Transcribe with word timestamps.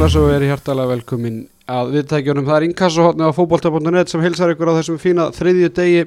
Sæl 0.00 0.16
og 0.16 0.30
er 0.32 0.46
hjartalega 0.48 0.88
velkomin 0.94 1.34
að 1.68 1.90
viðtækjunum. 1.92 2.46
Það 2.46 2.56
er 2.56 2.64
inkassohotni 2.70 3.26
á 3.28 3.36
fókbólta.net 3.36 4.08
sem 4.08 4.22
hilsar 4.24 4.54
ykkur 4.54 4.70
á 4.72 4.78
þessum 4.78 4.96
fína 4.96 5.26
þriðju 5.36 5.68
degi. 5.76 6.06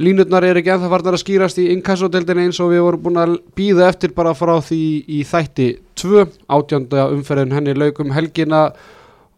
Línutnar 0.00 0.46
er 0.48 0.56
ekki 0.56 0.72
ennþá 0.72 0.88
farnar 0.88 1.18
að 1.18 1.20
skýrast 1.20 1.60
í 1.60 1.66
inkassodeldinni 1.74 2.46
eins 2.48 2.60
og 2.64 2.70
við 2.72 2.80
vorum 2.86 3.02
búin 3.04 3.20
að 3.20 3.34
býða 3.52 3.90
eftir 3.92 4.14
bara 4.16 4.32
frá 4.32 4.54
því 4.64 4.80
í 5.12 5.18
þætti 5.28 5.66
2. 6.00 6.24
Átjönda 6.56 7.04
umferðin 7.12 7.52
henni 7.52 7.74
laukum 7.76 8.14
helgina 8.16 8.62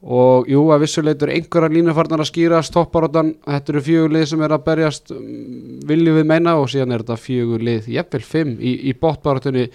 og 0.05 0.47
jú 0.47 0.63
að 0.71 0.85
vissuleitur 0.85 1.35
einhverja 1.35 1.75
línu 1.75 1.97
farnar 1.99 2.23
að 2.23 2.31
skýrast 2.31 2.77
topparóttan. 2.79 3.35
Þetta 3.43 3.75
eru 3.75 3.85
fjögulið 3.91 4.29
sem 4.31 4.47
er 4.47 4.55
að 4.55 4.65
berjast 4.71 5.11
mm, 5.11 5.83
viljum 5.91 6.23
við 6.23 6.31
meina 6.31 6.55
og 6.63 6.71
síðan 6.71 6.95
er 6.95 7.03
þetta 7.03 7.19
fjögulið, 7.27 7.91
jafnvel 7.99 8.23
fimm 8.23 8.55
í, 8.63 8.79
í 8.87 8.95
bóttbaróttunni 8.95 9.67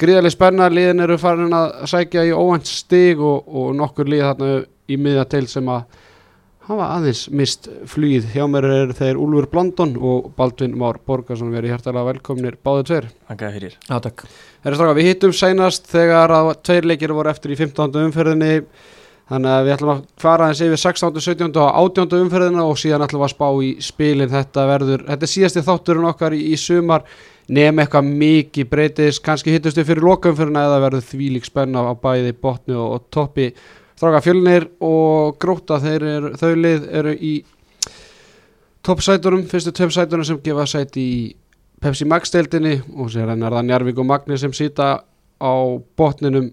gríðarlega 0.00 0.34
spenna, 0.34 0.70
liðin 0.72 1.04
eru 1.06 1.16
farin 1.20 1.54
að 1.56 1.86
sækja 1.90 2.26
í 2.28 2.34
óvænt 2.36 2.68
stig 2.68 3.20
og, 3.22 3.46
og 3.46 3.70
nokkur 3.78 4.10
lið 4.10 4.26
þarna 4.26 4.50
í 4.86 4.98
miðja 5.00 5.24
til 5.32 5.46
sem 5.50 5.70
að 5.72 5.86
hafa 6.66 6.88
aðeins 6.96 7.26
mist 7.30 7.68
flýð 7.86 8.26
hjá 8.32 8.44
mér 8.50 8.66
er 8.66 8.92
þeir 8.98 9.20
Úlfur 9.22 9.46
Blandon 9.52 9.94
og 9.96 10.32
Baldvin 10.38 10.74
Már 10.78 10.98
Borgarsson 11.06 11.52
verið 11.54 11.76
hjartalega 11.76 12.10
velkomnir 12.10 12.58
báðið 12.58 12.88
tveir. 12.90 13.08
Takk 13.30 13.46
fyrir. 13.54 13.78
Já, 13.86 13.96
takk. 14.02 14.26
Herri 14.66 14.78
straka, 14.78 14.96
við 14.98 15.10
hittum 15.12 15.34
sænast 15.36 15.86
þegar 15.92 16.34
að 16.34 16.52
tveir 16.66 16.90
leikir 16.90 17.14
voru 17.14 17.30
eftir 17.30 17.54
í 17.54 17.58
15. 17.60 18.00
umferðinni 18.08 18.52
þannig 19.30 19.52
að 19.52 19.64
við 19.66 19.74
ætlum 19.74 19.92
að 19.92 20.02
fara 20.22 20.50
eins 20.50 20.60
yfir 20.62 20.80
16. 20.80 21.22
17. 21.24 21.48
og 21.62 21.78
18. 21.82 22.18
umferðina 22.20 22.66
og 22.66 22.76
síðan 22.78 23.06
ætlum 23.06 23.24
að 23.26 23.32
spá 23.32 23.46
í 23.62 23.70
spilin 23.82 24.30
þetta 24.30 24.66
verður, 24.70 25.06
þetta 25.08 25.26
er 25.26 25.32
síðasti 25.32 25.64
þátturinn 25.66 26.10
okkar 26.12 26.36
í, 26.36 26.42
í 26.52 26.60
sumar 26.60 27.06
nefn 27.46 27.82
eitthvað 27.82 28.12
mikið 28.22 28.70
breytist, 28.70 29.22
kannski 29.26 29.54
hittust 29.54 29.78
við 29.78 29.90
fyrir 29.90 30.06
lokaumfyrirna 30.06 30.66
eða 30.68 30.78
verður 30.86 31.08
þvílík 31.10 31.46
spenna 31.46 31.84
á 31.90 31.94
bæði 31.98 32.36
botni 32.42 32.78
og, 32.78 32.96
og 32.96 33.10
toppi 33.14 33.50
þráka 33.98 34.22
fjölnir 34.24 34.68
og 34.84 35.38
gróta 35.42 35.80
þeir 35.82 36.32
þau 36.38 36.52
lið 36.54 36.88
eru 37.00 37.14
í 37.16 37.34
toppsætunum, 38.86 39.46
fyrstu 39.50 39.74
toppsætunum 39.74 40.26
sem 40.26 40.40
gefa 40.44 40.66
sæti 40.70 41.02
í 41.02 41.18
Pepsi 41.82 42.06
Max 42.08 42.32
deildinni 42.32 42.78
og 42.96 43.10
sér 43.12 43.30
hennar 43.32 43.52
það 43.52 43.66
Njarvík 43.68 43.98
og 44.00 44.08
Magni 44.08 44.38
sem 44.40 44.54
sýta 44.56 44.88
á 45.02 45.54
botninum 45.98 46.48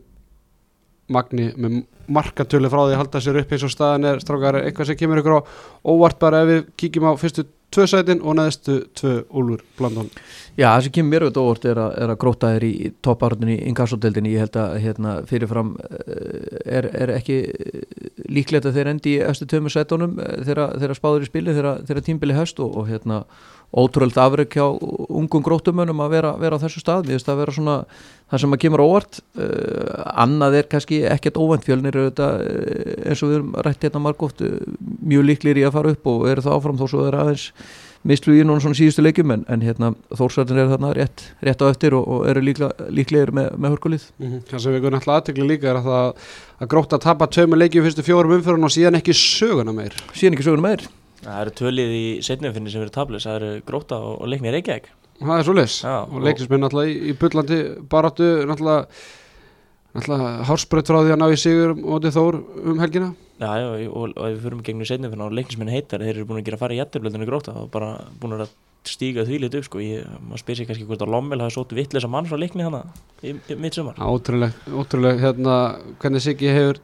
Magni 1.13 1.52
með 1.55 1.83
markatölu 2.07 2.71
frá 2.71 2.83
því 2.83 2.93
að 2.93 3.01
halda 3.01 3.23
sér 3.23 3.41
upp 3.41 3.51
eins 3.53 3.65
og 3.67 3.73
staðan 3.73 4.07
er 4.11 4.23
strákar 4.23 4.61
eitthvað 4.61 4.89
sem 4.89 4.99
kemur 4.99 5.21
ykkur 5.21 5.37
á 5.39 5.41
óvart 5.93 6.19
bara 6.21 6.43
ef 6.43 6.49
við 6.49 6.63
kíkjum 6.83 7.09
á 7.09 7.13
fyrstu 7.19 7.45
tvö 7.73 7.85
sætin 7.89 8.21
og 8.21 8.35
neðstu 8.37 8.75
tvö 8.97 9.13
úlur 9.33 9.63
blandun 9.77 10.09
Já, 10.57 10.67
það 10.67 10.83
sem 10.85 10.95
kemur 10.97 11.11
mér 11.13 11.25
auðvitað 11.25 11.47
óvart 11.47 11.65
er 11.71 11.81
að, 11.81 11.95
er 12.03 12.13
að 12.13 12.19
gróta 12.21 12.51
er 12.57 12.65
í 12.67 12.73
topparöndinni 13.05 13.55
í 13.55 13.71
inkassodeldinni, 13.71 14.33
ég 14.35 14.43
held 14.45 14.59
að 14.61 14.75
hérna, 14.83 15.15
fyrirfram 15.29 15.73
er, 16.65 16.89
er 16.91 17.15
ekki 17.15 17.39
líklegt 18.29 18.69
að 18.69 18.77
þeir 18.77 18.91
endi 18.93 19.15
í 19.15 19.23
eftir 19.25 19.49
tömur 19.55 19.73
sætunum 19.73 20.19
þegar 20.45 20.95
spáður 20.99 21.25
í 21.25 21.31
spili 21.31 21.57
þegar 21.57 22.05
tímbili 22.05 22.37
höst 22.37 22.61
og, 22.61 22.77
og 22.77 22.91
hérna 22.91 23.23
ótrúlega 23.73 24.27
afreg 24.27 24.53
hjá 24.53 24.66
ungum 25.09 25.43
grótumönum 25.45 26.03
að 26.05 26.13
vera, 26.13 26.33
vera 26.41 26.59
á 26.59 26.63
þessu 26.63 26.83
stað, 26.83 27.07
við 27.07 27.17
veist 27.17 27.31
að 27.31 27.39
vera 27.41 27.55
svona 27.55 27.77
það 28.30 28.43
sem 28.43 28.55
að 28.55 28.61
kemur 28.63 28.83
óvart. 28.83 29.21
Uh, 29.38 30.03
annað 30.25 30.59
er 30.59 30.69
kannski 30.71 31.02
ekkert 31.09 31.39
óvænt. 31.41 31.65
Fjölnir 31.67 31.97
auðvitað, 31.97 32.43
eins 33.07 33.23
og 33.23 33.31
við 33.31 33.39
erum 33.39 33.55
rætt 33.65 33.88
hérna 33.88 34.03
margótt 34.03 34.43
mjög 35.02 35.25
líklir 35.30 35.61
í 35.61 35.65
að 35.67 35.75
fara 35.77 35.95
upp 35.95 36.13
og 36.13 36.30
eru 36.30 36.45
það 36.45 36.59
áfram. 36.59 36.80
Þó 36.81 36.87
svo 36.92 37.08
er 37.08 37.20
aðeins 37.23 37.49
mislu 38.08 38.36
í 38.36 38.43
núna 38.43 38.61
svona 38.64 38.77
síðustu 38.77 39.03
leikjum 39.03 39.31
en, 39.36 39.43
en 39.52 39.64
hérna 39.64 39.93
Þórsartin 40.11 40.59
er 40.59 40.71
þarna 40.73 40.92
rétt, 40.98 41.23
rétt 41.45 41.64
á 41.64 41.65
eftir 41.69 41.95
og, 41.95 42.03
og 42.03 42.25
eru 42.31 42.43
líklegir 42.43 43.31
með, 43.36 43.53
með 43.55 43.75
hörkulið. 43.75 44.09
Mm 44.17 44.31
-hmm. 44.31 44.42
Það 44.49 44.65
sem 44.65 44.75
við 44.75 44.83
guðum 44.83 44.99
alltaf 44.99 45.15
aðtekla 45.19 45.48
líka 45.48 45.69
er 45.71 45.80
að 45.80 45.87
það 45.87 46.09
að 46.59 46.73
gróta 46.73 46.99
að 46.99 47.05
tapa 47.08 47.27
tömu 47.27 47.59
leikjum 47.59 47.87
fyrstu 47.87 48.03
fjórum 48.03 48.36
umfyrun 48.37 48.67
og 48.67 48.75
síðan 48.75 48.99
ekki 48.99 49.15
söguna 49.15 49.73
meir 49.73 49.95
Það 51.23 51.39
eru 51.39 51.56
tölið 51.60 51.95
í 51.95 52.06
setnumfinni 52.26 52.73
sem 52.73 52.84
eru 52.84 52.94
tablus, 52.94 53.28
það 53.28 53.39
eru 53.39 53.52
gróta 53.67 54.00
og, 54.04 54.16
og 54.22 54.32
leiknir 54.32 54.56
Reykjavík. 54.58 54.89
Það 55.23 55.36
er 55.38 55.48
svo 55.48 55.56
les 55.58 55.76
og 55.88 56.16
leiknisminn 56.26 56.67
alltaf 56.67 56.89
í, 56.89 56.95
í 57.10 57.14
bullandi 57.20 57.60
baráttu 57.92 58.30
alltaf, 58.44 59.06
alltaf 59.94 60.26
hárspreitt 60.50 60.89
frá 60.89 61.00
því 61.00 61.14
að 61.16 61.22
ná 61.22 61.28
í 61.30 61.39
sigur 61.39 61.76
og 61.78 62.10
þór 62.11 62.39
um 62.73 62.82
helgina. 62.82 63.14
Já, 63.39 63.50
já, 63.60 63.89
og, 63.89 64.14
og 64.14 64.28
ef 64.28 64.36
við 64.36 64.44
fyrir 64.44 64.60
með 64.60 64.67
gegnum 64.67 64.89
setnumfinna 64.89 65.26
og 65.26 65.34
leiknisminn 65.38 65.72
heitar, 65.73 66.04
þeir 66.04 66.20
eru 66.20 66.28
búin 66.30 66.42
að 66.44 66.48
gera 66.50 66.60
fara 66.61 66.76
í 66.76 66.80
jættiblöndinu 66.80 67.28
gróta 67.28 67.55
og 67.60 67.72
bara 67.73 67.95
búin 68.22 68.38
að 68.38 68.52
stíga 68.88 69.23
því 69.28 69.40
litur 69.44 69.66
sko, 69.66 69.82
ég, 69.84 70.08
maður 70.28 70.42
spyr 70.44 70.60
sér 70.60 70.67
kannski 70.70 70.88
hvort 70.88 71.04
að 71.05 71.14
Lommel 71.14 71.40
hafi 71.44 71.55
sótt 71.55 71.76
vittlisa 71.76 72.10
mann 72.11 72.28
frá 72.28 72.38
leikni 72.40 72.66
hana 72.66 72.84
í, 73.23 73.32
í 73.32 73.55
mitt 73.60 73.78
sumar 73.78 74.00
ótrúlega, 74.04 75.14
hérna 75.22 75.55
hvernig 76.02 76.23
Siggi 76.23 76.52
hefur 76.52 76.82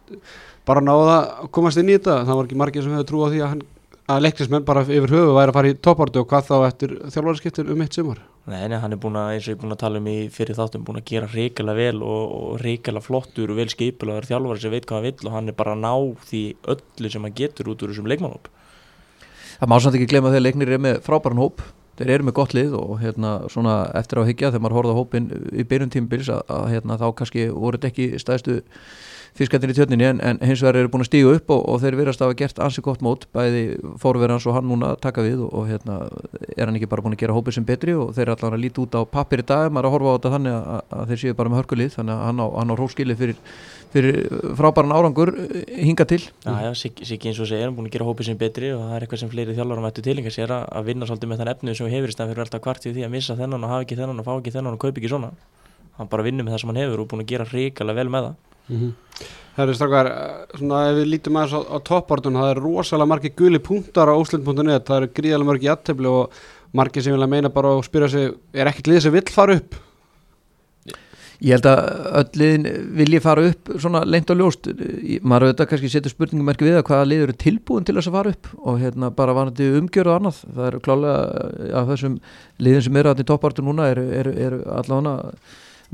bara 0.68 0.84
náða 0.84 1.18
að 1.18 1.50
komast 1.56 1.82
inn 1.82 1.92
í 1.92 1.98
þetta, 1.98 2.22
það 2.28 2.40
var 2.40 2.48
ekki 2.48 2.60
margir 2.62 2.86
sem 2.86 2.96
hefur 2.96 3.10
trú 3.12 3.26
á 3.26 3.32
því 3.34 3.44
að 3.44 3.54
hann 3.54 3.66
að 4.10 4.26
leiknismenn 4.26 4.66
bara 4.66 4.84
yfir 4.88 5.14
höfu 5.14 5.38
væri 5.38 5.54
að 5.54 5.58
fara 5.60 5.72
í 5.72 5.78
toppartu 5.78 6.24
og 6.24 6.30
hvað 6.30 6.48
þá 6.50 6.56
eftir 6.68 6.94
þjálfvaraskiptin 7.06 7.74
um 7.74 7.84
eitt 7.86 7.98
sumar? 7.98 8.22
Nei, 8.50 8.64
nei, 8.72 8.80
hann 8.82 8.96
er 8.96 9.02
búin 9.02 9.18
að, 9.20 9.34
eins 9.36 9.46
og 9.46 9.52
ég 9.52 9.58
er 9.58 9.62
búin 9.62 9.76
að 9.76 9.82
tala 9.84 10.00
um 10.02 10.08
í 10.10 10.16
fyrir 10.34 10.58
þáttum, 10.58 10.86
búin 10.88 10.98
að 10.98 11.10
gera 11.12 11.30
reykjala 11.30 11.76
vel 11.78 12.00
og, 12.02 12.24
og 12.40 12.64
reykjala 12.64 13.04
flottur 13.06 13.54
og 13.54 13.60
vel 13.60 13.70
skipilagur 13.70 14.26
þjálfvari 14.26 14.64
sem 14.64 14.74
veit 14.74 14.88
hvað 14.90 14.98
hann 14.98 15.10
vill 15.12 15.30
og 15.30 15.36
hann 15.36 15.52
er 15.52 15.58
bara 15.60 15.76
að 15.76 15.84
ná 15.84 15.94
því 16.32 16.42
öllu 16.74 17.12
sem 17.14 17.28
hann 17.28 17.38
getur 17.38 17.70
út 17.70 17.86
úr 17.86 17.94
þessum 17.94 18.10
leikmannhóp 18.10 18.50
Það 19.60 19.68
má 19.68 19.76
samt 19.84 19.98
ekki 19.98 20.08
glemja 20.08 20.32
þegar 20.32 20.44
leiknir 20.46 20.70
er 20.72 20.80
með 20.80 20.98
frábæran 21.04 21.42
hóp. 21.42 21.62
Þeir 22.00 22.12
eru 22.14 22.26
með 22.30 22.36
gott 22.38 22.54
lið 22.56 22.76
og 22.80 22.94
hérna 23.02 23.32
svona 23.52 23.74
eftir 24.00 24.22
á 24.24 24.28
higgja 24.30 24.52
þegar 24.54 24.62
maður 24.64 24.76
horfða 24.78 24.96
hópin 24.96 25.26
í 25.52 25.66
byrjun 25.68 25.92
tímbils 25.92 26.30
að, 26.32 26.46
að 26.56 26.68
hérna 26.72 26.96
þá 27.02 27.08
kannski 27.20 27.48
voru 27.52 27.76
þetta 27.76 27.90
ekki 27.92 28.22
stæðstu 28.24 28.56
fiskættin 29.38 29.72
í 29.72 29.76
tjötninni 29.78 30.08
en, 30.08 30.22
en 30.24 30.40
hins 30.44 30.62
vegar 30.64 30.80
eru 30.80 30.92
búin 30.92 31.04
að 31.04 31.10
stígu 31.10 31.34
upp 31.38 31.52
og, 31.54 31.62
og 31.70 31.82
þeir 31.84 31.98
verðast 32.00 32.22
að 32.24 32.30
hafa 32.30 32.40
gert 32.42 32.62
ansi 32.66 32.84
gott 32.86 33.04
mót 33.06 33.26
bæði 33.36 33.64
fórverðans 34.02 34.48
og 34.50 34.58
hann 34.58 34.70
núna 34.70 34.94
taka 35.02 35.24
við 35.26 35.44
og, 35.46 35.52
og 35.54 35.68
hérna 35.70 36.00
er 36.56 36.68
hann 36.68 36.80
ekki 36.80 36.90
bara 36.92 37.06
búin 37.06 37.16
að 37.18 37.24
gera 37.24 37.36
hópið 37.38 37.60
sem 37.60 37.68
betri 37.68 37.96
og 37.98 38.14
þeir 38.18 38.26
er 38.28 38.34
allavega 38.36 38.60
að 38.60 38.64
líti 38.66 38.84
út 38.84 38.98
á 38.98 39.02
pappir 39.10 39.44
í 39.44 39.48
dag 39.50 39.70
maður 39.74 39.90
að 39.90 39.96
horfa 39.98 40.14
á 40.14 40.16
þetta 40.18 40.34
þannig 40.36 40.58
að, 40.58 40.82
að 41.00 41.12
þeir 41.12 41.22
séu 41.24 41.38
bara 41.40 41.54
með 41.54 41.62
hörkulið 41.62 41.94
þannig 41.98 42.16
að 42.16 42.26
hann 42.28 42.42
á, 42.44 42.48
á 42.50 42.62
róskilið 42.80 43.22
fyrir, 43.24 43.38
fyrir 43.94 44.20
frábæran 44.60 44.96
árangur 44.96 45.34
hinga 45.70 46.08
til. 46.10 46.22
Já, 46.46 46.72
Siggi 46.80 47.32
eins 47.32 47.40
og 47.40 47.50
segir, 47.50 47.68
hann 47.68 47.78
búin 47.78 47.90
að 47.90 47.96
gera 47.98 48.10
hópið 48.10 48.32
sem 48.32 48.40
betri 48.40 48.74
og 48.76 48.84
það 48.86 48.98
er 48.98 49.06
eitthvað 49.06 49.24
sem 49.24 49.32
fleiri 49.32 49.56
þjálfur 49.58 49.84
mættu 49.84 50.06
tilinga 50.06 50.34
sér 50.34 50.54
að 50.60 50.90
vinna 50.90 51.10
svolítið 51.10 51.32
með 51.32 51.42
þann 51.44 51.54
efnið 51.54 51.80
sem 51.80 51.94
hefur 51.94 52.12
í 52.12 52.16
stæðan 52.16 52.34
fyrir 52.34 52.46
alltaf 52.46 52.64
kvart 52.66 52.86
í 52.86 52.94
því 52.96 53.08
að 53.08 53.16
missa 53.16 53.38
þennan 53.40 53.66
og 53.66 53.74
hafa 53.74 53.88
ekki 53.88 54.00
þennan 54.00 54.22
og 54.22 54.28
fá 54.28 54.34
ekki 54.36 54.54
þennan 54.56 54.78
og 54.78 54.84
kaupa 54.84 55.02
ekki 55.02 55.12
svona. 55.12 55.32
Hann 56.00 56.12
bara 56.12 56.26
vinnur 56.26 56.48
með 56.48 56.56
það 56.56 56.64
sem 56.64 56.72
hann 56.72 56.82
hefur 56.84 57.04
og 57.04 57.10
búin 57.12 57.26
að 57.26 57.32
gera 57.34 57.50
ríkala 57.50 57.98
vel 57.98 58.08
með 58.14 58.30
það 58.30 58.49
mm 58.70 58.78
-hmm. 58.78 58.94
Það 59.60 59.66
eru 59.68 59.74
strakkar, 59.76 60.08
svona 60.56 60.78
ef 60.88 60.96
við 60.96 61.10
lítum 61.12 61.36
aðeins 61.36 61.52
á, 61.52 61.60
á 61.68 61.78
toppbortun, 61.84 62.38
það 62.40 62.50
er 62.54 62.62
rosalega 62.64 63.12
margi 63.12 63.32
guli 63.36 63.60
punktar 63.60 64.08
á 64.08 64.16
óslind.net, 64.16 64.86
það 64.88 64.98
eru 64.98 65.10
gríðalega 65.18 65.50
margi 65.50 65.68
aðtefli 65.68 66.08
og 66.08 66.32
margi 66.72 67.04
sem 67.04 67.12
vilja 67.12 67.28
meina 67.28 67.52
bara 67.52 67.74
og 67.76 67.84
spyrja 67.84 68.10
sig, 68.14 68.34
er 68.54 68.70
ekkert 68.72 68.88
lið 68.88 69.02
sem 69.04 69.12
vill 69.18 69.34
fara 69.36 69.58
upp? 69.60 69.76
Ég 71.40 71.56
held 71.56 71.68
að 71.72 71.82
öll 72.20 72.40
liðin 72.40 72.66
vilji 72.96 73.20
fara 73.24 73.46
upp 73.48 73.70
svona 73.80 74.02
lengt 74.08 74.32
og 74.32 74.40
ljóst, 74.42 74.66
maður 75.24 75.50
auðvitað 75.50 75.70
kannski 75.72 75.92
setur 75.92 76.12
spurningumerki 76.12 76.68
við 76.68 76.80
að 76.80 76.88
hvaða 76.90 77.06
lið 77.12 77.28
eru 77.28 77.36
tilbúin 77.44 77.88
til 77.88 77.96
þess 77.96 78.12
að 78.12 78.18
fara 78.18 78.34
upp 78.36 78.50
og 78.60 78.82
hérna 78.82 79.12
bara 79.16 79.36
vanandi 79.38 79.70
umgjörð 79.80 80.12
og 80.12 80.20
annað, 80.20 80.44
það 80.56 80.68
eru 80.72 80.82
klálega 80.88 81.46
að 81.80 81.94
þessum 81.94 82.20
liðin 82.60 82.86
sem 82.88 83.00
eru 83.00 83.12
aðeins 83.12 83.28
í 83.28 83.30
toppbortun 83.32 83.68
núna 83.72 83.88
eru, 83.92 84.04
eru, 84.20 84.36
eru 84.48 84.62
allavega 84.80 85.32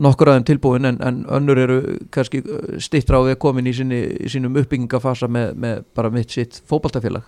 nokkur 0.01 0.31
aðeins 0.31 0.49
tilbúin 0.49 0.89
en, 0.89 0.99
en 1.03 1.23
önnur 1.31 1.59
eru 1.61 1.81
kannski 2.13 2.43
stittra 2.83 3.21
á 3.21 3.25
því 3.25 3.35
að 3.35 3.41
komin 3.45 3.69
í, 3.71 3.75
sinni, 3.75 4.01
í 4.25 4.31
sínum 4.31 4.57
uppbyggingafasa 4.59 5.29
með, 5.31 5.53
með 5.59 5.83
bara 5.95 6.11
mitt 6.13 6.35
sitt 6.35 6.59
fókbaltafélag 6.67 7.27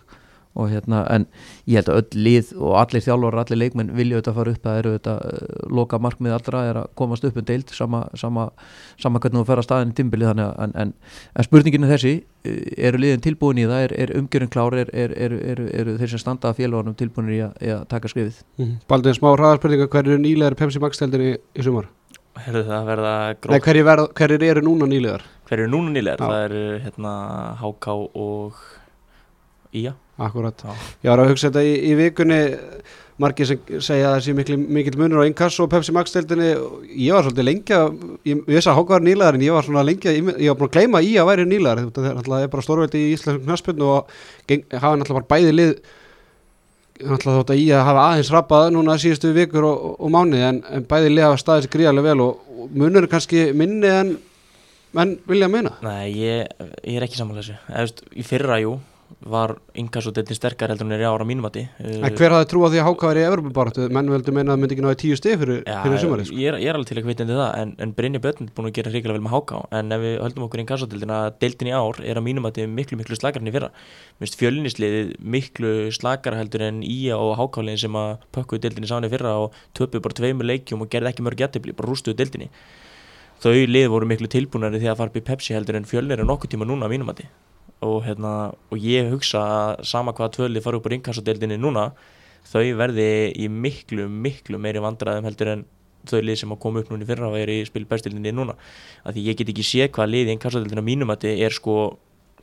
og 0.57 0.71
hérna 0.71 1.03
en 1.13 1.27
ég 1.69 1.77
held 1.77 1.89
að 1.91 1.99
öll 2.01 2.23
lið 2.25 2.47
og 2.57 2.75
allir 2.79 3.03
þjálfur, 3.05 3.35
allir 3.37 3.59
leikmenn 3.61 3.91
vilja 3.97 4.17
auðvitað 4.17 4.37
fara 4.39 4.53
upp. 4.53 4.63
Það 4.63 4.79
eru 4.79 4.93
auðvitað 4.93 5.73
loka 5.77 5.99
markmið 6.01 6.35
allra 6.37 6.63
er 6.69 6.79
að 6.81 6.87
komast 6.97 7.27
upp 7.27 7.37
um 7.37 7.45
deild 7.45 7.73
sama, 7.77 8.01
sama, 8.17 8.47
sama 8.97 9.21
hvernig 9.21 9.43
þú 9.43 9.49
fer 9.51 9.61
að 9.61 9.67
staðin 9.67 9.93
í 9.93 9.97
timbili 9.99 10.29
þannig 10.29 10.47
að 10.47 10.63
en, 10.65 10.73
en, 10.81 10.93
en 11.37 11.47
spurninginu 11.47 11.91
þessi 11.91 12.15
eru 12.89 13.03
liðin 13.03 13.23
tilbúin 13.27 13.61
í 13.61 13.67
það? 13.69 13.83
Er, 13.85 13.95
er 14.05 14.15
umgjörun 14.17 14.53
klár? 14.53 14.79
Er, 14.81 15.13
eru 15.21 15.97
þeir 15.99 16.13
sem 16.15 16.23
standa 16.23 16.49
að 16.49 16.63
félagunum 16.63 16.97
tilbúin 16.97 17.29
í 17.35 17.43
að, 17.45 17.53
í 17.61 17.73
að 17.75 17.85
taka 17.93 18.11
skrifið 18.11 18.41
mm. 18.57 18.73
Baldin 18.89 19.17
smá 19.17 19.29
hraðarspurninga 19.35 19.89
hver 19.91 20.07
eru 20.07 20.19
nýlegar 20.23 20.57
Pepsi 20.57 20.81
deildinni 20.81 21.35
í, 21.35 21.37
í 21.53 21.67
sumar? 21.67 21.91
Herðu 22.45 22.63
það 22.67 22.77
að 22.77 22.89
verða 22.91 23.13
Nei, 23.51 23.59
hverjir 23.65 23.87
hver 24.17 24.35
eru 24.37 24.63
núna 24.65 24.89
nýlegar? 24.89 25.25
Hverjir 25.47 25.65
eru 25.65 25.73
núna 25.73 25.93
nýlegar? 25.95 26.21
Já. 26.21 26.27
Það 26.27 26.45
eru 26.47 26.63
hérna 26.85 27.13
HK 27.61 27.97
og 28.25 28.61
Ía 29.77 29.95
Akkurat, 30.17 30.57
Já. 30.57 30.73
ég 31.05 31.11
var 31.11 31.21
að 31.21 31.29
hugsa 31.29 31.51
þetta 31.51 31.61
í, 31.61 31.73
í 31.91 31.97
vikunni 31.99 32.39
margir 33.21 33.45
sem 33.49 33.59
segja 33.85 34.07
að 34.09 34.15
það 34.15 34.23
sé 34.25 34.33
mikil, 34.37 34.55
mikil 34.77 34.93
munur 34.97 35.21
á 35.21 35.29
Inkasso 35.29 35.65
og 35.65 35.69
Pepsi 35.69 35.93
Max 35.93 36.13
deildinni 36.15 36.47
ég 36.89 37.13
var 37.13 37.25
svolítið 37.25 37.45
lengja, 37.45 37.79
ég, 38.25 38.41
ég 38.41 38.57
veist 38.57 38.69
að 38.69 38.79
HK 38.79 38.95
var 38.95 39.05
nýlegar 39.05 39.37
en 39.37 39.45
ég 39.45 39.53
var 39.53 39.67
svona 39.67 39.85
lengja, 39.85 40.13
ég, 40.13 40.31
ég 40.41 40.49
var 40.49 40.57
búin 40.57 40.71
að 40.71 40.75
gleyma 40.77 41.03
í 41.05 41.13
að 41.21 41.29
væri 41.29 41.45
nýlegar, 41.49 41.83
það 41.93 42.35
er 42.39 42.51
bara 42.53 42.65
stórveldi 42.65 43.03
í 43.11 43.15
knaspinu 43.45 43.91
og 43.93 44.17
hafa 44.73 44.95
náttúrulega 44.97 45.19
bara 45.19 45.31
bæði 45.35 45.53
lið 45.53 45.73
náttúrulega 47.01 47.41
þótt 47.41 47.53
að 47.53 47.61
ég 47.61 47.87
hafa 47.89 48.05
aðeins 48.11 48.31
rappað 48.33 48.71
núna 48.75 48.97
síðustu 49.01 49.33
vikur 49.35 49.67
og, 49.67 49.85
og, 49.97 50.11
mánuði 50.13 50.45
en, 50.47 50.61
en 50.73 50.85
bæði 50.89 51.13
lega 51.13 51.37
staðis 51.39 51.69
gríðarlega 51.73 52.11
vel 52.11 52.25
og, 52.25 52.43
og 52.57 52.75
munur 52.77 53.07
kannski 53.11 53.49
minni 53.57 53.91
en 53.91 54.13
menn 54.97 55.17
vilja 55.29 55.49
meina. 55.51 55.75
Nei, 55.85 56.09
ég, 56.15 56.53
ég 56.81 56.97
er 56.97 57.05
ekki 57.05 57.19
samanlega 57.19 57.45
þessu. 57.45 57.59
Eða, 57.67 57.83
veist, 57.85 58.03
Í 58.17 58.25
fyrra, 58.27 58.59
jú, 58.63 58.77
var 59.25 59.55
innkassodeltin 59.73 60.37
sterkar 60.37 60.69
heldur 60.69 60.85
en 60.85 60.93
er 60.93 61.01
í 61.01 61.07
ára 61.09 61.25
mínumati 61.25 61.63
En 61.81 62.13
hver 62.13 62.35
hafði 62.35 62.47
trú 62.51 62.61
á 62.61 62.69
því 62.69 62.81
að 62.81 62.85
háka 62.85 63.09
væri 63.09 63.21
í 63.23 63.25
Evropabaratu 63.25 63.87
menn 63.89 64.11
veldu 64.13 64.33
meina 64.35 64.51
að 64.51 64.53
það 64.53 64.61
myndi 64.61 64.75
ekki 64.75 64.85
náði 64.85 64.99
tíu 65.01 65.17
stið 65.17 65.35
fyrir, 65.41 65.61
Já, 65.65 65.77
fyrir 65.81 66.01
sumarið 66.03 66.27
sko. 66.29 66.37
ég, 66.37 66.51
er, 66.51 66.57
ég 66.61 66.69
er 66.69 66.77
alveg 66.77 66.91
til 66.91 66.97
að 66.99 67.07
kvitandi 67.07 67.37
það 67.39 67.55
en, 67.61 67.71
en 67.81 67.93
Brynja 67.97 68.21
Björn 68.21 68.45
er 68.45 68.51
búin 68.53 68.69
að 68.69 68.75
gera 68.77 68.93
ríkilega 68.93 69.17
vel 69.17 69.25
með 69.25 69.33
háká 69.33 69.61
en 69.79 69.95
ef 69.97 70.03
við 70.05 70.13
höldum 70.21 70.45
okkur 70.45 70.61
í 70.61 70.63
innkassodeldin 70.63 71.15
að 71.17 71.27
deildin 71.41 71.71
í 71.71 71.73
ár 71.73 72.01
er 72.05 72.21
að 72.21 72.27
mínumati 72.27 72.67
miklu 72.77 72.99
miklu 73.01 73.17
slakar 73.17 73.41
en 73.41 73.49
í 73.49 73.55
fyrra. 73.57 73.71
Mist 74.21 74.37
fjölinisliðið 74.37 75.15
miklu 75.35 75.73
slakara 75.97 76.37
heldur 76.37 76.67
en 76.69 76.83
Ía 76.85 77.17
og 77.17 77.33
hákáliðin 77.41 77.83
sem 77.87 77.97
að 77.97 78.21
pökkuðu 78.37 78.67
deildinni 78.67 78.91
sáni 78.91 79.09
fyrra 79.09 79.33
og 79.47 79.57
töpuðu 79.73 80.05
bara 80.05 80.19
tveimur 80.21 80.45
leikjum 80.45 80.85
og 80.85 80.93
gerði 80.93 81.11
ekki 81.11 81.25
mörg 81.25 81.41
jættibli, 81.41 81.73
bara 81.77 81.89
rústuðu 81.89 82.19
deildinni. 82.21 82.51
Þau 83.41 83.53
lið 83.69 83.91
voru 83.93 84.07
miklu 84.09 84.29
tilbúinari 84.33 84.79
því 84.81 84.93
að 84.93 85.01
fara 85.01 85.13
upp 85.13 85.19
í 85.19 85.25
Pepsi 85.25 85.53
heldur 85.53 85.77
en 85.77 85.85
fjölnir 85.85 86.21
er 86.21 86.25
nokkuð 86.25 86.55
tíma 86.55 86.65
núna 86.65 86.87
að 86.87 86.95
mínumati 86.95 87.27
og, 87.85 87.97
hérna, 88.05 88.33
og 88.71 88.77
ég 88.81 89.09
hugsa 89.11 89.41
að 89.43 89.83
sama 89.85 90.13
hvaða 90.17 90.33
tvöli 90.37 90.63
fara 90.63 90.79
upp 90.79 90.87
á 90.89 90.93
ringkassadeildinni 90.93 91.59
núna 91.61 91.91
þau 92.47 92.63
verði 92.79 93.09
í 93.37 93.49
miklu, 93.51 94.07
miklu 94.07 94.59
meiri 94.61 94.81
vandræðum 94.83 95.27
heldur 95.27 95.53
en 95.53 95.65
þau 96.07 96.21
lið 96.23 96.39
sem 96.41 96.53
að 96.53 96.61
koma 96.63 96.81
upp 96.81 96.91
núna 96.91 97.03
í 97.03 97.09
fyrra 97.09 97.29
og 97.29 97.37
er 97.39 97.51
í 97.51 97.57
spilbæstildinni 97.67 98.31
núna. 98.35 98.55
Af 99.03 99.15
því 99.15 99.25
ég 99.27 99.39
get 99.39 99.51
ekki 99.51 99.65
séð 99.67 99.91
hvað 99.97 100.13
lið 100.13 100.31
í 100.31 100.35
innkassadeildina 100.37 100.85
mínumati 100.85 101.35
er 101.43 101.55
sko 101.55 101.97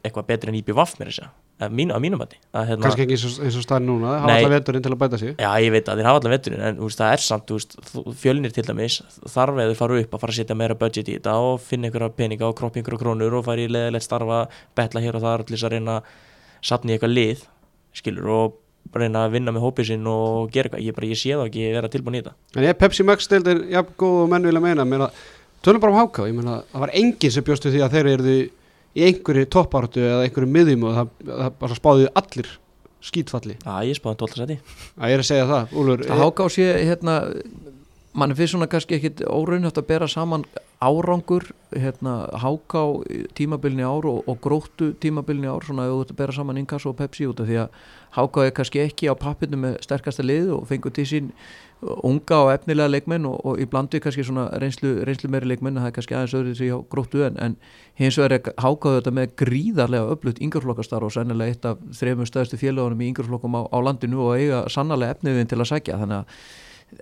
eitthvað 0.05 0.29
betri 0.29 0.53
en 0.53 0.61
IPVAF 0.61 0.99
mér 0.99 1.11
þess 1.13 1.25
að 1.25 1.44
mínu, 1.71 1.95
að 1.95 2.03
mínumati 2.03 2.39
að, 2.51 2.65
hérna, 2.71 2.83
kannski 2.83 3.05
ekki 3.05 3.15
eins 3.15 3.57
og, 3.57 3.63
staðin 3.63 3.87
núna 3.87 4.15
hafa 4.19 4.33
alltaf 4.35 4.53
veturinn 4.57 4.83
til 4.85 4.91
að 4.93 4.99
bæta 5.05 5.19
sig. 5.21 5.35
Já, 5.39 5.51
ég 5.63 5.71
veit 5.71 5.87
að 5.89 6.01
þeir 6.01 6.09
hafa 6.09 6.21
allan 6.21 6.35
veturinn 6.35 6.65
en 6.67 6.81
veist, 6.83 6.99
það 6.99 7.13
er 7.15 7.23
samt, 7.23 7.53
þú- 7.95 8.15
fjölnir 8.25 8.53
til 8.57 8.65
dæmis 8.67 8.97
þarf 9.31 9.61
eða 9.63 9.77
fara 9.79 10.01
upp 10.03 10.17
að 10.19 10.25
fara 10.25 10.35
að 10.35 10.39
setja 10.41 10.57
meira 10.59 10.75
budget 10.75 11.09
í 11.09 11.15
þetta 11.19 11.37
og 11.39 11.61
finna 11.63 11.87
einhverja 11.89 12.11
peninga 12.19 12.49
og 12.51 12.57
kroppi 12.59 12.83
einhverja 12.83 13.01
krónur 13.05 13.39
og 13.39 13.45
fara 13.47 13.63
í 13.63 13.71
leðilegt 13.71 14.09
starfa 14.09 14.41
betla 14.75 15.01
hér 15.05 15.15
og 15.21 15.23
þar 15.23 15.45
til 15.47 15.55
þess 15.57 15.69
að 15.69 15.77
reyna 15.77 15.97
að 16.01 16.11
sapna 16.65 16.91
í 16.91 16.97
eitthvað 16.99 17.15
lið, 17.15 17.47
skilur 17.95 18.29
og 18.35 18.59
reyna 18.99 19.23
að 19.29 19.33
vinna 19.39 19.55
með 19.55 19.65
hópið 19.65 19.87
sinn 19.93 20.11
og 20.11 20.51
gera 20.53 20.69
eitthvað, 20.69 20.85
ég 20.85 20.95
bara, 20.99 21.07
ég 21.09 21.19
sé 21.23 21.33
það 21.39 21.47
ekki 21.49 21.71
vera 21.73 21.89
tilbúin 21.95 22.19
í 22.19 22.21
þetta. 22.25 22.35
En 22.59 22.67
ég 22.67 22.77
Pepsi 22.83 23.07
Max 23.07 23.31
deildin 23.31 23.63
jafn 23.73 23.95
góð 23.97 24.19
og 24.25 24.29
menn 24.35 24.45
vilja 24.51 24.61
meina. 24.61 24.85
Meina, 24.85 25.09
tölum 25.65 25.81
bara 25.81 25.95
um 25.95 25.99
háka, 26.03 26.27
ég 26.29 26.37
meina 26.37 26.59
það 26.73 26.83
var 26.85 26.93
enginn 27.01 27.33
sem 27.33 27.47
bjóstu 27.47 27.73
því 27.73 27.81
að 27.87 27.97
þeir 27.97 28.11
eru 28.13 28.35
í 28.95 29.07
einhverju 29.09 29.49
toppáratu 29.51 30.05
eða 30.05 30.27
einhverju 30.27 30.51
miðjum 30.55 30.87
og 30.89 30.99
það, 30.99 31.15
það 31.31 31.57
bara 31.65 31.79
spáðu 31.79 32.11
allir 32.21 32.51
skítfalli. 33.05 33.57
Já, 33.61 33.75
ég 33.85 33.99
spáði 33.99 34.21
12 34.23 34.39
seti 34.39 34.45
að 34.45 34.55
ég. 34.55 34.75
Er 35.11 35.23
að 35.23 35.29
segja 35.29 35.49
það, 35.51 35.75
Úlfur. 35.81 36.05
Það 36.09 36.23
háká 36.25 36.47
sé 36.55 36.69
hérna 36.89 37.17
mann 38.15 38.35
finnst 38.35 38.55
svona 38.55 38.71
kannski 38.71 38.95
ekkit 38.99 39.25
óraunhæft 39.27 39.79
að 39.81 39.89
bera 39.89 40.09
saman 40.11 40.45
árangur 40.85 41.49
hérna 41.75 42.29
háká 42.39 42.83
tímabilni 43.35 43.83
ár 43.83 44.07
og, 44.07 44.23
og 44.29 44.39
gróttu 44.43 44.93
tímabilni 45.01 45.49
ár 45.51 45.67
svona 45.67 45.89
ef 45.89 45.95
þú 45.95 46.15
að 46.15 46.17
bera 46.21 46.35
saman 46.37 46.61
Inkasso 46.61 46.93
og 46.93 46.99
Pepsi 46.99 47.27
út 47.27 47.41
af 47.43 47.49
því 47.49 47.61
að 47.65 47.79
háká 48.15 48.47
er 48.47 48.55
kannski 48.55 48.83
ekki 48.85 49.11
á 49.11 49.15
pappinu 49.19 49.59
með 49.59 49.79
sterkasta 49.83 50.23
lið 50.23 50.53
og 50.55 50.67
fengur 50.71 50.95
til 50.95 51.07
sín 51.11 51.31
unga 51.83 52.39
og 52.47 52.53
efnilega 52.55 52.93
leikmenn 52.93 53.27
og, 53.29 53.41
og 53.45 53.59
í 53.61 53.67
blandi 53.69 54.01
kannski 54.01 54.25
svona 54.25 54.47
reynslu, 54.63 55.01
reynslu 55.05 55.31
meiri 55.33 55.51
leikmenn 55.51 55.81
það 55.81 55.91
er 55.91 55.97
kannski 55.97 56.17
aðeins 56.17 56.37
öðru 56.39 56.55
því 56.59 56.69
gróttu 56.93 57.25
en, 57.27 57.39
en 57.43 57.57
hins 57.99 58.19
vegar 58.21 58.37
er 58.39 58.53
hákáðu 58.63 59.01
þetta 59.01 59.15
með 59.19 59.35
gríðarlega 59.43 60.15
öflutt 60.15 60.43
yngjörflokkastar 60.45 61.05
og 61.05 61.13
sennilega 61.17 61.57
eitt 61.57 61.67
af 61.69 61.83
þremur 61.99 62.31
stöðstu 62.31 62.61
félagunum 62.63 63.03
í 63.03 63.11
yngjörflokkum 63.11 63.59
á, 63.59 63.63
á 63.69 63.79
landinu 63.83 64.23
og 64.29 64.39
eiga 64.39 64.63
sannarlega 64.73 65.19
efniðin 65.19 65.51
til 65.51 65.61
að 65.61 65.71
sækja. 65.75 65.99
Þannig 66.05 66.23
að 66.23 66.39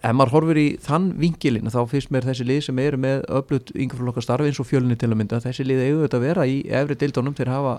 ef 0.00 0.14
maður 0.17 0.32
horfir 0.37 0.61
í 0.61 0.67
þann 0.82 1.08
vingilin 1.20 1.70
þá 1.73 1.81
finnst 1.90 2.12
mér 2.14 2.26
þessi 2.26 2.46
lið 2.49 2.61
sem 2.67 2.79
eru 2.82 3.00
með 3.02 3.25
öflut 3.38 3.73
yngjörflokkastarfi 3.76 4.49
eins 4.50 4.61
og 4.62 4.69
fjölunni 4.69 4.96
til 4.99 5.11
að 5.11 5.19
mynda 5.20 5.40
þessi 5.43 5.67
lið 5.67 5.82
eigu 5.87 6.05
þetta 6.05 6.20
að 6.20 6.25
vera 6.26 6.46
í 6.49 6.61
efri 6.81 6.96
deildónum 7.02 7.37
til 7.37 7.49
að 7.49 7.56
hafa, 7.56 7.75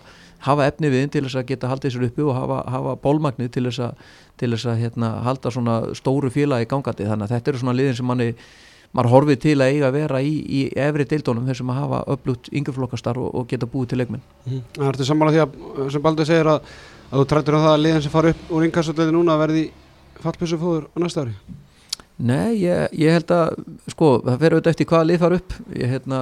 hafa 0.48 0.68
efni 0.70 0.92
við 0.94 1.08
til 1.16 1.24
þess 1.26 1.40
að 1.42 1.48
geta 1.54 1.72
haldið 1.72 1.96
sér 1.96 2.06
uppi 2.10 2.28
og 2.28 2.38
hafa, 2.38 2.60
hafa 2.76 2.94
bólmagnið 3.04 3.50
til 3.56 3.66
þess 3.70 3.82
að, 3.88 4.04
til 4.42 4.52
þess 4.54 4.70
að 4.70 4.84
hérna, 4.84 5.10
halda 5.26 5.54
svona 5.54 5.80
stóru 5.98 6.30
félagi 6.34 6.70
gangandi. 6.70 7.10
Þannig 7.10 7.28
að 7.28 7.36
þetta 7.38 7.52
eru 7.54 7.64
svona 7.64 7.78
liðin 7.80 8.00
sem 8.00 8.10
manni 8.12 8.30
maður 8.94 9.14
horfið 9.16 9.40
til 9.42 9.56
að 9.58 9.74
eiga 9.74 9.90
að 9.90 9.96
vera 9.98 10.22
í, 10.22 10.34
í 10.46 10.62
efri 10.78 11.08
deildónum 11.10 11.48
þessum 11.50 11.72
að 11.74 11.80
hafa 11.82 12.02
öflut 12.14 12.50
yngjörflokkastarf 12.54 13.24
og, 13.24 13.32
og 13.40 13.48
geta 13.50 13.70
búið 13.70 13.94
til 13.94 14.02
leikminn 14.04 14.22
Það 14.46 14.92
ertu 14.92 15.08
sammála 15.08 15.34
því 15.34 15.42
að 15.48 15.90
sem 15.96 16.06
Baldur 16.06 16.30
segir 16.30 16.52
að, 16.52 16.70
að 17.10 17.24
þú 17.24 17.26
trættur 17.32 17.58
á 17.58 17.64
það 17.64 17.74
að 17.74 17.84
liðin 17.88 18.06
sem 18.06 18.14
fara 18.14 18.34
upp 18.36 18.54
úr 18.54 18.68
innkassadeildin 18.68 19.18
núna 19.18 19.40
verði 19.42 19.66
fallpessu 20.22 20.62
fóður 20.62 20.86
á 20.94 20.98
næsta 21.02 21.26
ári 21.26 21.34
Nei, 22.22 22.60
ég, 22.62 22.92
ég 23.02 23.16
held 23.16 23.32
að 23.34 23.56
sko, 23.90 24.10
það 24.22 24.36
fer 24.44 24.54
auðvitað 24.54 24.72
eftir 24.72 24.88
hvaða 24.92 25.06
lið 25.10 25.22
fara 25.24 25.38
upp. 25.40 25.56
Ég 25.74 25.90
hérna, 25.90 26.20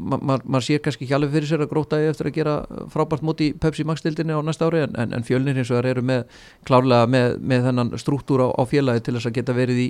maður 0.00 0.22
ma 0.24 0.36
ma 0.54 0.60
sér 0.64 0.80
kannski 0.80 1.04
ekki 1.04 1.16
alveg 1.18 1.34
fyrir 1.34 1.50
sér 1.50 1.64
að 1.66 1.68
gróta 1.74 1.98
eftir 2.00 2.30
að 2.30 2.38
gera 2.38 2.54
frábært 2.94 3.26
móti 3.28 3.50
í 3.50 3.56
Pepsi 3.60 3.84
Max 3.84 4.00
dildinni 4.06 4.32
á 4.32 4.40
næsta 4.40 4.70
ári 4.70 4.80
en, 4.86 4.96
en, 4.96 5.12
en 5.12 5.26
fjölnir 5.28 5.60
eins 5.60 5.68
og 5.68 5.78
þar 5.82 5.90
eru 5.90 6.06
með 6.08 6.24
klárlega 6.64 7.10
með, 7.12 7.36
með 7.52 7.68
þennan 7.68 7.92
struktúr 8.00 8.46
á, 8.46 8.48
á 8.56 8.62
félagi 8.72 9.04
til 9.04 9.16
þess 9.18 9.28
að 9.28 9.36
geta 9.36 9.58
verið 9.60 9.84
í, 9.84 9.86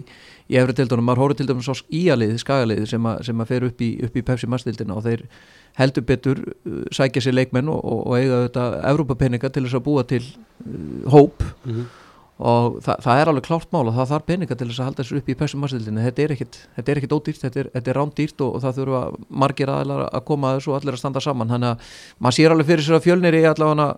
í 0.51 0.59
efri 0.59 0.77
dildunum, 0.83 1.07
maður 1.07 1.23
horfður 1.23 1.41
til 1.41 1.49
dæmis 1.53 1.71
á 1.71 1.75
íalið, 2.03 2.37
skagalið 2.43 2.85
sem, 2.91 3.07
a, 3.07 3.17
sem 3.23 3.47
að 3.47 3.55
fer 3.55 3.71
upp 3.71 3.87
í, 3.87 3.93
upp 4.03 4.19
í 4.19 4.27
Pepsi 4.27 4.51
Max 4.51 4.67
dildina 4.67 4.99
og 4.99 5.07
þeir 5.07 5.27
heldur 5.79 6.09
betur 6.11 6.45
uh, 6.51 6.83
sækja 6.91 7.23
sér 7.29 7.39
leikmenn 7.39 7.71
og, 7.71 7.79
og, 7.79 8.05
og 8.11 8.19
eiga 8.19 8.45
þetta 8.49 8.69
Evrópapeninga 8.91 9.55
til 9.55 9.69
þess 9.69 9.79
að 9.79 9.87
búa 9.87 10.03
til 10.03 10.25
uh, 10.27 11.13
hóp. 11.15 11.47
Mm 11.63 11.77
-hmm. 11.79 11.91
Og 12.43 12.79
það, 12.83 13.03
það 13.05 13.21
er 13.21 13.31
alveg 13.31 13.47
klárt 13.47 13.71
mál 13.75 13.85
og 13.85 13.95
það 13.97 14.11
þarf 14.13 14.27
peninga 14.27 14.57
til 14.59 14.67
þess 14.69 14.81
að 14.81 14.89
halda 14.89 15.03
þessu 15.03 15.19
upp 15.21 15.29
í 15.31 15.37
pessum 15.39 15.63
massildinni 15.63 16.07
þetta 16.09 16.25
er 16.25 16.35
ekkit, 16.35 16.59
er 16.83 17.01
ódýrt, 17.13 17.41
þetta 17.45 17.63
er, 17.63 17.71
er 17.79 17.99
rándýrt 17.99 18.43
og, 18.43 18.57
og 18.57 18.65
það 18.65 18.81
þurfa 18.81 19.03
margir 19.45 19.73
aðeinar 19.73 20.05
að 20.09 20.25
koma 20.31 20.51
að 20.51 20.59
þessu 20.59 20.73
og 20.73 20.79
allir 20.81 20.97
að 20.97 21.03
standa 21.03 21.23
saman. 21.23 21.53
Þannig 21.53 21.71
að 21.71 21.95
maður 22.19 22.39
sér 22.39 22.55
alveg 22.57 22.71
fyrir 22.73 22.87
sér 22.89 22.99
að 22.99 23.07
fjölnir 23.07 23.39
í 23.39 23.45
allavega 23.53 23.89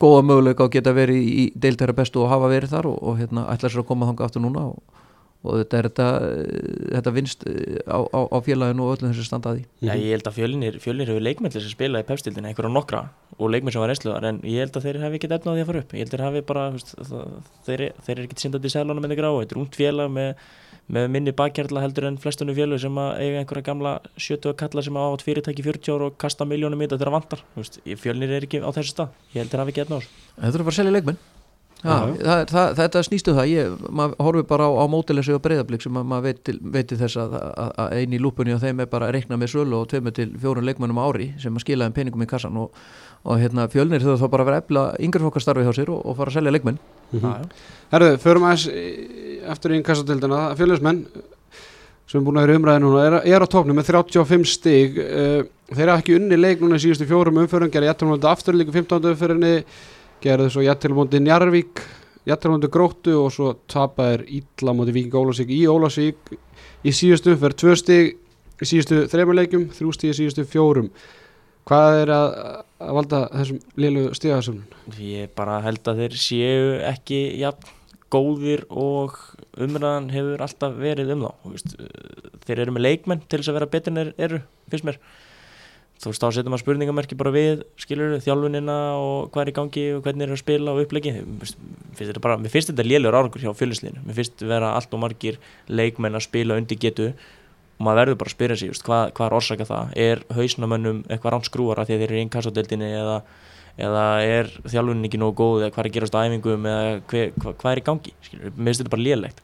góða 0.00 0.24
möguleika 0.26 0.66
að 0.66 0.74
geta 0.78 0.94
verið 0.96 1.30
í 1.30 1.46
deildæra 1.60 1.94
bestu 1.96 2.22
og 2.24 2.30
hafa 2.32 2.50
verið 2.50 2.74
þar 2.74 2.90
og, 2.90 2.98
og 3.02 3.18
hérna 3.20 3.46
ætla 3.52 3.70
sér 3.70 3.84
að 3.84 3.88
koma 3.90 4.08
þanga 4.10 4.28
aftur 4.28 4.44
núna 4.44 4.66
og, 4.72 4.78
og 5.44 5.58
þetta 5.60 5.78
er 5.78 5.88
þetta, 5.90 6.06
þetta 6.96 7.12
vinst 7.14 7.44
á, 7.84 7.98
á, 8.00 8.20
á 8.32 8.38
félaginu 8.44 8.86
og 8.86 8.94
öllum 8.96 9.12
þessu 9.12 9.26
standaði 9.28 9.64
Já, 9.84 9.92
ég 9.92 10.14
held 10.14 10.30
að 10.30 10.38
fjölnir, 10.38 10.78
fjölnir 10.80 11.10
hefur 11.12 11.24
leikmenn 11.24 11.52
til 11.52 11.60
þess 11.60 11.68
að 11.68 11.76
spila 11.76 12.00
í 12.00 12.08
pefstildina, 12.08 12.48
einhverja 12.50 12.72
nokkra 12.72 13.02
og 13.36 13.52
leikmenn 13.52 13.74
sem 13.74 13.84
var 13.84 13.92
reynsluðar, 13.92 14.28
en 14.30 14.40
ég 14.48 14.64
held 14.64 14.78
að 14.78 14.88
þeir 14.88 15.00
hafi 15.04 15.20
ekkert 15.20 15.36
efna 15.38 15.52
á 15.52 15.54
því 15.54 15.64
að 15.64 15.70
fara 15.70 15.82
upp, 15.84 15.92
ég 15.94 16.04
held 16.04 16.12
að 16.12 16.16
þeir 16.16 16.26
hafi 16.28 16.44
bara 16.48 16.64
veist, 16.74 16.94
það, 17.10 17.34
þeir, 17.68 17.84
þeir 18.06 18.14
eru 18.16 18.28
ekkert 18.28 18.44
syndandi 18.44 18.70
í 18.70 18.74
sælunum 18.74 19.04
með 19.04 19.14
þeir 19.14 19.20
grá, 19.20 19.30
þetta 19.40 19.56
er 19.56 19.62
ungt 19.64 19.78
félag 19.80 20.14
með, 20.14 20.48
með 20.94 21.10
minni 21.16 21.36
bakkjarla 21.36 21.84
heldur 21.84 22.08
en 22.08 22.18
flestunum 22.22 22.56
fjölu 22.56 22.80
sem 22.80 23.00
að 23.04 23.12
eiga 23.20 23.42
einhverja 23.42 23.68
gamla 23.68 23.94
70 24.16 24.56
kalla 24.60 24.84
sem 24.86 25.00
hafa 25.00 25.16
átt 25.18 25.26
fyrirtæki 25.26 25.64
40 25.66 25.96
ára 25.96 26.10
og 26.10 26.18
kasta 26.20 26.46
miljónum 26.48 26.80
í 26.80 26.86
þetta 26.86 27.00
þegar 27.00 27.16
vantar, 27.18 27.44
veist, 27.58 27.80
fjölnir 28.04 28.36
er 28.36 28.46
ekki 28.46 28.60
á 28.62 28.70
þessu 28.70 28.92
stað, 28.94 29.16
ég 29.32 29.42
held 29.42 29.48
að 29.48 29.56
þeir 29.56 29.64
hafi 29.64 29.74
ekki 29.74 29.86
efna 29.88 30.02
á 31.84 31.96
já. 32.08 32.24
það, 32.24 32.42
það, 32.50 32.68
þetta 32.80 33.02
snýstu 33.08 33.34
það 33.36 33.48
ég, 33.52 33.74
maður 34.00 34.14
horfir 34.26 34.46
bara 34.48 34.68
á, 34.68 34.70
á 34.80 34.84
mótilessu 34.88 35.34
og 35.36 35.42
breyðablík 35.44 35.84
sem 35.84 35.98
að 36.00 36.06
maður 36.12 36.24
veit, 36.30 36.52
veitir 36.76 37.00
þess 37.02 37.18
að, 37.20 37.34
að, 37.40 37.72
að 37.84 37.96
einn 38.00 38.14
í 38.16 38.20
lúpunni 38.24 38.54
og 38.56 38.62
þeim 38.64 38.80
er 38.84 38.90
bara 38.94 39.08
að 39.10 39.16
reikna 39.18 39.38
með 39.40 39.52
sölu 39.54 39.80
og 39.82 39.88
tveimur 39.92 40.16
til 40.16 40.30
fjórun 40.40 40.68
leikmennum 40.68 41.00
á 41.00 41.04
ári 41.10 41.28
sem 41.42 41.54
að 41.54 41.64
skila 41.66 41.88
þeim 41.90 41.96
peningum 42.00 42.24
í 42.24 42.30
kassan 42.30 42.56
og, 42.62 42.80
og 43.24 43.40
hérna, 43.42 43.68
fjölnir 43.72 44.04
þau 44.04 44.16
þá 44.20 44.26
bara 44.32 44.46
að 44.46 44.50
vera 44.52 44.62
efla 44.64 44.86
yngreflokkastarfi 45.08 45.66
hjá 45.68 45.74
sér 45.76 45.92
og, 45.92 46.00
og 46.08 46.16
fara 46.18 46.32
að 46.32 46.38
selja 46.40 46.54
leikmenn 46.56 46.80
mm 47.12 47.24
já. 47.28 47.52
Herðu, 47.94 48.16
förum 48.24 48.48
aðeins 48.48 48.66
í- 48.72 49.40
aftur 49.52 49.74
í 49.74 49.78
innkassadeildina 49.78 50.42
fjölusmenn 50.58 51.04
sem 52.08 52.20
er 52.20 52.24
búin 52.26 52.36
að 52.40 52.46
vera 52.46 52.54
í 52.56 52.58
umræði 52.60 52.82
núna 52.84 53.02
er, 53.08 53.14
er 53.32 53.44
á 53.44 53.48
tóknum 53.48 53.76
með 53.78 53.90
35 53.92 54.44
stig 54.50 54.96
uh, 55.00 55.40
þeir 55.72 55.90
hafa 55.92 56.02
ekki 56.02 56.16
unni 56.18 56.36
leik 56.36 56.60
núna 56.64 56.76
í 56.76 56.82
síðustu 56.84 57.06
fjórum 57.08 57.38
umförum 57.44 57.70
gerði 57.72 57.88
jættilmóndi 57.88 58.28
aftur 58.28 58.56
líka 58.58 58.74
15. 58.74 59.08
umförinni 59.12 59.52
gerði 60.24 60.50
svo 60.52 60.64
jættilmóndi 60.64 61.20
Njarvík 61.20 61.82
jættilmóndi 62.28 62.70
Gróttu 62.72 63.18
og 63.20 63.32
svo 63.34 63.52
tapaðir 63.70 64.24
ítla 64.40 64.72
móti 64.76 64.94
Víking 64.96 65.16
Ólásík 65.20 65.52
í 65.52 65.64
Ólásík 65.68 66.32
í 66.84 66.92
síðustu 66.94 67.34
umferð 67.34 67.60
tvö 67.60 67.76
stig 67.76 68.14
í 68.62 68.68
síðustu 68.68 69.04
þreymur 69.12 69.38
leikum 69.38 69.68
þrjú 69.74 69.92
stig 69.96 70.14
í 70.14 70.18
síðustu 70.22 70.46
fjórum. 70.48 70.90
Hvað 71.68 71.98
er 72.02 72.12
að, 72.12 72.34
að 72.84 72.96
valda 72.98 73.20
þessum 73.32 73.60
lilu 73.80 74.04
stigasöfnun? 74.16 74.66
Ég 75.00 75.32
bara 75.36 75.62
held 75.64 75.88
að 75.88 76.02
þeir 76.02 76.18
séu 76.20 76.74
ekki 76.90 77.20
jafn 77.40 77.72
góðir 78.14 78.64
og 78.70 79.16
umræðan 79.58 80.10
hefur 80.14 80.44
alltaf 80.44 80.76
verið 80.78 81.14
um 81.16 81.24
þá. 81.24 81.30
Þeir 82.44 82.64
eru 82.64 82.74
með 82.76 82.86
leikmenn 82.86 83.24
til 83.26 83.40
þess 83.40 83.50
að 83.50 83.58
vera 83.58 83.70
betur 83.72 83.94
en 83.94 84.12
eru, 84.12 84.40
finnst 84.70 84.86
mér 84.86 85.00
þú 86.04 86.12
veist, 86.12 86.24
þá 86.24 86.36
setjum 86.36 86.52
maður 86.52 86.64
spurningamerki 86.64 87.16
bara 87.18 87.32
við 87.34 87.62
skilur 87.80 88.18
þjálfunina 88.24 88.76
og 89.00 89.30
hvað 89.34 89.44
er 89.44 89.52
í 89.52 89.56
gangi 89.56 89.86
og 89.96 90.02
hvernig 90.04 90.26
er 90.26 90.34
að 90.34 90.42
spila 90.42 90.74
og 90.74 90.82
upplegi 90.84 91.14
mér 91.24 92.52
finnst 92.52 92.70
þetta 92.70 92.84
lélegur 92.84 93.16
árangur 93.16 93.42
hjá 93.42 93.54
fjölinslinu, 93.56 94.04
mér 94.04 94.18
finnst 94.18 94.44
vera 94.44 94.74
allt 94.76 94.92
og 94.92 95.02
margir 95.02 95.40
leikmenn 95.68 96.18
að 96.18 96.26
spila 96.28 96.58
undir 96.60 96.80
getu 96.80 97.14
og 97.74 97.86
maður 97.86 98.00
verður 98.00 98.18
bara 98.20 98.30
að 98.30 98.34
spyrja 98.36 98.58
sig, 98.60 98.76
hvað, 98.86 99.08
hvað 99.16 99.26
er 99.26 99.36
orsaka 99.38 99.66
það? 99.66 99.94
Er 100.04 100.22
hausnamönnum 100.36 101.00
eitthvað 101.08 101.34
rámt 101.34 101.48
skrúara 101.48 101.86
því 101.86 101.96
að 101.96 102.02
þeir 102.02 102.06
eru 102.06 102.18
í 102.18 102.22
innkassadeldinni 102.24 102.90
eða, 103.00 103.16
eða 103.88 104.04
er 104.22 104.50
þjálfunin 104.62 105.08
ekki 105.08 105.20
nógu 105.20 105.36
góð 105.40 105.64
eða 105.64 105.74
hvað 105.74 105.82
er 105.82 105.90
að 105.90 105.96
gerast 105.96 106.14
á 106.14 106.22
æfingum 106.22 106.68
eða 106.70 106.94
hver, 107.10 107.32
hvað, 107.40 107.56
hvað 107.62 107.72
er 107.72 107.82
í 107.82 107.84
gangi 107.88 108.14
skilur, 108.28 108.54
mér 108.54 108.70
finnst 108.70 108.84
þetta 108.84 108.94
bara 108.94 109.06
lélegt. 109.08 109.42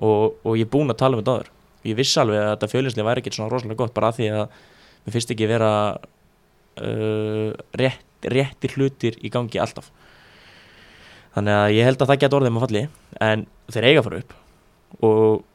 Og, 0.00 0.38
og 0.40 0.56
ég 0.56 0.64
er 0.64 0.72
búinn 0.72 0.94
að 0.94 1.00
tala 1.02 1.18
um 1.18 1.20
þetta 1.20 1.36
áður. 1.36 1.52
Ég 1.84 1.96
vissi 2.00 2.20
alveg 2.20 2.40
að 2.40 2.50
þetta 2.54 2.70
fjölinslega 2.72 3.08
væri 3.10 3.22
ekkert 3.22 3.36
svona 3.36 3.52
rosalega 3.52 3.80
gott 3.82 3.96
bara 3.96 4.08
að 4.08 4.20
því 4.20 4.30
að 4.38 4.58
mér 5.04 5.16
finnst 5.16 5.32
ekki 5.34 5.48
vera 5.50 5.72
uh, 5.96 7.50
rétt, 7.80 8.06
réttir 8.30 8.76
hlutir 8.76 9.18
í 9.24 9.32
gangi 9.32 9.60
alltaf. 9.62 9.90
Þannig 11.34 11.56
að 11.56 11.76
ég 11.76 11.86
held 11.86 12.02
að 12.02 12.10
það 12.10 12.22
geta 12.24 12.38
orðið 12.40 12.54
með 12.56 12.66
falli 12.66 12.84
en 13.22 13.46
þeir 13.70 13.86
eiga 13.86 14.00
að 14.02 14.08
fara 14.08 14.22
upp 14.24 14.36
og 15.06 15.46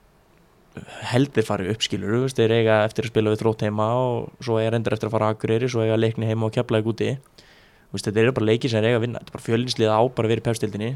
heldur 1.11 1.45
fara 1.47 1.67
upp 1.71 1.83
skilur 1.83 2.25
veist, 2.25 2.39
þeir 2.39 2.53
eiga 2.59 2.81
eftir 2.87 3.07
að 3.07 3.13
spila 3.13 3.31
við 3.31 3.41
þrótt 3.43 3.63
heima 3.67 3.87
og 3.99 4.43
svo 4.43 4.57
eiga 4.59 4.73
reyndir 4.73 4.95
eftir 4.95 5.09
að 5.09 5.15
fara 5.15 5.29
að 5.29 5.37
Akureyri 5.37 5.69
svo 5.71 5.83
eiga 5.83 5.99
leikni 5.99 6.27
heima 6.29 6.47
og 6.49 6.55
kepla 6.55 6.81
ekki 6.81 6.91
úti 6.91 7.09
veist, 7.15 8.07
þetta 8.07 8.23
eru 8.23 8.33
bara 8.35 8.49
leiki 8.49 8.71
sem 8.71 8.81
þeir 8.81 8.89
eiga 8.89 8.99
að 8.99 9.05
vinna 9.05 9.21
þetta 9.21 9.31
er 9.31 9.37
bara 9.37 9.45
fjölinslið 9.45 9.93
á 9.95 10.01
bara 10.17 10.31
verið 10.31 10.47
pefstildinni 10.47 10.91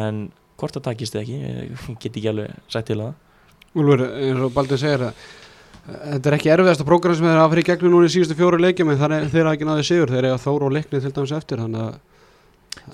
en 0.00 0.20
hvort 0.60 0.76
það 0.76 0.86
takist 0.90 1.16
eða 1.16 1.24
ekki 1.24 1.38
ég 1.40 2.00
get 2.02 2.16
ekki 2.16 2.30
alveg 2.30 2.72
sagt 2.72 2.90
til 2.90 2.98
það. 3.00 3.14
Úlfur, 3.80 4.04
eins 4.18 4.44
og 4.44 4.52
Baldur 4.54 4.80
segir 4.80 5.06
að 5.08 5.24
þetta 5.90 6.30
er 6.30 6.36
ekki 6.38 6.54
erfiðasta 6.54 6.86
prógram 6.88 7.16
sem 7.18 7.26
þeir 7.26 7.40
hafa 7.40 7.54
fyrir 7.54 7.68
gegnum 7.70 7.96
núna 7.96 8.10
í 8.10 8.14
síðustu 8.14 8.38
fjóru 8.38 8.60
leikjum 8.62 8.92
en 8.94 9.04
er 9.16 9.28
þeir 9.32 9.48
hafa 9.48 9.58
ekki 9.58 9.68
náðið 9.68 9.90
sigur, 9.90 10.14
þeir 10.14 10.30
eiga 10.30 10.40
þóru 10.44 10.70
og 10.70 10.74
leikni 10.76 11.02
til 11.02 11.12
dæmis 11.16 11.36
eftir 11.36 11.66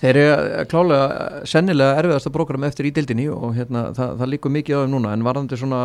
Þeir 0.00 0.18
eru 0.18 0.64
klálega 0.70 1.42
sennilega 1.48 2.00
erfiðasta 2.00 2.30
program 2.32 2.64
eftir 2.68 2.88
í 2.88 2.92
dildinni 2.96 3.26
og 3.32 3.52
hérna, 3.56 3.90
það, 3.96 4.14
það 4.20 4.30
líkur 4.32 4.52
mikið 4.54 4.76
á 4.76 4.80
þeim 4.82 4.94
núna. 4.94 5.12
En 5.12 5.24
varðandi 5.24 5.58
svona 5.60 5.80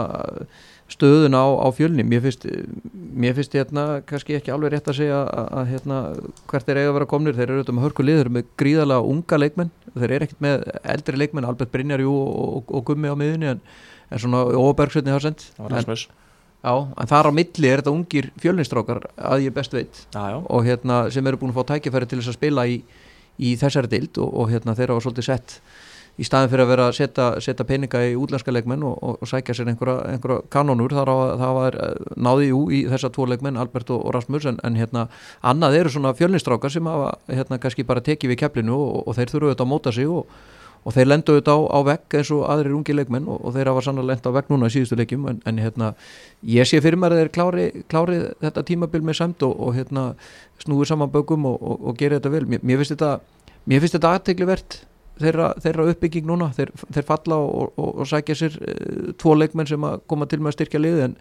stöðun 0.91 1.35
á, 1.35 1.45
á 1.59 1.67
fjölni 1.75 2.05
mér 2.07 2.23
finnst, 2.25 2.47
mér 2.91 3.35
finnst 3.37 3.55
hérna 3.55 3.85
kannski 4.07 4.35
ekki 4.39 4.53
alveg 4.55 4.73
rétt 4.73 4.89
að 4.91 4.97
segja 5.01 5.19
að, 5.27 5.51
að 5.59 5.69
hérna, 5.73 5.99
hvert 6.51 6.71
er 6.71 6.81
eiga 6.81 6.93
að 6.93 6.97
vera 6.99 7.09
komnir, 7.13 7.37
þeir 7.37 7.47
eru 7.47 7.59
auðvitað 7.59 7.77
með 7.77 7.87
hörku 7.87 8.07
lið, 8.07 8.19
þeir 8.19 8.25
eru 8.25 8.35
með 8.37 8.49
gríðalega 8.63 9.13
unga 9.13 9.41
leikmenn. 9.43 9.75
Þeir 9.91 10.07
eru 10.09 10.27
ekkert 10.27 10.47
með 10.47 10.65
eldri 10.95 11.21
leikmenn, 11.21 11.51
Albert 11.51 11.75
Brynjarjú 11.75 12.15
og, 12.15 12.33
og, 12.47 12.75
og 12.79 12.87
Gummi 12.91 13.11
á 13.11 13.15
miðunni 13.19 13.53
en, 13.53 13.63
en 14.11 14.23
svona 14.23 14.43
Óbergsveitni 14.55 15.15
har 15.15 15.23
sendt 15.23 15.51
það 15.51 15.67
var 15.67 15.79
Rasmus 15.79 16.09
Já, 16.61 16.73
en 16.93 17.09
þar 17.09 17.29
á 17.29 17.31
milli 17.33 17.69
er 17.69 17.81
þetta 17.81 17.93
ungir 17.95 18.27
fjölnistrákar 18.41 19.07
að 19.17 19.47
ég 19.47 19.53
best 19.55 19.73
veit 19.73 20.03
já, 20.13 20.21
já. 20.29 20.37
og 20.37 20.67
hérna 20.67 21.03
sem 21.09 21.25
eru 21.25 21.39
búin 21.41 21.55
að 21.55 21.57
fá 21.57 21.71
tækifæri 21.73 22.09
til 22.09 22.19
þess 22.19 22.35
að 22.35 22.37
spila 22.37 22.65
í, 22.69 22.75
í 23.41 23.55
þessari 23.57 23.89
dild 23.89 24.19
og, 24.21 24.29
og 24.29 24.51
hérna 24.51 24.75
þeir 24.77 24.93
hafa 24.93 25.07
svolítið 25.07 25.27
sett 25.31 25.55
í 26.21 26.27
staðin 26.27 26.51
fyrir 26.51 26.65
að 26.67 26.71
vera 26.75 26.85
að 26.91 26.95
setja, 26.99 27.25
setja 27.41 27.65
peninga 27.65 28.03
í 28.05 28.13
útlenska 28.19 28.53
leikmenn 28.53 28.85
og, 28.85 28.93
og, 29.01 29.17
og 29.23 29.31
sækja 29.31 29.55
sér 29.57 29.71
einhverja, 29.71 30.05
einhverja 30.11 30.45
kanónur 30.53 30.93
þar 30.93 31.09
á 31.09 31.15
að 31.15 31.33
það 31.41 31.57
var 31.57 31.77
náði 32.29 32.49
jú 32.51 32.61
í 32.69 32.83
þessa 32.93 33.11
tvo 33.15 33.27
leikmenn 33.31 33.57
Albert 33.61 33.93
og, 33.95 34.05
Rasmus 34.13 34.45
en, 34.51 34.61
en 34.67 34.77
hérna 34.77 35.07
annað 35.41 35.79
eru 35.79 35.95
svona 35.95 36.13
fjölnistrákar 36.19 36.73
sem 36.73 36.89
hafa 36.93 37.15
hérna 37.31 37.57
kannski 37.63 37.87
bara 37.87 38.05
tekið 38.05 38.35
við 38.35 38.43
keflinu 38.43 38.77
og 39.01 39.15
þeir 39.17 39.33
þurfu 39.33 39.49
auðvitað 39.49 39.65
að 39.65 39.71
móta 39.73 39.95
sig 39.97 40.11
og 40.11 40.29
þeir 40.89 41.07
lendu 41.07 41.35
auðvitað 41.35 41.61
á, 41.61 41.61
á 41.69 41.79
vegg 41.85 42.15
eins 42.17 42.31
og 42.33 42.45
aðrir 42.49 42.73
ungi 42.73 42.95
leikmenn 42.95 43.27
og 43.29 43.53
þeir 43.53 43.69
hafa 43.69 43.83
sannlega 43.85 44.09
lenda 44.09 44.31
á 44.33 44.37
vegg 44.37 44.47
núna 44.49 44.69
í 44.69 44.73
síðustu 44.73 44.97
leikjum. 44.97 45.27
En, 45.29 45.41
en 45.45 45.61
hérna 45.61 45.91
ég 46.41 46.65
sé 46.65 46.81
fyrir 46.81 46.97
mér 46.97 47.13
að 47.13 47.21
þeir 47.21 47.33
klári, 47.37 47.65
klári 47.91 48.21
þetta 48.41 48.65
tímabil 48.65 49.03
með 49.05 49.19
samt 49.19 49.45
og 49.45 49.75
hérna 49.77 50.15
snúið 50.63 50.89
saman 50.89 51.13
bögum 51.13 51.45
og 51.51 51.93
gera 51.99 52.17
þetta 52.17 52.33
vel. 52.33 52.47
Mér, 52.49 52.65
mér 52.65 52.81
finnst 52.81 52.97
þetta 52.97 53.11
mér 53.69 53.85
þeirra, 55.21 55.51
þeirra 55.63 55.87
uppbygging 55.91 56.27
núna 56.29 56.49
þeir, 56.57 56.73
þeir 56.93 57.07
falla 57.07 57.39
og, 57.41 57.73
og, 57.75 57.89
og 58.01 58.09
sækja 58.09 58.37
sér 58.37 58.57
uh, 58.59 59.13
tvo 59.21 59.35
leikmenn 59.37 59.69
sem 59.69 59.87
að 59.87 60.03
koma 60.11 60.27
til 60.29 60.41
með 60.41 60.53
að 60.53 60.57
styrkja 60.57 60.83
lið 60.83 61.01
en, 61.07 61.15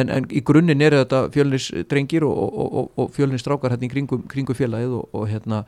en, 0.00 0.12
en 0.16 0.28
í 0.30 0.42
grunninn 0.46 0.84
er 0.86 0.96
þetta 1.02 1.22
fjölnisdrengir 1.34 2.26
og, 2.26 2.90
og 2.96 3.14
fjölnisstrákar 3.16 3.74
hérna 3.74 3.88
í 3.88 3.92
kringum, 3.92 4.24
kringum 4.30 4.58
félagið 4.58 4.96
og 5.00 5.28
hérna 5.30 5.64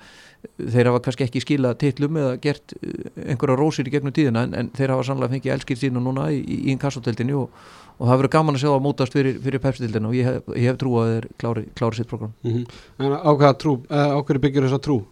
þeir 0.58 0.90
hafa 0.90 1.02
kannski 1.04 1.26
ekki 1.26 1.42
skila 1.44 1.74
titlum 1.78 2.18
eða 2.18 2.34
gert 2.42 2.74
einhverja 2.82 3.58
rósir 3.58 3.88
í 3.88 3.94
gegnum 3.94 4.14
tíðina 4.14 4.46
en, 4.46 4.56
en 4.58 4.72
þeir 4.74 4.96
hafa 4.96 5.06
sannlega 5.06 5.36
fengið 5.36 5.54
elskir 5.56 5.78
sína 5.78 6.02
núna 6.02 6.28
í, 6.34 6.40
í, 6.42 6.58
í 6.66 6.74
inkassoteldinni 6.74 7.36
og 7.38 7.52
það 8.00 8.18
verður 8.18 8.34
gaman 8.34 8.58
að 8.58 8.64
sjá 8.64 8.70
það 8.70 8.84
mótast 8.86 9.14
fyrir, 9.14 9.38
fyrir 9.44 9.62
pepsitildina 9.62 10.10
og 10.10 10.16
ég 10.16 10.28
hef, 10.28 10.52
ég 10.56 10.70
hef 10.70 10.78
trú 10.80 10.94
að 10.98 11.10
þeir 11.12 11.28
klári, 11.42 11.64
klári 11.78 11.98
sitt 11.98 12.10
program 12.10 12.32
mm 12.42 12.52
-hmm. 12.52 12.64
En 12.98 13.54
trú, 13.62 13.74
á 13.90 14.18
hverju 14.22 14.40
byggir 14.40 14.66
þessa 14.66 14.82
trú? 14.82 15.02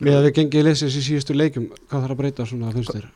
Við 0.00 0.18
að 0.18 0.26
við 0.28 0.36
gengið 0.38 0.60
í 0.60 0.66
leysins 0.68 0.98
í 0.98 1.04
síðustu 1.04 1.36
leikum, 1.36 1.70
hvað 1.88 2.06
þarf 2.06 2.16
að 2.16 2.22
breyta 2.22 2.48
svona 2.48 2.70
að 2.70 2.80
finnst 2.80 2.96
þér? 2.96 3.10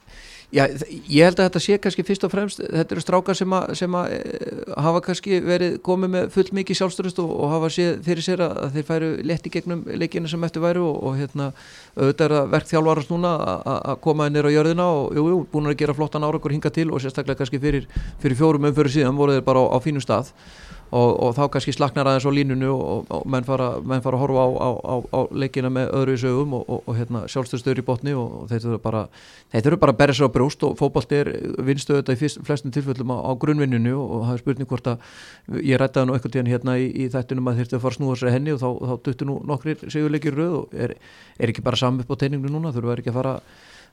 Já, 0.49 0.62
ég 0.64 1.26
held 1.26 1.42
að 1.42 1.44
þetta 1.44 1.61
sé 1.61 1.76
kannski 1.76 2.02
fyrst 2.08 2.23
og 2.25 2.30
fremst, 2.32 2.62
þetta 2.62 2.94
eru 2.94 3.02
strákar 3.04 3.37
sem, 3.37 3.52
a, 3.52 3.58
sem 3.76 3.97
a, 3.99 4.04
e, 4.08 4.47
hafa 4.80 5.02
kannski 5.04 5.42
verið 5.44 5.75
komið 5.85 6.11
með 6.14 6.30
full 6.32 6.44
mikið 6.56 6.78
sjálfstörust 6.78 7.20
og, 7.20 7.35
og 7.37 7.52
hafa 7.52 7.68
séð 7.75 7.99
fyrir 8.06 8.25
sér 8.25 8.42
að 8.47 8.78
þeir 8.78 8.87
færu 8.88 9.11
letti 9.28 9.52
gegnum 9.52 9.82
leikina 10.00 10.30
sem 10.32 10.47
eftir 10.49 10.64
væru 10.64 10.87
og, 10.87 11.02
og 11.04 11.18
hérna 11.18 11.50
auðvitað 11.99 12.25
er 12.25 12.35
það 12.38 12.49
verkþjálfarast 12.54 13.12
núna 13.12 13.35
að 13.75 14.00
koma 14.06 14.30
inn 14.30 14.40
á 14.40 14.54
jörðina 14.54 14.88
og 14.88 15.20
jú, 15.20 15.26
jú, 15.35 15.42
búin 15.52 15.68
að 15.68 15.76
gera 15.82 15.99
flottan 16.00 16.25
árakur 16.25 16.56
hinga 16.56 16.73
til 16.73 16.88
og 16.88 17.04
sérstaklega 17.04 17.42
kannski 17.42 17.61
fyrir, 17.61 17.85
fyrir 18.25 18.40
fjórum 18.40 18.70
umfyrir 18.70 18.97
síðan 18.97 19.20
voru 19.20 19.37
þeir 19.37 19.44
bara 19.50 19.68
á, 19.68 19.76
á 19.76 19.78
fínu 19.85 20.00
stað 20.00 20.32
og, 20.90 21.11
og 21.21 21.35
þá 21.37 21.42
kannski 21.52 21.75
slaknar 21.76 22.09
aðeins 22.09 22.25
á 22.25 22.33
línunu 22.33 22.71
og, 22.73 23.11
og 23.12 23.26
menn, 23.28 23.45
fara, 23.45 23.68
menn 23.85 24.02
fara 24.04 24.16
að 24.16 24.23
horfa 24.25 24.45
á, 24.49 24.71
á, 24.73 24.95
á 25.04 25.21
leikina 25.37 25.71
með 25.73 25.90
öðru 25.99 26.16
í 26.16 26.21
sögum 26.23 26.54
og, 26.59 26.88
hérna, 26.97 27.25
sjálfstöðstöður 27.28 27.83
í 27.83 27.85
botni 27.85 28.14
og 28.16 28.49
þeir 28.49 28.64
þurfa 28.64 28.80
bara, 28.87 29.02
bara 29.52 29.92
að 29.92 30.00
berja 30.00 30.18
sér 30.18 30.33
á 30.33 30.37
brúst 30.38 30.64
og 30.64 30.76
fókbalt 30.80 31.12
er 31.18 31.33
vinstöðu 31.68 32.00
þetta 32.00 32.16
í 32.16 32.21
fyrst, 32.23 32.42
flestum 32.49 32.75
tilfellum 32.75 33.12
á 33.12 33.33
grunnvinninu 33.37 33.95
og 34.00 34.26
það 34.26 34.35
er 34.35 34.42
spurning 34.45 34.73
hvort 34.73 34.92
að 34.95 35.62
ég 35.62 35.80
rættaði 35.83 36.09
nú 36.09 36.16
eitthvað 36.16 36.37
tíðan 36.38 36.52
hérna 36.54 36.78
í, 36.80 36.88
í 36.88 37.09
þættinum 37.12 37.52
að 37.52 37.62
þeirstu 37.62 37.78
að 37.78 37.85
fara 37.85 37.97
að 37.97 38.00
snúa 38.00 38.21
sér 38.21 38.35
henni 38.38 38.57
og 38.57 38.62
þá, 38.62 38.68
þá 38.88 38.95
duttu 39.09 39.28
nú 39.28 39.40
nokkrir 39.49 39.85
segjuleikir 39.85 40.38
rauð 40.40 40.61
og 40.62 40.78
er, 40.87 40.97
er 41.37 41.52
ekki 41.52 41.64
bara 41.64 41.80
saman 41.80 42.04
upp 42.04 42.16
á 42.16 42.21
teininglu 42.25 42.52
núna, 42.52 42.73
þurfa 42.73 42.97
ekki 42.97 43.12
að 43.12 43.21
fara 43.21 43.40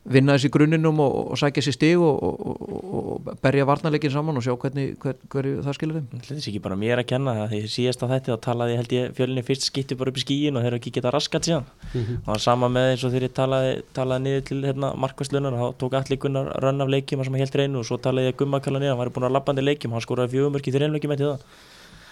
vinna 0.05 0.35
þessi 0.35 0.51
grunninum 0.53 1.00
og, 1.01 1.13
og 1.33 1.39
sækja 1.39 1.63
sér 1.65 1.75
stig 1.75 2.01
og, 2.01 2.19
og, 2.21 2.59
og 3.00 3.29
berja 3.41 3.65
varnarleikin 3.65 4.13
saman 4.13 4.38
og 4.38 4.43
sjá 4.45 4.53
hvernig 4.62 4.93
hver, 5.01 5.17
hverju 5.33 5.63
það 5.65 5.77
skilur 5.77 5.97
þeim 5.97 6.21
Þetta 6.25 6.35
er 6.35 6.50
ekki 6.51 6.62
bara 6.62 6.77
mér 6.79 7.01
að 7.01 7.07
kenna 7.09 7.33
því 7.50 7.62
síðast 7.74 8.05
að 8.05 8.13
þetta 8.13 8.35
þá 8.35 8.43
talaði 8.45 8.77
held 8.79 8.95
ég 8.95 9.15
fjölinni 9.17 9.45
fyrst 9.47 9.65
skipti 9.65 9.97
bara 9.97 10.13
upp 10.13 10.19
í 10.21 10.25
skíin 10.25 10.59
og 10.59 10.65
þeir 10.65 10.71
eru 10.71 10.79
ekki 10.81 10.93
getað 11.00 11.15
raskat 11.17 11.50
síðan. 11.50 11.65
Mm 11.65 12.01
-hmm. 12.01 12.21
og 12.21 12.25
það 12.27 12.33
var 12.35 12.45
sama 12.45 12.71
með 12.77 12.89
eins 12.91 13.03
og 13.03 13.15
þegar 13.15 13.27
ég 13.27 13.35
talaði, 13.41 13.74
talaði 13.97 14.25
niður 14.27 14.45
til 14.51 14.62
hérna, 14.69 14.93
markværslunar 14.93 15.53
og 15.57 15.59
þá 15.59 15.67
tók 15.81 15.97
allir 16.00 16.21
gunnar 16.21 16.53
rönn 16.62 16.85
af 16.85 16.93
leikjum 16.93 17.24
sem 17.25 17.33
að 17.33 17.43
helt 17.45 17.55
reynu 17.55 17.79
og 17.79 17.85
svo 17.85 17.97
talaði 17.97 18.29
ég 18.29 18.38
gummakalla 18.38 18.79
niður, 18.79 18.93
hann 18.93 19.01
var 19.01 19.09
búin 19.09 19.29
að 19.29 19.35
lappandi 19.39 19.65
leikjum 19.65 19.91
hann 19.91 20.05
skóraði 20.05 20.33
fjögumörki 20.35 20.71
þegar 20.71 20.88
einleikum 20.89 21.12
eftir 21.12 21.33
það. 21.33 21.39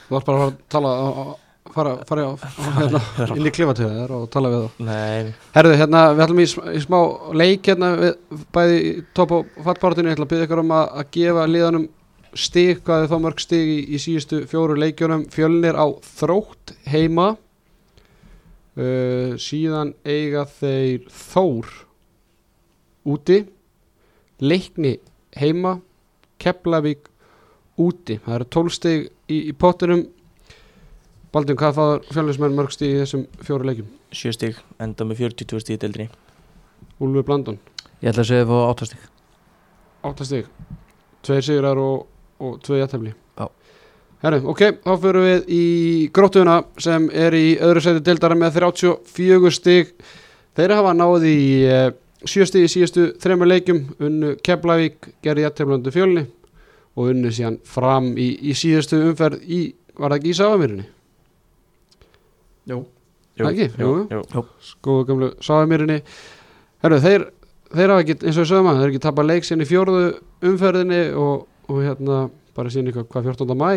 Þú 0.07 0.15
varst 0.17 0.27
bara 0.27 0.45
að 0.47 0.53
tala 0.69 0.89
fara, 1.71 1.95
fara 2.07 2.27
á, 2.27 2.31
hérna, 2.77 3.01
inn 3.37 3.47
í 3.47 3.53
klifatöðar 3.53 4.13
og 4.17 4.29
tala 4.33 4.51
við 4.51 4.63
þá. 4.63 5.33
Herðu, 5.55 5.75
hérna, 5.79 6.03
við 6.13 6.23
ætlum 6.25 6.41
í, 6.43 6.47
í 6.73 6.81
smá 6.83 6.97
leik 7.39 7.69
hérna, 7.71 7.91
við, 7.99 8.41
bæði 8.55 8.79
topp 9.15 9.35
og 9.37 9.53
fattbártunni, 9.67 10.11
ég 10.11 10.17
ætla 10.17 10.27
að 10.27 10.33
byggja 10.33 10.47
ykkur 10.49 10.63
um 10.63 10.73
að, 10.75 10.89
að 10.99 11.11
gefa 11.17 11.45
liðanum 11.49 11.87
stík, 12.33 12.83
hvað 12.85 13.05
er 13.05 13.11
þá 13.11 13.15
mörg 13.23 13.43
stík 13.43 13.71
í, 13.71 13.79
í 13.95 14.01
síðustu 14.01 14.41
fjóru 14.49 14.77
leikjunum? 14.81 15.25
Fjölnir 15.33 15.77
á 15.77 15.87
þrótt 16.17 16.75
heima. 16.89 17.33
Uh, 18.73 19.35
síðan 19.37 19.93
eiga 20.01 20.47
þeir 20.49 21.05
þór 21.13 21.69
úti. 23.13 23.43
Leikni 24.43 24.97
heima. 25.37 25.77
Keflavík 26.41 27.07
úti, 27.79 28.17
það 28.25 28.35
eru 28.35 28.47
tólstík 28.51 29.05
í, 29.31 29.37
í 29.49 29.53
pottinum 29.55 30.03
Baldin, 31.33 31.57
hvað 31.57 31.77
fáður 31.79 32.03
fjölnismenn 32.13 32.53
mörg 32.53 32.73
stíð 32.75 32.91
í 32.91 32.97
þessum 32.99 33.21
fjóru 33.41 33.65
leikjum? 33.65 33.87
Sjö 34.13 34.31
stíg, 34.35 34.57
enda 34.77 35.07
með 35.09 35.23
42 35.23 35.63
stíð 35.63 35.79
deildri 35.81 36.05
Úlfur 37.01 37.25
Blandon. 37.25 37.57
Ég 38.03 38.11
ætla 38.11 38.21
að 38.21 38.29
segja 38.29 38.43
að 38.45 38.51
það 38.51 38.61
fá 38.61 38.73
8 38.73 38.87
stíg 38.91 39.07
8 40.11 40.27
stíg, 40.29 40.51
tveir 41.25 41.47
sigrar 41.47 41.81
og, 41.81 42.05
og 42.37 42.61
tvei 42.61 42.83
jættefli 42.83 43.15
Já. 43.15 43.49
Herru, 44.27 44.41
ok, 44.53 44.63
þá 44.85 44.93
fyrir 45.07 45.25
við 45.25 45.51
í 45.57 45.65
gróttuna 46.13 46.61
sem 46.85 47.09
er 47.09 47.33
í 47.33 47.43
öðru 47.57 47.85
seti 47.87 48.05
deildara 48.05 48.37
með 48.37 48.61
34 48.61 49.55
stíg 49.57 49.93
Þeir 50.53 50.77
hafa 50.77 50.93
náð 50.93 51.29
í 51.33 51.37
uh, 51.65 51.89
sjö 52.29 52.45
stíg 52.45 52.69
í 52.69 52.73
síðustu 52.77 53.09
þremur 53.23 53.49
leikjum 53.49 53.87
unnu 53.97 54.35
Keflavík, 54.45 55.15
gerði 55.25 55.47
jætteflandu 55.47 55.97
fjölni 55.97 56.29
og 56.93 57.07
unnu 57.09 57.33
síðan 57.33 57.63
fram 57.65 58.13
í, 58.13 58.35
í 58.37 58.53
síðustu 58.53 59.01
umferð 59.09 59.41
í, 59.49 59.71
var 59.97 60.13
það 60.13 60.21
ekki 60.21 60.35
í 60.35 60.43
Sáamýrinni? 60.43 60.92
Jú, 62.69 62.77
jú, 63.39 63.47
ekki, 63.49 63.67
jú, 63.75 63.89
jú, 64.07 64.21
jú. 64.23 64.45
skoðu 64.63 65.07
gamlu 65.09 65.31
sáðamýrinni 65.43 65.97
Herru, 66.83 66.99
þeir, 67.03 67.25
þeir 67.73 67.91
hafa 67.91 68.03
ekki, 68.05 68.15
eins 68.21 68.37
og 68.37 68.45
ég 68.45 68.49
sögum 68.53 68.69
að 68.71 68.79
þeir 68.79 68.93
ekki 68.93 69.03
tapað 69.03 69.29
leik 69.29 69.47
síðan 69.47 69.65
í 69.65 69.67
fjórðu 69.67 70.05
umferðinni 70.47 71.01
og, 71.19 71.43
og 71.67 71.83
hérna 71.83 72.23
bara 72.55 72.71
síðan 72.71 72.91
eitthvað 72.91 73.09
hvað 73.11 73.29
14. 73.33 73.59
mæ 73.59 73.69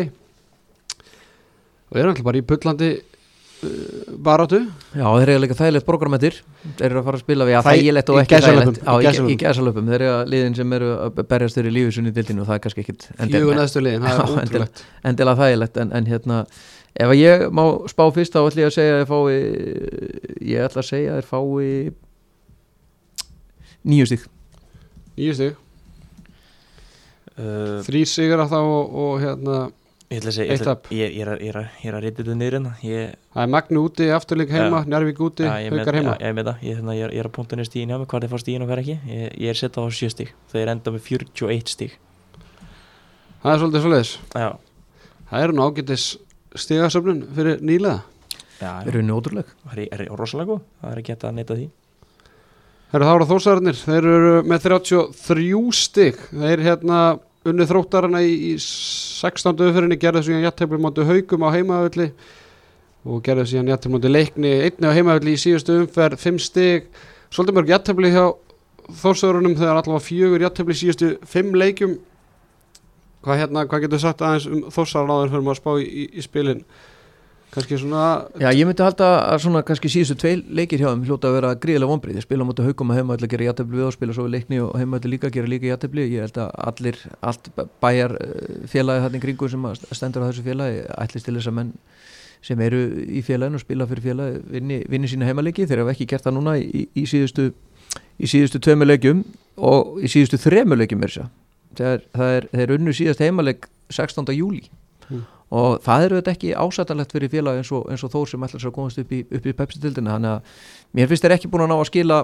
og 1.87 1.93
þeir 1.95 2.01
eru 2.03 2.11
alltaf 2.11 2.27
bara 2.27 2.39
í 2.39 2.45
pullandi 2.47 2.89
uh, 2.97 4.15
barátu 4.27 4.61
Já, 4.63 5.05
þeir 5.07 5.33
eru 5.33 5.43
líka 5.43 5.59
þægilegt 5.59 5.87
programmettir 5.87 6.39
þeir 6.67 6.87
eru 6.89 7.01
að 7.01 7.07
fara 7.09 7.19
að 7.19 7.25
spila 7.25 7.47
við 7.47 7.59
að 7.59 7.69
þægilegt 7.71 8.11
og 8.13 8.21
ekki 8.21 8.41
þægilegt. 8.47 8.81
Já, 8.83 9.11
í 9.19 9.37
gæsalöpum, 9.43 9.91
þeir 9.91 9.99
eru 9.99 10.13
að 10.13 10.33
liðin 10.35 10.57
sem 10.59 10.79
eru 10.79 10.95
að 10.95 11.21
berjast 11.31 11.59
þeir 11.59 11.69
í 11.69 11.75
lífusunni 11.81 12.15
dildinu 12.15 12.43
og 12.43 12.49
það 12.49 12.59
er 12.59 12.65
kannski 12.67 12.83
ekkit 12.85 13.07
Fjögur 13.23 13.59
næstu 13.59 13.83
liðin, 13.83 14.07
það 14.07 14.19
er 14.19 14.33
ótrúlegt. 14.47 14.83
Endilega 15.07 15.39
þægilegt, 15.43 15.79
en, 15.83 15.95
en 15.95 16.11
hérna 16.11 16.41
ef 16.95 17.11
ég 17.17 17.47
má 17.53 17.63
spá 17.91 18.03
fyrst 18.15 18.33
þá 18.33 18.41
ætlum 18.47 18.63
ég 18.63 18.69
að 18.71 18.77
segja 18.77 18.93
að 18.93 18.99
þeir 19.01 19.09
fái 19.11 19.23
ég 20.53 20.65
ætla 20.67 20.81
að 20.83 20.89
segja 20.91 21.09
að 21.11 21.17
þeir 21.19 21.29
fái 21.31 21.93
nýju 23.87 24.05
stygg 24.11 24.23
nýju 25.17 25.33
stygg 25.37 25.55
uh, 27.37 27.79
þrý 27.87 28.01
sigur 28.09 28.43
að 28.45 28.53
þá 28.55 28.59
og, 28.61 28.95
og 29.03 29.19
hérna 29.23 29.59
Ég 30.07 30.21
ætla 30.21 30.31
að 30.31 30.35
segja, 30.37 30.47
ég, 30.47 30.61
ætla, 30.63 30.73
ég, 30.95 31.09
ég 31.17 31.23
er 31.25 31.27
að- 31.33 31.41
ég 31.43 31.49
er 31.51 31.57
ég 31.83 31.87
er 31.91 31.95
rita 31.99 32.23
þetta 32.23 32.35
niður 32.39 32.53
hérna. 32.55 32.69
Ég, 32.79 33.09
Það 33.33 33.41
er 33.43 33.49
Magni 33.51 33.77
úti, 33.81 34.05
afturleik 34.15 34.51
heima, 34.55 34.77
Já. 34.79 34.85
Njarvík 34.87 35.17
úti, 35.19 35.43
ég, 35.43 35.67
með, 35.73 35.81
Haukar 35.81 35.97
heima. 35.97 36.13
já, 36.13 36.21
ég 36.21 36.29
er 36.29 36.33
með 36.37 36.45
það. 36.47 36.61
Ég, 36.63 36.77
hérna, 36.77 36.93
ég, 36.95 37.03
er- 37.03 37.11
ég 37.11 37.19
er 37.19 37.27
að 37.27 37.33
punta 37.35 37.55
niður 37.59 37.67
stíðin 37.67 37.91
hjá 37.91 37.97
mig 37.99 38.07
Hvað 38.07 38.23
er 38.23 38.31
það 38.31 38.41
stíðin 38.45 38.63
og 38.63 38.69
hvað 38.71 38.79
ekki. 38.85 38.95
Ég, 39.11 39.35
ég 39.43 39.49
er 39.51 39.59
setjað 39.59 39.83
á 39.83 39.89
7 39.91 40.09
stíg 40.15 40.31
Þeir 40.53 40.71
enda 40.71 40.91
með 40.95 41.01
41 41.11 41.67
stíg 41.75 41.91
Það 43.43 43.51
er 43.51 43.59
svolítið 43.59 44.15
Já, 44.39 44.49
Það 45.27 45.43
er 45.43 45.51
nú 45.51 45.67
ágætis 45.67 46.05
stigasöfnun 46.55 47.25
fyrir 47.35 47.59
nýlega? 47.65 48.03
Já, 48.57 48.71
er 48.81 48.95
rauninni 48.95 49.13
ótrúleg 49.13 49.49
það 49.67 49.83
er, 49.83 50.01
er 50.01 50.15
rosalega 50.17 50.55
góð? 50.55 50.63
Það 50.81 50.93
er 50.93 51.01
ekki 51.01 51.13
hægt 51.13 51.27
að 51.27 51.35
neyta 51.37 51.57
því. 51.57 51.67
Þá 52.87 53.09
eru 53.11 53.25
þósararnir, 53.27 53.79
þeir 53.83 54.05
eru 54.07 54.35
með 54.47 54.61
33 54.63 55.71
stig, 55.75 56.19
þeir 56.31 56.63
hérna 56.63 56.99
unnið 57.47 57.71
þróttarana 57.71 58.21
í, 58.23 58.33
í 58.47 58.57
16. 58.63 59.51
umfyrinni, 59.67 59.99
gerðu 59.99 60.23
síðan 60.27 60.45
jættefli 60.45 60.79
móti 60.81 61.05
haugum 61.07 61.45
á 61.47 61.49
heimaðalli 61.55 62.07
og 63.07 63.21
gerðu 63.25 63.45
síðan 63.51 63.71
jættefli 63.73 63.93
móti 63.97 64.11
leikni 64.11 64.53
einni 64.67 64.87
á 64.87 64.95
heimaðalli 64.95 65.35
í 65.35 65.41
síðustu 65.41 65.81
umferð, 65.83 66.19
5 66.23 66.41
stig, 66.47 66.87
svolítið 67.27 67.59
mörg 67.59 67.73
jættefli 67.73 68.11
hjá 68.15 68.25
þósarunum 69.03 69.57
þegar 69.59 69.81
allavega 69.81 70.05
fjögur 70.07 70.47
jættefli 70.47 70.75
í 70.75 70.81
síðustu 70.81 71.11
5 71.27 71.59
leikjum. 71.61 71.97
Hvað 73.27 73.41
hérna, 73.41 73.65
hvað 73.67 73.81
getur 73.83 73.99
sagt 73.99 74.21
aðeins 74.23 74.45
um 74.47 74.61
áður 74.71 75.33
fyrir 75.33 75.41
maður 75.43 75.57
að 75.57 75.59
spá 75.59 75.71
í, 75.83 76.05
í, 76.07 76.21
spilin? 76.23 76.61
Kannski 77.51 77.77
svona, 77.79 78.27
Já, 78.39 78.49
ég 78.51 78.67
myndi 78.67 78.83
halda 78.83 79.07
að 79.31 79.41
svona 79.45 79.61
kannski 79.67 79.89
síðustu 79.91 80.15
tvei 80.19 80.33
leikir 80.51 80.81
hjá 80.81 80.89
þeim 80.89 81.05
hljóta 81.07 81.29
að 81.29 81.35
vera 81.37 81.51
gríðilega 81.55 81.91
vonbrið 81.91 82.17
þeir 82.17 82.25
spila 82.25 82.43
á 82.43 82.47
móti 82.47 82.65
haugum 82.65 82.91
að 82.91 82.99
heimaðalli 82.99 83.27
að 83.27 83.33
gera 83.33 83.47
jættefli 83.47 83.79
við 83.79 83.85
og 83.87 83.95
spila 83.95 84.15
svo 84.15 84.25
við 84.27 84.33
leikni 84.35 84.59
og 84.63 84.73
heimaðalli 84.79 85.11
líka 85.13 85.31
gera 85.31 85.51
líka 85.51 85.69
jættefli 85.71 86.03
ég 86.11 86.27
held 86.27 86.39
að 86.43 86.49
allir, 86.71 86.99
allt 87.31 87.47
bæjar 87.83 88.15
eh, 88.19 88.67
félagi 88.67 89.03
þarna 89.05 89.17
í 89.17 89.23
kringu 89.23 89.49
sem 89.51 89.63
stendur 89.95 90.27
á 90.27 90.27
þessu 90.27 90.43
félagi 90.43 90.83
ætlist 90.91 91.27
til 91.27 91.35
þess 91.39 91.51
að 91.51 91.57
menn 91.61 91.71
sem 92.51 92.59
eru 92.67 92.83
í 93.07 93.23
félaginu 93.25 93.57
og 93.57 93.63
spila 93.63 93.87
fyrir 93.89 94.05
félagi 94.11 94.43
vinni, 94.51 94.83
vinni 94.91 95.07
sína 95.09 95.27
heimaleiki. 95.31 95.65
Þeir 95.67 95.85
hafa 95.85 95.95
ekki 95.95 96.11
gert 96.11 96.27
það 96.27 96.37
núna 96.37 96.59
í, 96.59 96.85
í 96.93 97.07
síðustu 97.09 97.49
í 98.19 98.27
síðustu 98.27 98.59
að 101.83 102.05
það 102.17 102.35
er, 102.63 102.75
unnu 102.77 102.93
síðast 102.95 103.23
heimaleik 103.23 103.69
16. 103.93 104.33
júli 104.35 104.67
Mm. 105.07 105.23
og 105.55 105.77
það 105.85 106.05
eru 106.05 106.17
þetta 106.19 106.31
ekki 106.35 106.49
ásættanlegt 106.59 107.13
fyrir 107.15 107.31
félag 107.31 107.61
eins 107.61 107.69
og, 107.71 107.85
eins 107.87 108.03
og 108.03 108.11
þór 108.11 108.27
sem 108.27 108.43
ætlar 108.43 108.59
sér 108.59 108.71
að 108.73 108.75
komast 108.75 108.99
upp 108.99 109.13
í, 109.15 109.21
í 109.23 109.53
pepsi-dildina 109.55 110.17
þannig 110.17 110.33
að 110.33 110.65
mér 110.99 111.07
finnst 111.07 111.23
þeir 111.23 111.35
ekki 111.37 111.51
búin 111.53 111.63
að 111.63 111.71
ná 111.71 111.75
að 111.77 111.87
skila 111.87 112.17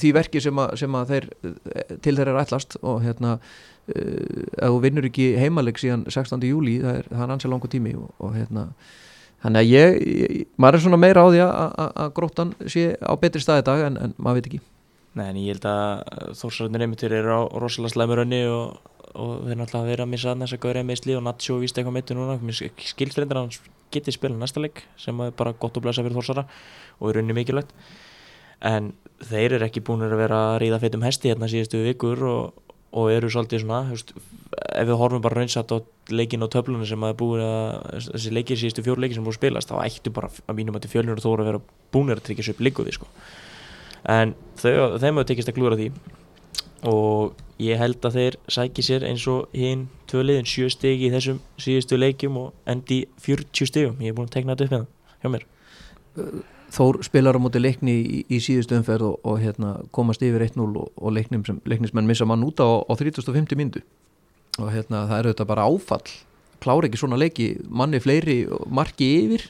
því 0.00 0.12
verki 0.16 0.42
sem 0.42 0.60
að, 0.64 0.74
sem 0.80 0.96
að 0.96 1.12
þeir 1.12 1.28
eh, 1.44 1.94
til 2.02 2.16
þeir 2.16 2.30
er 2.32 2.40
ætlast 2.40 2.76
og 2.80 3.02
hérna 3.04 3.36
uh, 3.36 3.94
ef 3.94 4.72
þú 4.72 4.80
vinnur 4.86 5.08
ekki 5.10 5.26
heimaleg 5.38 5.80
síðan 5.82 6.06
16. 6.08 6.40
júli 6.48 6.78
það 6.82 7.00
er, 7.02 7.10
er 7.12 7.34
ansið 7.36 7.52
langu 7.52 7.70
tími 7.70 7.94
og, 8.00 8.08
og 8.18 8.32
hérna 8.38 8.70
þannig 9.44 9.60
að 9.60 9.72
ég, 9.74 9.98
ég, 10.24 10.46
maður 10.56 10.78
er 10.78 10.86
svona 10.86 11.02
meira 11.04 11.26
á 11.26 11.28
því 11.28 11.44
að, 11.44 11.52
að, 11.60 11.92
að 12.06 12.14
gróttan 12.16 12.54
sé 12.64 12.86
á 12.96 13.12
betri 13.20 13.44
stað 13.44 13.60
í 13.60 13.66
dag 13.68 13.84
en, 13.90 14.00
en 14.00 14.16
maður 14.16 14.40
veit 14.40 14.50
ekki 14.50 14.64
Nei, 15.14 15.28
en 15.28 15.38
ég 15.38 15.54
held 15.54 15.66
að 15.70 16.34
Þórsararnir 16.40 16.84
einmittir 16.84 17.12
eru 17.14 17.36
á 17.38 17.40
rosalega 17.62 17.94
slæmur 17.94 18.24
önni 18.24 18.40
og, 18.50 18.80
og 19.14 19.44
þeir 19.46 19.60
náttúrulega 19.60 19.90
vera 19.92 20.06
að 20.06 20.10
missa 20.10 20.34
þess 20.40 20.56
að 20.56 20.62
gauðra 20.64 20.82
meðsli 20.88 21.14
og 21.14 21.22
Nacho 21.22 21.58
víst 21.60 21.78
eitthvað 21.78 21.94
meittu 21.94 22.16
núna 22.18 22.34
mér 22.42 22.58
skilst 22.58 23.20
reyndar 23.20 23.38
að 23.38 23.46
hann 23.46 23.76
geti 23.94 24.14
spila 24.14 24.38
næsta 24.40 24.62
leik 24.62 24.82
sem 24.98 25.22
er 25.22 25.30
bara 25.38 25.54
gott 25.54 25.78
og 25.78 25.84
blessa 25.86 26.02
fyrir 26.02 26.18
Þórsara 26.18 26.46
og 26.98 27.12
er 27.12 27.20
unni 27.22 27.36
mikilvægt 27.36 27.70
en 28.64 28.90
þeir 29.22 29.54
eru 29.60 29.68
ekki 29.68 29.84
búin 29.86 30.02
að 30.02 30.16
vera 30.18 30.40
að 30.50 30.58
ríða 30.64 30.82
feitum 30.82 31.06
hesti 31.06 31.30
hérna 31.30 31.50
síðustu 31.52 31.84
vikur 31.84 32.26
og, 32.26 32.74
og 32.98 33.10
eru 33.14 33.30
svolítið 33.30 33.62
svona 33.62 33.84
hefst, 33.92 34.10
ef 34.14 34.88
við 34.88 34.98
horfum 34.98 35.22
bara 35.22 35.38
raunsatt 35.38 35.70
á 35.70 35.78
leikin 36.10 36.42
og 36.42 36.50
töflunum 36.52 36.86
sem 36.88 37.06
að 37.06 37.16
búin 37.22 37.44
að 37.44 38.04
þessi 38.10 38.34
leikir 38.34 38.60
síðustu 38.60 38.84
fjóru 38.86 39.04
leikir 39.04 39.18
sem 39.18 39.26
búin 39.26 39.36
að 39.36 39.40
spilast 39.40 39.70
þá 39.70 39.78
ættu 39.84 40.14
bara 40.14 40.30
að 40.32 40.58
mínum 40.58 40.78
að 40.78 40.88
til 40.88 40.94
fjölnur 40.96 41.20
og 41.20 41.26
þóra 41.26 41.44
að 41.44 41.50
vera 41.52 41.64
búin 41.94 42.14
að 42.14 42.24
tryggja 42.26 42.50
sér 42.50 42.62
líkuði 42.66 42.98
sko. 42.98 43.10
En 44.10 44.34
þau, 44.60 44.96
þeim 45.00 45.18
hefur 45.18 45.28
tekist 45.28 45.50
að 45.50 45.58
klúra 45.58 45.78
því. 45.78 45.90
Og 46.90 47.34
ég 47.62 47.78
held 47.80 48.04
að 48.04 48.18
þeir 48.18 48.38
sæki 48.52 48.84
sér 48.84 49.06
eins 49.08 49.24
og 49.30 49.52
hinn 49.56 49.86
tvö 50.10 50.24
liðin 50.24 50.48
sjö 50.48 50.68
stegi 50.72 51.08
í 51.08 51.12
þessum 51.12 51.38
síðustu 51.60 51.98
leikjum 52.00 52.36
og 52.40 52.50
endi 52.68 53.04
40 53.24 53.70
stegum 53.70 54.02
ég 54.02 54.12
er 54.12 54.18
búin 54.18 54.28
að 54.28 54.36
tekna 54.36 54.56
þetta 54.56 54.66
upp 54.66 54.74
með 54.74 54.82
það 54.82 55.22
hjá 55.22 55.32
mér. 55.34 55.46
Þór 56.74 56.98
spilar 57.06 57.38
á 57.38 57.40
móti 57.40 57.62
leikni 57.62 57.94
í, 58.02 58.20
í 58.28 58.40
síðustu 58.42 58.76
umferð 58.76 59.12
og, 59.12 59.16
og 59.22 59.38
hérna, 59.40 59.76
komast 59.94 60.24
yfir 60.26 60.44
1-0 60.48 60.66
og, 60.66 60.90
og 60.98 61.14
leiknim 61.14 61.44
sem, 61.46 61.60
leiknismenn 61.64 62.08
missa 62.08 62.26
mann 62.28 62.44
út 62.44 62.60
á, 62.60 62.68
á 62.84 62.92
3050 62.98 63.58
myndu 63.60 63.84
og 64.58 64.70
hérna, 64.70 65.06
það 65.10 65.16
er 65.16 65.28
auðvitað 65.30 65.50
bara 65.50 65.68
áfall. 65.70 66.18
Klára 66.62 66.88
ekki 66.88 67.00
svona 67.00 67.18
leiki 67.18 67.48
manni 67.66 67.98
fleiri 68.02 68.44
marki 68.70 69.08
yfir. 69.24 69.48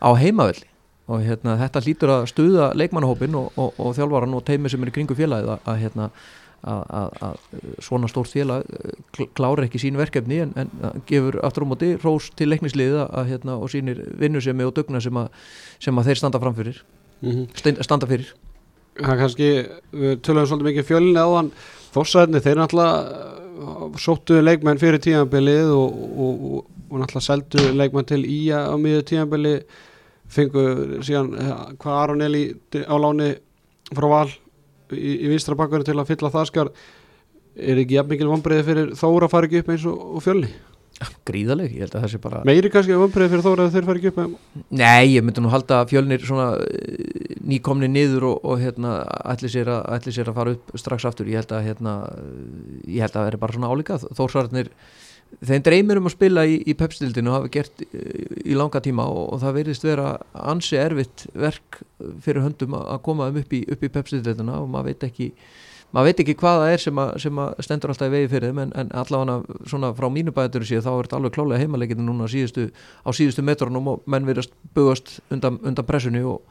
Á 0.00 0.10
heimavelli 0.16 0.68
og 1.08 1.22
hérna, 1.24 1.54
þetta 1.62 1.80
hlýtur 1.86 2.10
að 2.12 2.26
stuða 2.32 2.66
leikmannahópin 2.76 3.36
og, 3.38 3.48
og, 3.56 3.78
og 3.80 3.94
þjálfaran 3.96 4.36
og 4.36 4.44
teimi 4.44 4.68
sem 4.72 4.82
er 4.84 4.90
í 4.90 4.94
kringu 4.98 5.16
félagið 5.16 5.54
að, 5.56 5.78
hérna, 5.80 6.08
að, 6.68 7.14
að, 7.22 7.38
svona 7.86 8.10
stórt 8.12 8.32
félag 8.34 8.66
eh, 8.76 8.92
kl- 9.16 9.30
klárar 9.38 9.64
ekki 9.64 9.80
sín 9.80 9.96
verkefni 10.00 10.42
en, 10.44 10.52
en 10.58 10.72
að 10.90 10.98
gefur 11.08 11.38
aftur 11.46 11.64
á 11.64 11.70
móti 11.70 11.90
rós 12.02 12.28
til 12.36 12.50
leiknisliða 12.52 13.06
að, 13.08 13.30
hérna, 13.32 13.56
og 13.56 13.72
sínir 13.72 14.02
vinnusemi 14.20 14.66
og 14.68 14.74
dugna 14.76 15.00
sem, 15.00 15.22
sem 15.80 16.00
að 16.02 16.10
þeir 16.10 16.20
standa 16.22 16.42
framfyrir 16.44 16.82
mm 17.24 17.48
stein- 17.58 17.80
standa 17.82 18.06
fyrir. 18.10 18.28
Það 18.98 19.12
er 19.14 19.18
kannski, 19.22 19.48
við 19.94 20.12
töluðum 20.26 20.48
svolítið 20.50 20.68
mikið 20.72 20.86
fjölinni 20.90 21.22
áðan. 21.22 21.48
Þossarni, 21.94 22.40
þeir 22.42 22.58
náttúrulega 22.58 23.26
uh, 23.64 23.98
sóttu 23.98 24.38
leikmenn 24.42 24.78
fyrir 24.82 25.00
tíðanbilið 25.02 25.70
og, 25.74 25.98
og, 26.26 26.46
og, 26.58 26.64
og 26.90 27.00
náttúrulega 27.02 27.26
seldu 27.26 27.64
leikmenn 27.78 28.08
til 28.10 28.20
Ía 28.26 28.64
á 28.70 28.74
miður 28.78 29.06
tíðanbili 29.08 29.54
fengu 30.32 30.64
síðan 31.06 31.32
eh, 31.38 31.52
hvað 31.80 32.00
Aron 32.02 32.24
Eli 32.26 32.44
á 32.84 32.94
láni 33.00 33.32
frá 33.94 34.08
val 34.12 34.30
í, 34.92 35.12
í 35.24 35.28
vinstra 35.32 35.56
bakverðin 35.58 35.90
til 35.90 35.98
að 35.98 36.10
fylla 36.12 36.32
það 36.32 36.50
skar 36.52 36.72
er 37.58 37.82
ekki 37.82 37.98
jafn 37.98 38.12
mikil 38.12 38.30
vonbreiði 38.30 38.66
fyrir 38.66 38.90
Þóra 38.98 39.28
fara 39.30 39.48
ekki 39.48 39.62
upp 39.62 39.70
eins 39.74 39.86
og, 39.88 40.02
og 40.18 40.24
fjölni? 40.24 40.50
Gríðaleg, 41.28 41.74
ég 41.76 41.84
held 41.84 41.94
að 41.94 42.04
það 42.04 42.12
sé 42.12 42.20
bara 42.22 42.40
meiri 42.46 42.70
kannski 42.74 42.96
vonbreiði 42.98 43.32
fyrir 43.34 43.44
Þóra 43.46 43.66
að 43.66 43.74
þeir 43.76 43.88
fara 43.88 44.00
ekki 44.00 44.12
upp 44.12 44.20
með 44.20 44.62
Nei, 44.80 45.04
ég 45.14 45.24
myndi 45.24 45.44
nú 45.44 45.52
halda 45.52 45.82
að 45.82 45.92
fjölnir 45.92 46.24
svona 46.26 46.48
eh, 46.64 47.34
nýkomni 47.48 47.90
niður 47.90 48.28
og, 48.32 48.46
og 48.48 48.62
hérna 48.62 48.94
ætli 49.32 49.50
sér, 49.52 49.70
að, 49.72 49.84
ætli 49.96 50.14
sér 50.14 50.32
að 50.32 50.40
fara 50.40 50.54
upp 50.56 50.72
strax 50.82 51.06
aftur, 51.08 51.30
ég 51.30 51.42
held 51.42 51.54
að 51.54 51.68
hérna 51.70 51.94
ég 52.84 53.04
held 53.04 53.14
að 53.14 53.20
það 53.20 53.30
er 53.30 53.38
bara 53.44 53.56
svona 53.56 53.70
álíka. 53.72 54.00
Þórsvarnir, 54.18 54.72
þeim 55.44 55.64
dreymir 55.64 56.00
um 56.00 56.08
að 56.08 56.16
spila 56.16 56.44
í, 56.48 56.58
í 56.66 56.74
pepstildinu 56.78 57.30
og 57.30 57.38
hafa 57.38 57.52
gert 57.58 57.84
eh, 57.86 58.26
í 58.48 58.56
langa 58.58 58.82
tíma 58.84 59.06
og, 59.10 59.24
og 59.34 59.42
það 59.44 59.56
verðist 59.60 59.86
vera 59.86 60.10
ansi 60.32 60.78
erfitt 60.80 61.26
verk 61.34 61.80
fyrir 62.24 62.44
höndum 62.46 62.76
að 62.80 63.00
koma 63.06 63.28
þeim 63.28 63.42
upp 63.42 63.56
í, 63.56 63.64
í 63.68 63.90
pepstildina 63.94 64.60
og 64.62 64.70
maður 64.72 64.92
veit 64.92 65.08
ekki 65.10 65.32
maður 65.94 66.10
veit 66.10 66.22
ekki 66.24 66.36
hvað 66.42 66.62
það 66.62 66.72
er 66.72 66.82
sem 66.84 67.00
að, 67.00 67.12
sem 67.24 67.42
að 67.42 67.52
stendur 67.64 67.92
alltaf 67.92 68.10
í 68.10 68.14
vegi 68.14 68.30
fyrir 68.32 68.52
þeim 68.52 68.62
en, 68.64 68.72
en 68.82 68.90
allavega 69.02 69.60
svona 69.70 69.92
frá 69.96 70.08
mínu 70.12 70.34
bætur 70.36 70.66
séu 70.68 70.82
þá 70.84 70.90
er 70.94 71.06
þetta 71.06 71.20
alveg 71.20 71.36
klálega 71.36 71.62
heimaleginu 71.62 72.08
núna 72.08 72.28
síðustu, 72.30 72.68
á 73.04 73.08
síðustu 73.16 73.44
metrunum 73.46 73.94
og 73.94 74.10
menn 74.10 74.28
verðast 74.28 74.52
bugast 74.76 75.18
undan, 75.32 75.60
undan 75.64 75.88
pressunni 75.88 76.24
og 76.26 76.42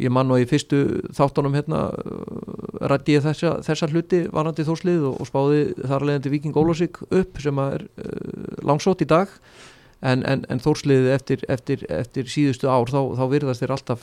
ég 0.00 0.10
man 0.12 0.26
nú 0.28 0.38
í 0.40 0.46
fyrstu 0.48 0.80
þáttunum 1.14 1.54
hérna 1.54 1.84
uh, 1.90 2.88
rætti 2.90 3.14
ég 3.18 3.22
þessa, 3.26 3.58
þessa 3.66 3.90
hluti 3.92 4.24
varandi 4.34 4.66
þórslið 4.66 5.06
og, 5.10 5.20
og 5.22 5.30
spáði 5.30 5.60
þar 5.84 6.08
leðandi 6.08 6.32
Viking 6.32 6.58
Ólásík 6.58 6.98
upp 7.10 7.38
sem 7.42 7.62
að 7.62 7.78
er 7.78 7.86
uh, 7.86 8.58
langsótt 8.66 9.04
í 9.04 9.08
dag. 9.10 9.30
En, 10.04 10.20
en, 10.28 10.42
en 10.52 10.60
þórsliðið 10.60 11.06
eftir, 11.14 11.44
eftir, 11.48 11.84
eftir 11.88 12.26
síðustu 12.28 12.68
ár 12.68 12.90
þá, 12.92 12.98
þá 13.16 13.22
virðast 13.30 13.62
þeir 13.62 13.72
alltaf 13.72 14.02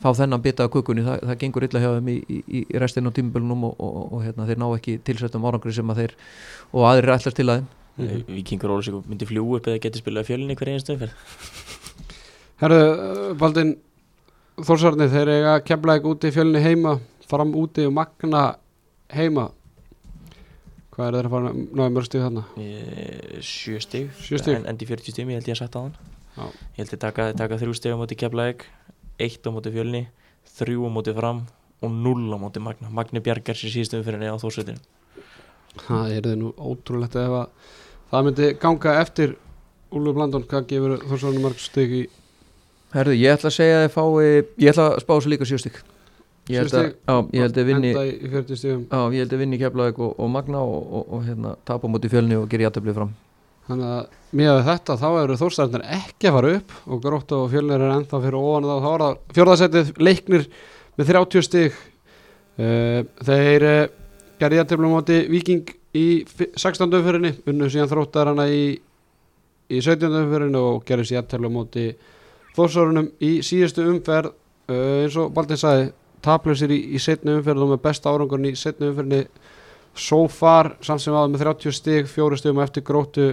fá 0.00 0.08
þennan 0.16 0.40
bita 0.40 0.64
af 0.64 0.72
kukunni, 0.72 1.04
Þa, 1.04 1.18
það 1.26 1.38
gengur 1.42 1.66
illa 1.66 1.82
hjá 1.82 1.88
þeim 1.98 2.08
í, 2.08 2.14
í, 2.24 2.40
í 2.56 2.80
restin 2.80 3.10
á 3.10 3.12
tímubölunum 3.12 3.66
og, 3.68 3.74
og, 3.76 3.98
og 4.06 4.24
hérna, 4.24 4.46
þeir 4.48 4.62
ná 4.62 4.66
ekki 4.70 4.96
tilsettum 5.04 5.44
árangri 5.44 5.74
sem 5.76 5.92
að 5.92 6.00
þeir 6.00 6.16
og 6.70 6.88
aðrir 6.88 7.14
ætlast 7.18 7.36
til 7.36 7.48
að 7.50 7.60
þeim. 7.60 7.68
Mm. 7.98 8.24
Vikingur 8.38 8.72
Ólusík 8.78 8.96
myndi 9.10 9.28
fljú 9.28 9.44
upp 9.58 9.68
eða 9.68 9.82
geti 9.84 10.00
spilað 10.00 10.30
fjölinni 10.30 10.56
hver 10.56 10.72
einstu 10.72 10.96
umferð. 10.96 11.20
Herðu, 12.62 12.86
Baldin 13.42 13.76
Þórsarni, 14.60 15.08
þeir 15.08 15.30
eiga 15.32 15.52
kemla 15.64 15.96
ekki 15.96 16.10
úti 16.10 16.28
í 16.28 16.34
fjölni 16.34 16.60
heima, 16.60 16.98
fram 17.28 17.54
úti 17.56 17.86
og 17.88 17.94
magna 17.96 18.42
heima 19.12 19.48
Hvað 20.92 21.06
er 21.06 21.14
þeir 21.16 21.26
að 21.28 21.32
fara 21.32 21.52
náðu 21.56 21.92
mörg 21.94 22.08
stíð 22.08 22.24
þarna? 22.26 22.42
Sjö 23.48 23.78
stig. 23.80 24.10
En, 24.52 24.66
endi 24.68 24.88
40 24.90 25.14
stig, 25.14 25.24
ég 25.24 25.38
held 25.40 25.48
ég 25.48 25.56
að 25.56 25.62
sagt 25.62 25.78
á 25.78 25.80
hann 25.80 25.94
Já. 26.36 26.44
ég 26.44 26.82
held 26.82 26.92
ég 26.92 27.00
taka, 27.00 27.30
taka 27.36 27.58
þrjú 27.62 27.76
stig 27.78 27.96
á 27.96 28.00
móti 28.00 28.18
Keflavík 28.20 28.66
eitt 29.20 29.48
á 29.48 29.50
móti 29.52 29.72
fjölni 29.72 30.02
þrjú 30.58 30.84
á 30.84 30.90
móti 30.92 31.16
fram 31.16 31.46
og 31.80 31.96
null 31.96 32.28
á 32.28 32.38
móti 32.40 32.60
Magna 32.60 32.92
Magni 32.92 33.24
bjargar 33.24 33.56
sér 33.56 33.72
síðustum 33.72 34.04
fyrir 34.04 34.20
neða 34.20 34.36
á 34.36 34.42
þórsveitinu 34.44 34.84
Það 35.86 36.12
er 36.18 36.28
nú 36.36 36.52
ótrúlegt 36.60 37.16
ef 37.16 37.36
að 37.40 37.72
það 38.12 38.28
myndi 38.28 38.52
ganga 38.60 38.98
eftir 39.00 39.38
Úlfur 39.92 40.16
Blandón, 40.16 40.44
hvað 40.48 40.68
gefur 40.70 41.00
Þórsarni 41.08 41.40
mörg 41.44 41.60
stíð 41.60 41.96
í 41.96 42.02
Herðu, 42.92 43.16
ég 43.16 43.34
ætla 43.36 43.48
að 43.50 43.56
segja 43.56 43.80
að 43.80 43.84
þið 43.86 43.92
fái 43.96 44.06
ég 44.62 44.70
ætla 44.72 44.86
að 44.90 44.96
spá 45.02 45.12
þessu 45.16 45.32
líka 45.32 45.48
sjöstík 45.48 45.82
ég 46.50 46.58
held 46.58 46.74
að, 46.74 46.86
já, 46.92 47.14
ég 47.32 47.44
held 47.46 47.58
að 47.62 47.68
vinni 47.70 47.90
enda 47.92 48.06
í 48.08 48.14
í 48.18 48.30
40 48.32 48.58
stíðum 48.58 48.80
Já, 48.90 48.98
ég 49.14 49.22
held 49.22 49.34
að 49.36 49.42
vinni 49.44 49.60
Keflavík 49.60 50.00
og, 50.02 50.16
og 50.18 50.32
Magna 50.34 50.62
og, 50.66 50.80
og, 50.98 51.04
og 51.14 51.22
hérna, 51.28 51.52
tapa 51.68 51.90
múti 51.90 52.10
fjölni 52.12 52.36
og 52.40 52.48
gera 52.50 52.66
jættabli 52.66 52.94
fram 52.96 53.12
þannig 53.68 53.92
að 53.94 54.34
miðað 54.34 54.56
við 54.58 54.68
þetta 54.68 54.96
þá 54.98 55.08
eru 55.22 55.36
þórstarðinir 55.38 55.84
ekki 55.96 56.28
að 56.28 56.36
fara 56.36 56.52
upp 56.58 56.72
og 56.90 57.02
grótt 57.04 57.34
og 57.36 57.44
fjölnir 57.52 57.84
er 57.86 57.94
ennþá 57.94 58.20
fyrir 58.24 58.38
ofan 58.40 58.66
þá 58.66 58.88
er 58.90 59.04
það 59.04 59.18
fjórðasettið 59.38 59.92
leiknir 60.02 60.46
með 60.98 61.12
30 61.12 61.46
stig 61.46 61.76
uh, 62.58 63.04
þeir 63.28 63.66
uh, 63.68 63.84
gerði 64.42 64.58
jættiflum 64.58 64.96
móti 64.96 65.20
Viking 65.30 65.70
í 65.94 66.06
fi- 66.26 66.50
16. 66.58 66.88
umfyrinni 66.98 67.36
unnu 67.52 67.70
síðan 67.70 67.92
þróttarana 67.92 68.48
í, 68.50 68.64
í 69.70 69.78
17. 69.78 70.10
umfyrinni 70.24 70.58
og 70.58 70.82
gerði 70.88 71.06
sér 71.12 71.20
jættiflum 71.20 71.54
móti 71.60 71.86
þórsarunum 72.56 73.10
í 73.22 73.32
síðustu 73.44 73.86
umferð 73.90 74.32
uh, 74.32 75.02
eins 75.02 75.16
og 75.20 75.32
Baldin 75.34 75.60
sagði 75.60 75.90
taplausir 76.22 76.72
í, 76.72 76.78
í 76.94 77.00
setni 77.02 77.34
umferð 77.36 77.64
og 77.64 77.72
með 77.74 77.82
besta 77.86 78.12
árangurinn 78.12 78.52
í 78.52 78.58
setni 78.58 78.90
umferðinni 78.90 79.24
so 79.98 80.24
far. 80.30 80.74
Samt 80.84 81.04
sem 81.04 81.16
aða 81.16 81.32
með 81.32 81.44
30 81.46 81.76
stig, 81.76 82.08
fjóru 82.10 82.38
stigum 82.38 82.62
eftir 82.64 82.84
gróttu. 82.86 83.28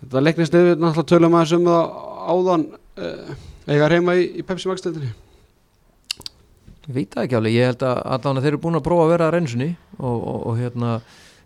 Þetta 0.00 0.22
leiknist 0.22 0.54
niður 0.54 0.80
náttúrulega 0.80 1.10
tölum 1.12 1.36
aðeins 1.36 1.54
um 1.56 1.68
það 1.70 1.94
áðan 2.36 2.66
uh, 2.72 3.36
eiga 3.66 3.92
reyma 3.92 4.16
í, 4.16 4.26
í 4.40 4.46
Pepsi 4.46 4.70
Max 4.70 4.84
deildinni. 4.84 5.12
Ég 6.86 6.94
veit 6.94 7.14
það 7.14 7.24
ekki 7.24 7.38
alveg, 7.40 7.56
ég 7.56 7.70
held 7.72 7.80
að 7.82 8.00
allan 8.14 8.38
að 8.38 8.44
þeir 8.44 8.52
eru 8.52 8.62
búin 8.62 8.78
að 8.78 8.84
prófa 8.86 9.06
að 9.06 9.12
vera 9.16 9.26
að 9.26 9.32
reynsunni 9.34 9.70
og, 9.98 10.16
og, 10.16 10.36
og 10.46 10.60
hérna 10.60 10.90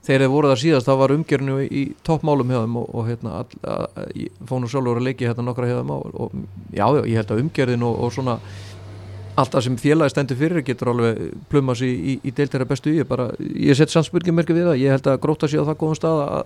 þegar 0.06 0.24
þeir 0.24 0.32
voru 0.32 0.50
það 0.50 0.60
síðast 0.64 0.88
þá 0.88 0.92
var 1.02 1.14
umgjörnu 1.14 1.56
í, 1.66 1.84
toppmálum 2.06 2.52
hjá 2.52 2.60
þeim 2.62 2.76
og, 2.80 2.90
og 2.96 3.08
hérna 3.10 3.36
all, 3.42 3.62
að, 3.74 4.04
nú 4.50 4.70
sjálfur 4.72 5.00
að 5.00 5.08
leiki 5.08 5.28
hérna 5.28 5.46
nokkra 5.46 5.68
hjá 5.68 5.78
þeim 5.80 5.94
og, 5.96 6.06
og 6.14 6.36
já, 6.72 6.86
já, 6.86 7.02
ég 7.04 7.20
held 7.20 7.34
að 7.34 7.42
umgjörðin 7.44 7.88
og, 7.88 7.98
og 8.06 8.14
svona 8.16 8.38
alltaf 9.40 9.64
sem 9.64 9.76
félagi 9.80 10.14
stendur 10.14 10.40
fyrir 10.40 10.64
getur 10.66 10.92
alveg 10.92 11.20
plummas 11.52 11.82
í, 11.84 11.90
í, 11.90 12.16
í 12.26 12.32
deiltæra 12.36 12.68
bestu 12.68 12.94
ég 12.96 13.08
bara, 13.08 13.30
ég 13.38 13.78
set 13.78 13.92
samspurningamerki 13.92 14.56
við 14.56 14.66
það. 14.72 14.80
Ég 14.82 14.96
held 14.96 15.06
að 15.08 15.20
gróta 15.22 15.48
sér 15.48 15.64
á 15.64 15.68
það 15.70 15.78
góðum 15.80 16.00
stað 16.00 16.24
að 16.24 16.42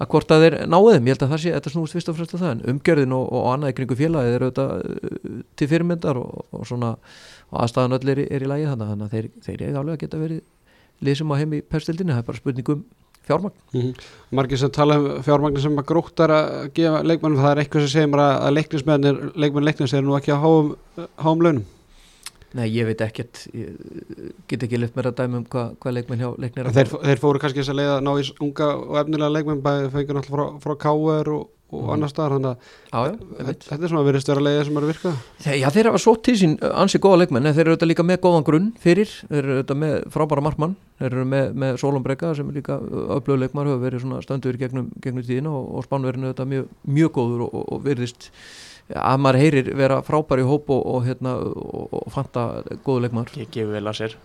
að 0.00 0.08
hvort 0.14 0.30
að 0.32 0.44
þeir 0.44 0.54
náðu 0.70 0.92
þeim, 0.94 1.08
ég 1.08 1.14
held 1.14 1.24
að 1.26 1.32
það 1.34 1.42
sé 1.42 1.50
þetta 1.54 1.70
snúist 1.74 1.96
fyrst 1.96 2.10
og 2.10 2.16
fremst 2.16 2.34
að 2.34 2.42
það, 2.42 2.52
en 2.54 2.72
umgjörðin 2.72 3.16
og, 3.16 3.26
annað 3.50 3.72
í 3.72 3.74
kringu 3.76 3.96
félagið 3.98 4.36
er 4.36 4.44
auðvitað 4.46 4.70
uh, 4.78 5.42
til 5.60 5.68
fyrirmyndar 5.68 6.20
og, 6.20 6.30
svona 6.70 6.94
aðstæðan 7.50 7.96
öll 7.98 8.12
er, 8.14 8.22
er 8.24 8.46
í 8.46 8.48
þannig 8.70 8.92
þannig 8.92 9.04
að 9.04 9.16
þeir, 9.16 9.28
þeir 9.44 9.64
eiga 9.66 9.82
alveg 9.82 9.98
að 9.98 10.02
geta 10.04 10.22
verið 10.22 10.40
liðsum 11.04 11.32
á 11.32 11.40
heim 11.40 11.56
í 11.56 11.62
pestildinu, 11.64 12.14
það 12.14 12.22
er 12.22 12.28
bara 12.28 12.40
spurning 12.40 12.72
um 12.74 12.84
fjármagn. 13.26 13.56
mm 13.74 13.92
margir 14.30 14.58
sem 14.58 14.70
tala 14.70 14.96
um 14.98 15.22
fjármagnir 15.26 15.62
sem 15.62 15.76
að 15.78 15.88
gróttar 15.90 16.30
að 16.30 16.70
gefa 16.74 17.02
leikmennum 17.02 17.42
það 17.42 17.50
er 17.50 17.60
eitthvað 17.62 17.84
sem 17.84 17.92
segir 17.94 18.10
mér 18.12 18.22
að, 18.24 18.48
leiknismennir 18.54 19.20
leikmenn 19.34 19.66
leiknis 19.66 19.94
er 19.94 20.02
nú 20.06 20.16
ekki 20.18 20.32
að 20.34 20.42
háum, 20.44 20.72
háum 21.18 21.42
launum. 21.42 21.64
Nei, 22.54 22.66
ég 22.74 22.86
veit 22.88 23.02
ekkert, 23.04 23.44
ég 23.54 23.76
get 24.50 24.64
ekki 24.66 24.78
lift 24.78 24.96
mér 24.98 25.10
að 25.10 25.20
dæma 25.20 25.38
um 25.38 25.44
hvað 25.50 25.74
hva 25.82 25.92
leikmenn 25.94 26.22
hjá 26.22 26.30
leiknir 26.42 26.70
þeir, 26.74 26.88
þeir 27.06 27.22
fóru 27.22 27.42
kannski 27.42 27.62
þess 27.62 27.70
að 27.70 27.78
leiða 27.78 27.98
ná 28.02 28.10
í 28.18 28.24
unga 28.42 28.70
og 28.74 28.96
efnilega 29.04 29.34
leikmenn 29.36 29.62
bæði 29.66 29.90
fengur 29.94 30.18
náttúrulega 30.18 30.56
frá, 30.58 30.62
frá 30.64 30.78
KR 30.86 31.30
og, 31.36 31.44
og 31.72 31.80
Mhm. 31.84 31.90
annar 31.94 32.08
staðar 32.10 32.32
þannig 32.36 32.56
að 32.92 33.18
þetta 33.70 33.82
er 33.84 33.88
svona 33.92 34.04
verið 34.08 34.24
störa 34.24 34.42
leiðið 34.44 34.64
sem 34.68 34.76
eru 34.80 34.90
virkað 34.90 35.18
Þeir, 35.40 35.56
já, 35.60 35.68
þeir 35.70 35.88
hafa 35.90 36.00
sótt 36.02 36.22
til 36.26 36.34
sín 36.40 36.56
uh, 36.62 36.72
ansi 36.82 36.98
góða 36.98 37.18
leikmenn 37.22 37.46
en 37.46 37.54
þeir 37.54 37.64
eru 37.66 37.74
auðvitað 37.76 37.90
líka 37.92 38.06
með 38.10 38.20
góðan 38.24 38.44
grunn 38.48 38.72
fyrir. 38.80 39.08
Þeir 39.30 39.38
eru 39.44 39.56
auðvitað 39.60 39.80
með 39.84 39.94
frábæra 40.10 40.42
markmann. 40.42 40.76
Þeir 41.00 41.12
eru 41.14 41.24
með, 41.24 41.52
með 41.54 41.78
Solon 41.80 42.02
Breka 42.04 42.34
sem 42.36 42.48
er 42.50 42.58
líka 42.60 42.76
öflögu 43.16 43.38
leikmar 43.40 43.70
hefur 43.70 43.84
verið 43.86 44.02
svona 44.04 44.18
stöndur 44.26 44.58
gegnum, 44.60 44.90
gegnum 45.00 45.24
tíðina 45.24 45.48
og, 45.54 45.70
og 45.78 45.86
spánverðinu 45.86 46.28
auðvitað 46.32 46.50
mjög, 46.52 46.66
mjög 46.98 47.12
góður 47.16 47.46
og, 47.46 47.62
og 47.72 47.84
virðist 47.86 48.30
að 48.96 49.18
maður 49.22 49.38
heyrir 49.42 49.68
vera 49.78 50.00
frábær 50.02 50.40
í 50.42 50.46
hóp 50.48 50.70
og, 50.74 50.80
og, 50.94 51.04
hérna, 51.06 51.34
og, 51.46 51.92
og 52.00 52.08
fanta 52.14 52.44
góðu 52.86 53.04
leikmar 53.06 53.30
Ég 53.38 53.50
gefi 53.54 53.68
vel 53.70 53.84
að 53.86 53.98
sér. 54.00 54.16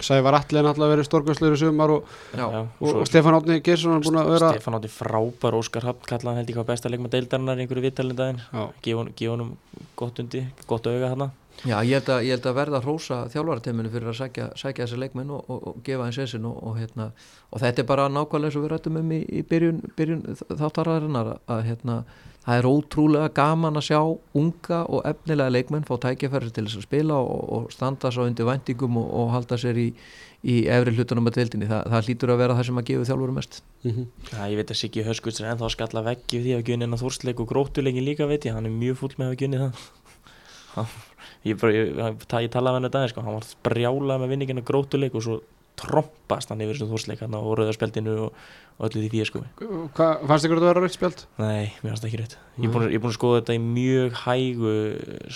Sævar 0.00 0.38
Alli 0.38 0.60
er 0.60 0.64
náttúrulega 0.68 0.94
verið 0.94 1.08
stórkvæslegur 1.08 1.56
í 1.56 1.60
sumar 1.60 1.90
og, 1.96 2.04
Já. 2.38 2.44
og, 2.46 2.68
svo- 2.80 3.00
og 3.02 3.08
Stefán 3.10 3.36
Átni 3.40 3.58
Geirsson 3.66 3.96
er 3.98 4.04
búin 4.06 4.20
að 4.22 4.30
vera 4.36 4.52
Stefán 4.54 4.78
átti 4.78 4.92
frábær 4.94 5.58
Óskar 5.58 5.88
Hafn 5.90 6.06
kallaði 6.06 6.28
hann 6.32 6.40
held 6.42 6.52
ég 6.54 6.60
hvað 6.60 6.70
besta 6.70 6.92
leikma 6.92 7.10
deildarinnar 7.12 7.58
í 7.58 7.66
einhverju 7.66 7.84
vittalindaginn 7.88 8.40
já, 8.46 8.62
gefa 8.86 9.00
honum- 9.02 9.16
gefa 9.18 9.34
honum 9.34 9.50
gott 9.96 10.22
undi, 10.22 10.44
gott 10.70 10.86
auga 10.86 11.12
hana 11.12 11.30
Já, 11.64 11.78
ég 11.80 11.96
held 11.96 12.10
að, 12.12 12.22
ég 12.26 12.36
held 12.36 12.46
að 12.50 12.56
verða 12.58 12.78
að 12.78 12.84
hrósa 12.84 13.18
þjálfarateiminu 13.32 13.90
fyrir 13.92 14.10
að 14.10 14.18
sækja, 14.18 14.46
sækja 14.60 14.84
þessi 14.84 14.98
leikmenn 15.00 15.32
og, 15.32 15.46
og, 15.48 15.58
og 15.70 15.74
gefa 15.86 16.04
eins 16.04 16.18
essin 16.20 16.44
og, 16.48 16.56
og, 16.60 16.76
hérna, 16.76 17.06
og 17.48 17.62
þetta 17.62 17.82
er 17.82 17.88
bara 17.88 18.08
nákvæmlega 18.12 18.50
eins 18.50 18.58
og 18.58 18.64
við 18.66 18.72
rættum 18.74 18.98
um 19.00 19.10
í, 19.16 19.20
í 19.24 19.40
byrjun, 19.48 19.78
byrjun 19.96 20.22
þáttaraðarinnar 20.50 21.26
að, 21.32 21.38
að 21.54 21.60
hérna, 21.70 21.94
það 22.44 22.60
er 22.60 22.68
ótrúlega 22.70 23.32
gaman 23.40 23.80
að 23.80 23.86
sjá 23.88 24.00
unga 24.36 24.78
og 24.84 25.00
efnilega 25.08 25.54
leikmenn 25.54 25.88
fá 25.88 25.94
tækjafæri 26.04 26.52
til 26.52 26.66
þess 26.68 26.78
að 26.82 26.86
spila 26.90 27.16
og, 27.24 27.40
og 27.56 27.62
standa 27.74 28.12
svo 28.12 28.22
undir 28.28 28.46
væntingum 28.50 29.00
og, 29.00 29.08
og 29.22 29.32
halda 29.34 29.56
sér 29.58 29.76
í, 29.80 29.88
í 30.44 30.68
efri 30.70 30.92
hlutunum 30.94 31.28
að 31.32 31.40
deildinni, 31.40 31.70
Þa, 31.72 31.78
það 31.88 32.04
hlýtur 32.10 32.34
að 32.36 32.40
vera 32.44 32.56
það 32.60 32.68
sem 32.68 32.80
að 32.82 32.88
gefa 32.92 33.08
þjálfurum 33.08 33.36
mest. 33.40 33.52
Mm 33.82 33.92
Já, 34.30 34.42
ég 34.52 34.56
veit 34.60 34.70
að 34.70 34.80
Siggi 34.82 35.06
Höskuts 35.08 35.40
er 35.40 35.48
ennþá 35.50 35.66
að 35.70 35.76
skalla 35.78 36.06
veggi 36.06 36.38
því 36.44 36.52
að 40.76 40.86
og 41.46 41.52
ég, 41.52 41.60
það 41.62 41.76
ég, 41.76 41.90
ég, 42.46 42.50
talaði 42.56 42.78
hann 42.78 42.88
þetta 42.88 43.02
sko, 43.12 43.24
hann 43.26 43.36
var 43.38 43.46
brjálað 43.68 44.22
með 44.22 44.32
vinningin 44.34 44.60
að 44.62 44.68
grótuleik 44.70 45.14
og 45.18 45.24
svo 45.26 45.36
trompast 45.76 46.48
hann 46.50 46.62
yfir 46.64 46.78
þessum 46.78 46.92
þórsleik 46.94 47.20
hann 47.20 47.36
á 47.36 47.40
rauðarspjaldinu 47.40 48.14
og, 48.26 48.44
og 48.78 48.86
öllu 48.88 49.02
því 49.04 49.10
fyrir 49.12 49.28
sko. 49.28 49.42
Hvað, 49.96 50.22
fannst 50.30 50.48
ykkur 50.48 50.56
að 50.56 50.62
þetta 50.62 50.70
vera 50.70 50.82
rautt 50.86 50.96
spjald? 50.96 51.24
Nei, 51.42 51.66
mér 51.82 51.90
finnst 51.92 52.04
það 52.06 52.08
ekki 52.10 52.20
rétt. 52.22 52.36
Ég 52.56 52.64
er 52.68 52.72
búin, 52.72 52.86
að- 52.86 52.94
skoða 53.18 53.40
þetta 53.42 53.56
í 53.58 53.62
mjög 53.66 54.20
hægu 54.24 54.74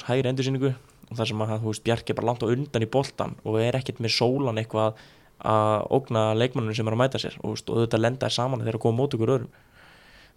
hægri 0.09 0.33
endursýningu 0.33 0.73
og 1.11 1.19
þar 1.19 1.29
sem 1.29 1.45
að 1.45 1.55
þú 1.59 1.73
veist, 1.73 1.85
Bjarki 1.85 2.15
er 2.15 2.19
bara 2.21 2.31
langt 2.31 2.45
á 2.47 2.53
undan 2.55 2.87
í 2.87 2.91
boltan 2.97 3.37
og 3.45 3.59
er 3.61 3.77
ekkert 3.81 4.01
með 4.01 4.15
sólan 4.17 4.61
eitthvað 4.63 5.01
að 5.41 5.87
ógna 5.97 6.25
leikmannunum 6.37 6.77
sem 6.77 6.89
er 6.89 6.97
að 6.97 7.01
mæta 7.01 7.21
sér 7.21 7.37
og, 7.41 7.57
og 7.57 7.79
þetta 7.85 8.01
lenda 8.01 8.29
er 8.29 8.35
saman 8.35 8.61
þegar 8.61 8.77
að 8.77 8.85
koma 8.85 9.01
mót 9.01 9.17
ykkur 9.17 9.33
öðrum 9.37 9.53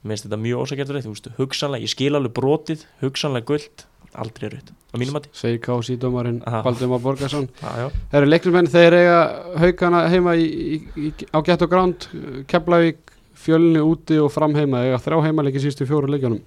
Mér 0.03 0.17
finnst 0.17 0.25
þetta 0.27 0.39
mjög 0.43 0.61
ósakert 0.65 0.89
rétt, 0.91 1.05
þú 1.05 1.13
veist, 1.13 1.27
hugsanlega, 1.37 1.85
ég 1.85 1.91
skil 1.93 2.11
alveg 2.17 2.33
brotið 2.35 2.81
hugsanlega 2.99 3.47
guld, 3.47 3.83
aldrei 4.19 4.49
raut 4.51 4.71
á 4.75 4.95
mínum 4.99 5.15
mati. 5.15 5.29
Segir 5.31 5.61
Kási 5.63 5.95
dómarinn. 5.97 6.41
Baldum 6.43 6.91
að 6.97 7.05
Borgarsson 7.05 7.47
Það 7.61 8.17
eru 8.19 8.27
leiknismenn, 8.27 8.67
þeir 8.73 8.97
eiga 8.99 9.17
haugana 9.63 10.01
heima 10.11 10.35
í, 10.35 10.43
í, 10.43 10.79
í, 11.07 11.11
á 11.31 11.39
Gett 11.47 11.63
og 11.63 11.71
Gránd 11.71 12.09
Keflavík, 12.51 12.99
fjölni 13.45 13.79
úti 13.79 14.19
og 14.19 14.27
fram 14.35 14.55
heima 14.59 14.83
eiga 14.83 14.99
þrjá 15.01 15.21
heimaleiki 15.29 15.63
sístu 15.63 15.87
fjóru 15.87 16.11
leikjanum 16.11 16.43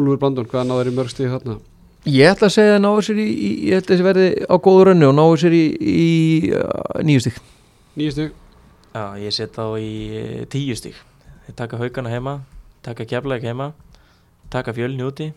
Úlfur 0.00 0.18
Blandun, 0.18 0.48
hvað 0.50 0.66
náður 0.68 0.90
í 0.90 0.94
mörg 0.96 1.12
stíð 1.14 1.36
þarna? 1.36 1.56
Ég 2.10 2.32
ætla 2.32 2.48
að 2.48 2.54
segja 2.56 2.74
að 2.80 2.82
náðu 2.82 3.04
sér 3.06 3.20
í, 3.20 3.28
í 3.30 3.50
ég 3.70 3.78
ætla 3.78 3.86
að 3.86 3.94
þessi 3.94 4.08
verði 4.08 4.26
á 4.50 4.54
góðu 4.64 4.84
rönni 4.88 5.06
og 5.06 5.14
náðu 5.18 5.38
sér 5.44 5.56
í, 5.56 5.64
í 5.78 6.10
uh, 6.56 6.98
nýju 7.06 7.24
stygg 7.26 7.40
Nýju 8.00 8.16
stíð 8.16 8.30
já 8.90 9.04
ég 9.22 9.36
set 9.36 9.54
þá 9.54 9.64
í 9.78 9.92
eh, 10.18 10.44
tíu 10.50 10.74
Þeir 10.74 10.98
taka 11.58 11.78
haugana 11.80 12.10
heima, 12.12 12.40
taka 12.86 13.06
keflæk 13.08 13.46
heima 13.46 13.72
taka 14.50 14.74
fjölni 14.74 15.06
úti 15.06 15.30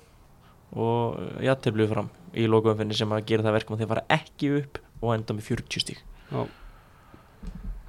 og 0.74 1.22
jætteflu 1.44 1.88
fram 1.92 2.10
í 2.34 2.48
lokuumfinni 2.50 2.98
sem 2.98 3.12
að 3.14 3.28
gera 3.30 3.46
það 3.46 3.58
verkum 3.60 3.76
að 3.76 3.84
þeir 3.84 3.92
fara 3.94 4.06
ekki 4.16 4.52
upp 4.58 4.80
og 5.04 5.16
enda 5.16 5.38
með 5.38 5.50
40 5.52 5.86
stík 5.86 6.04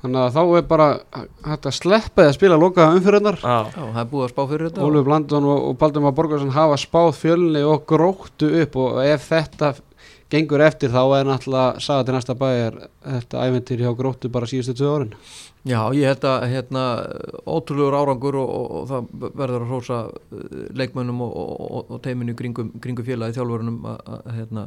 Þannig 0.05 0.21
að 0.21 0.35
þá 0.35 0.41
er 0.59 0.65
bara 0.69 0.87
hægt 1.47 1.67
að 1.71 1.77
sleppa 1.79 2.27
að 2.29 2.35
spila 2.37 2.59
lokaða 2.61 2.99
umfyrirnar 2.99 3.39
Já, 3.41 3.55
Já, 3.73 3.85
það 3.95 4.01
er 4.03 4.11
búið 4.11 4.25
að 4.27 4.33
spá 4.35 4.43
fyrir 4.51 4.67
þetta. 4.69 4.83
Ólfur 4.85 5.07
Blandun 5.07 5.47
og, 5.49 5.63
og 5.71 5.79
Baldum 5.81 6.09
að 6.11 6.17
Borgarsson 6.19 6.53
hafa 6.53 6.77
spáð 6.83 7.09
fjölni 7.23 7.63
og 7.65 7.87
gróttu 7.89 8.51
upp 8.61 8.77
og 8.83 8.99
ef 9.01 9.25
þetta 9.31 9.71
gengur 10.33 10.63
eftir 10.65 10.93
þá 10.93 11.03
er 11.19 11.27
náttúrulega 11.29 11.83
saga 11.85 12.07
til 12.07 12.15
næsta 12.17 12.37
bæjar 12.39 12.79
þetta 13.03 13.43
æventyr 13.49 13.83
hjá 13.85 13.91
gróttu 13.99 14.31
bara 14.33 14.49
síðustu 14.51 14.77
tvö 14.79 14.95
árin. 14.95 15.13
Já, 15.65 15.81
ég 15.97 16.11
held 16.11 16.25
að 16.29 16.47
hérna, 16.53 16.85
ótrúlegur 17.49 17.97
árangur 17.97 18.37
og, 18.37 18.51
og, 18.53 18.73
og 18.79 18.89
það 18.91 19.31
verður 19.41 19.63
að 19.63 19.71
hrósa 19.71 20.01
uh, 20.13 20.57
leikmönnum 20.77 21.23
og, 21.25 21.37
og, 21.39 21.93
og 21.97 22.03
teiminu 22.05 22.35
kringum, 22.37 22.73
kringum 22.85 23.07
félagi 23.07 23.39
þjálfurunum 23.39 23.79
að, 23.89 24.03
að, 24.05 24.27
hérna, 24.39 24.67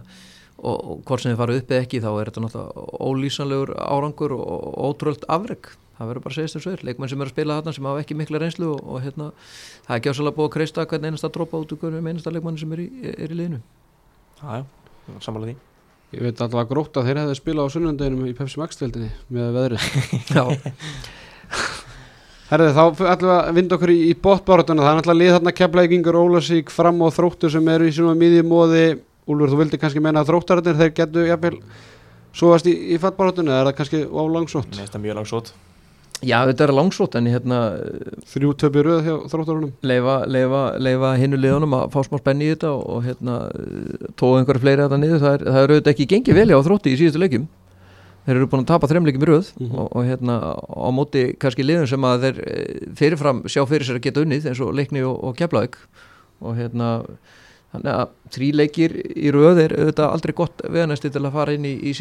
og, 0.58 0.78
og 0.78 1.04
hvort 1.06 1.22
sem 1.22 1.34
þið 1.34 1.42
farið 1.44 1.62
upp 1.62 1.76
eða 1.76 1.86
ekki 1.86 2.02
þá 2.02 2.10
er 2.14 2.32
þetta 2.32 2.46
náttúrulega 2.48 3.04
ólýsanlegur 3.12 3.76
árangur 3.78 4.34
og, 4.40 4.48
og 4.48 4.90
ótrúlega 4.90 5.30
afreg 5.38 5.70
það 5.98 6.12
verður 6.12 6.26
bara 6.26 6.34
að 6.34 6.38
segja 6.38 6.54
þess 6.54 6.70
að 6.72 6.88
leikmenn 6.88 7.12
sem 7.12 7.22
eru 7.22 7.30
að 7.30 7.34
spila 7.34 7.58
þarna 7.58 7.74
sem 7.74 7.88
hafa 7.90 8.02
ekki 8.04 8.18
mikla 8.18 8.42
reynslu 8.42 8.72
og, 8.74 8.82
og 8.86 9.06
hérna, 9.06 9.30
það 9.86 9.94
er 9.94 10.02
ekki 10.02 10.12
ásæðlega 10.14 10.38
búið 10.38 10.50
að 10.50 10.54
kreista 10.56 10.86
hvern 10.90 11.08
einasta 11.10 11.32
dropa 11.34 11.62
út 11.62 11.74
úr 11.74 11.82
hverjum 11.82 12.10
einasta 12.12 12.34
leikmann 12.34 12.60
sem 12.62 12.76
er 12.76 12.84
í, 12.84 12.88
er 13.14 13.34
í 13.34 13.40
liðinu. 13.40 13.62
Já, 14.42 14.66
sammála 15.24 15.52
því 15.52 15.58
Ég 16.16 16.24
veit 16.24 16.40
alltaf 16.40 16.62
að 16.62 16.70
grótt 16.70 16.98
að 16.98 17.10
þeir 17.10 17.18
hefði 17.20 17.36
spilað 17.36 17.68
á 17.68 17.74
sunnundeginum 17.74 18.28
í 18.30 18.36
Pepsi 18.38 18.60
Max-tveldinni 18.62 19.10
með 19.36 19.58
veðrið 19.58 19.88
Já, 20.38 20.44
Herði, 22.48 22.68
þá 22.78 22.84
ætlum 23.12 23.28
við 23.28 23.34
að 23.36 23.50
vinda 23.58 23.76
okkur 23.76 23.92
í, 23.92 23.98
í 24.08 24.14
bóttbáratuna. 24.24 24.86
Það 24.86 24.94
er 24.94 24.98
náttúrulega 25.02 25.20
lið 25.20 25.34
þarna 25.36 25.54
keflækingur, 25.58 26.18
Ólasík, 26.22 26.72
fram 26.72 27.02
og 27.04 27.12
þróttur 27.12 27.52
sem 27.52 27.68
eru 27.74 27.90
í 27.90 27.92
svona 27.92 28.16
miðjumóði. 28.16 28.86
Úlfur, 29.28 29.52
þú 29.52 29.60
vildi 29.60 29.80
kannski 29.82 30.04
meina 30.04 30.24
að 30.24 30.30
þróttararnir, 30.32 30.78
þeir 30.80 30.94
getu 30.96 31.26
jafnvel 31.28 31.58
svoast 32.32 32.70
í, 32.72 32.78
í 32.96 33.02
fattbáratuna, 33.04 33.52
eða 33.52 33.66
er 33.66 33.68
það 33.68 33.78
kannski 33.82 34.04
á 34.08 34.24
langsótt? 34.38 34.72
Mér 34.72 34.86
finnst 34.86 34.96
það 34.96 35.04
mjög 35.04 35.20
langsót 35.20 35.52
já 36.26 36.38
þetta 36.50 36.66
er 36.66 36.74
langsótt 36.74 37.16
en 37.20 37.28
hérna 37.30 37.58
Þrjú 38.32 38.54
töpi 38.58 38.82
röð 38.86 39.04
hjá 39.06 39.14
þróttarunum. 39.30 39.72
leifa, 39.86 40.16
leifa, 40.26 40.62
leifa 40.82 41.12
hinnu 41.22 41.38
liðunum 41.38 41.76
að 41.78 41.92
fá 41.94 42.00
smá 42.08 42.18
spenni 42.22 42.48
í 42.48 42.54
þetta 42.56 42.72
og, 42.74 43.04
hérna 43.06 43.36
tóða 44.18 44.42
einhverja 44.42 44.64
fleiri 44.64 44.82
að 44.82 44.90
þetta 44.90 45.00
niður 45.04 45.22
það 45.24 45.34
er, 45.38 45.46
það 45.48 45.62
er 45.62 45.74
auðvitað 45.76 45.94
ekki 45.94 46.08
gengið 46.16 46.40
velja 46.42 46.58
á 46.58 46.66
þrótti 46.66 46.94
í 46.94 47.00
síðustu 47.04 47.22
leikjum 47.22 47.48
þeir 48.28 48.36
eru 48.42 48.48
búin 48.52 48.64
að 48.66 48.70
tapa 48.74 48.90
þremleikum 48.92 49.24
í 49.24 49.30
röð 49.30 49.52
Mhm. 49.62 49.76
og, 49.80 49.88
og 49.96 50.04
hérna 50.10 50.36
á 50.58 50.90
móti 50.92 51.24
kannski 51.40 51.64
liðum 51.64 51.88
sem 51.88 52.02
að 52.10 52.26
þeir 52.26 52.42
eh, 52.44 52.82
fyrirfram 52.98 53.44
sjá 53.48 53.62
fyrir 53.70 53.86
sér 53.88 54.00
að 54.02 54.06
geta 54.10 54.22
unnið 54.26 54.50
eins 54.52 54.60
og 54.66 54.74
leikni 54.76 55.06
og, 55.08 55.16
og 55.24 55.38
keflaug 55.40 55.78
og 56.42 56.58
hérna 56.58 56.90
þannig 57.72 57.94
að 57.94 58.12
þrý 58.36 58.50
leikir 58.56 58.94
í 59.16 59.32
röð 59.32 59.62
er 59.64 59.78
auðvitað 59.78 60.12
aldrei 60.12 60.34
gott 60.34 60.62
veganesti 60.66 61.10
til 61.14 61.24
að 61.28 61.34
fara 61.38 61.54
inn 61.54 61.66
í, 61.68 61.76
í 61.78 61.94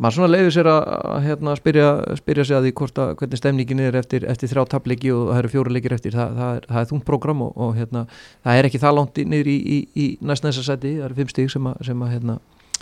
maður 0.00 0.16
svona 0.16 0.30
leiður 0.32 0.54
sér 0.56 0.70
að, 0.72 0.80
að 1.14 1.26
hérna, 1.28 1.56
spyrja, 1.60 1.88
spyrja 2.20 2.46
sig 2.48 2.58
að 2.58 2.68
því 2.68 2.72
að 2.90 3.10
hvernig 3.20 3.40
stemningin 3.42 3.82
er 3.84 3.98
eftir, 4.00 4.24
eftir 4.32 4.52
þrjá 4.52 4.62
tapleiki 4.74 5.12
og 5.14 5.26
það 5.30 5.42
eru 5.42 5.52
fjóru 5.54 5.74
leikir 5.76 5.96
eftir. 5.96 6.16
Það, 6.16 6.38
það, 6.38 6.54
er, 6.56 6.70
það 6.70 6.80
er 6.84 6.88
þungt 6.92 7.08
prógram 7.10 7.44
og, 7.46 7.52
og 7.56 7.74
hérna 7.76 8.06
það 8.46 8.60
er 8.60 8.70
ekki 8.70 8.82
það 8.86 8.96
langt 9.00 9.20
niður 9.34 9.52
í, 9.52 9.58
í, 9.60 9.82
í 9.94 10.08
næst 10.24 10.46
næsta 10.46 10.64
seti, 10.64 10.96
það 10.98 11.10
eru 11.10 11.20
fimm 11.20 11.34
stíg 11.34 11.52
sem 11.52 11.70
sem 11.86 12.08
hérna 12.14 12.40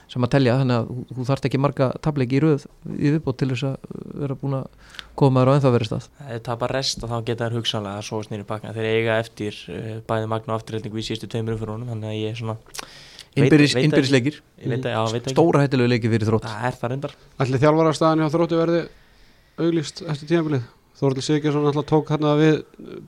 sem 0.09 0.25
að 0.25 0.33
telja. 0.35 0.57
Þannig 0.61 0.79
að 0.79 0.89
þú, 0.89 1.17
þú 1.17 1.27
þarft 1.29 1.49
ekki 1.49 1.61
marga 1.61 1.89
tapleiki 2.05 2.39
í 2.39 2.43
röð 2.45 2.67
í 2.95 3.13
viðbót 3.17 3.39
til 3.41 3.51
þess 3.53 3.67
að 3.69 3.99
vera 4.23 4.39
búin 4.41 4.57
að 4.61 4.95
koma 5.19 5.43
þér 5.43 5.51
á 5.51 5.55
ennþá 5.57 5.73
verið 5.75 5.91
stað. 5.91 6.09
Ef 6.23 6.31
þeir 6.31 6.45
tapa 6.49 6.71
rest 6.73 7.05
og 7.05 7.13
þá 7.13 7.19
geta 7.29 7.49
þær 7.49 7.59
hugsanlega 7.59 8.01
að 8.01 8.09
svo 8.09 8.23
snýri 8.25 8.49
pakka. 8.49 8.73
Þeir 8.77 8.89
eiga 8.95 9.19
eftir 9.25 9.61
uh, 9.75 9.91
bæði 10.09 10.31
magna 10.33 10.57
afturreldingu 10.57 11.01
í 11.01 11.07
síðustu 11.07 11.31
tveimur 11.33 11.57
umfyrir 11.57 11.75
honum 11.75 11.93
þannig 11.93 12.13
að 12.13 12.21
ég 12.23 12.33
er 12.33 12.41
svona 12.41 12.57
Ég 13.37 13.45
veit 14.73 14.87
ekki. 14.89 15.35
Stóra 15.35 15.61
hættilegu 15.65 15.91
leiki 15.93 16.09
fyrir 16.11 16.27
þrótt 16.31 16.49
það 16.49 16.67
er 16.71 16.79
það 16.81 16.91
reyndar. 16.95 17.15
Ætli 17.45 17.61
þjálfararstaðan 17.63 18.23
hjá 18.25 18.33
þróttu 18.35 18.59
verði 18.63 18.81
auglýst 19.59 20.03
eftir 20.09 20.31
tímabilið? 20.33 20.67
Þóraldur 20.99 21.23
Sigurðsson 21.23 21.67
alltaf 21.71 21.85
tók 21.87 22.09
hérna 22.11 22.33
við 22.35 22.57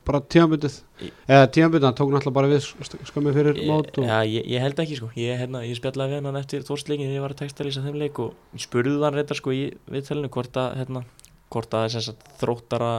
bara 0.06 0.20
tímabundið. 0.30 0.74
Í- 1.02 1.08
eða 1.26 1.46
tímabundið, 1.56 1.86
hann 1.88 1.96
tók 1.98 2.12
náttúrulega 2.14 2.34
bara 2.36 2.50
við 2.52 2.60
sk- 2.62 3.00
skömmi 3.10 3.32
fyrir 3.34 3.56
mót 3.66 3.90
og 3.98 4.04
Já, 4.06 4.20
ég, 4.30 4.44
ég 4.46 4.62
held 4.62 4.78
ekki 4.78 4.98
sko. 5.00 5.08
Ég, 5.18 5.40
hérna, 5.40 5.64
ég 5.66 5.74
spjallaði 5.74 6.14
við 6.20 6.28
hann 6.30 6.38
eftir 6.38 6.62
þórsleikin 6.62 7.08
þegar 7.10 7.16
ég 7.18 7.24
var 7.24 7.34
að 7.34 7.40
textalýsa 7.42 7.82
þeim 7.82 7.98
leik 7.98 8.20
og 8.22 8.36
ég 8.54 8.62
spurði 8.62 8.94
hann 9.02 9.16
reyndar 9.18 9.40
sko 9.40 9.50
í 9.50 9.64
viðtælinu 9.90 10.30
hvort 10.30 10.54
að 10.62 10.76
hérna, 10.78 11.02
hvort 11.50 11.74
að 11.74 11.88
þess 11.96 12.12
að 12.14 12.22
þróttara 12.44 12.92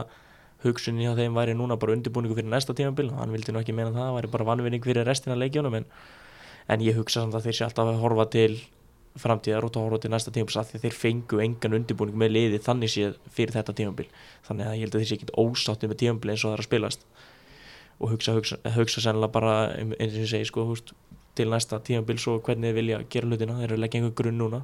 hugsunni 0.62 1.08
hjá 1.08 1.16
þeim 1.16 1.40
væri 1.40 1.56
núna 1.56 1.78
bara 1.80 1.96
undirbúningu 1.96 2.36
fyrir 2.36 2.52
næsta 2.52 2.76
tímabil. 2.76 3.08
Og 3.14 3.16
hann 3.24 3.32
vildi 3.32 3.48
nú 3.56 3.64
ekki 3.64 3.72
meina 3.72 3.96
það, 3.96 4.10
það 4.12 4.18
væri 4.20 4.32
bara 4.36 4.44
vanvinning 4.52 4.84
fyrir 4.84 5.08
restina 5.08 5.34
leikjónum 5.40 5.74
en, 5.80 5.88
en 6.68 6.84
ég 6.84 6.98
hugsa 6.98 7.22
samt 7.22 7.34
að 7.38 7.48
þeir 7.48 7.58
sé 7.58 7.66
alltaf 7.66 7.90
að 7.90 8.00
horfa 8.02 8.28
til 8.32 8.52
framtíðar 9.20 9.66
og 9.66 9.72
þá 9.74 9.80
horfa 9.82 10.00
til 10.02 10.10
næsta 10.12 10.32
tímabil 10.32 10.58
af 10.60 10.70
því 10.70 10.78
að 10.78 10.84
þeir 10.86 10.96
fengu 10.96 11.40
engan 11.44 11.76
undirbúning 11.76 12.18
með 12.18 12.32
liði 12.32 12.60
þannig 12.64 12.92
séð 12.92 13.16
fyrir 13.36 13.56
þetta 13.58 13.74
tímabil. 13.76 14.06
Þannig 14.46 14.68
að 14.68 14.76
ég 14.76 14.84
held 14.86 14.94
að 14.94 15.02
þeir 15.02 15.10
sé 15.10 15.18
ekki 15.18 15.34
ósátti 15.36 15.90
með 15.90 16.00
tímabil 16.02 16.32
eins 16.32 16.44
og 16.44 16.48
það 16.48 16.56
er 16.56 16.62
að 16.62 16.68
spilast. 16.68 17.04
Og 17.98 18.14
hugsa, 18.14 18.36
hugsa, 18.38 18.58
hugsa 18.76 19.04
sennilega 19.04 19.34
bara 19.34 19.56
um, 19.82 19.92
eins 19.98 20.16
og 20.16 20.22
ég 20.24 20.30
segi 20.32 20.48
sko, 20.48 20.64
húst, 20.70 20.94
til 21.36 21.48
næsta 21.52 21.80
tímabil 21.84 22.20
svo 22.20 22.38
hvernig 22.44 22.72
þið 22.72 22.78
vilja 22.80 23.02
gera 23.12 23.28
hlutina. 23.28 23.58
Þeir 23.60 23.68
eru 23.68 23.78
að 23.78 23.84
leggja 23.84 24.00
einhver 24.00 24.16
grunn 24.22 24.40
núna. 24.40 24.62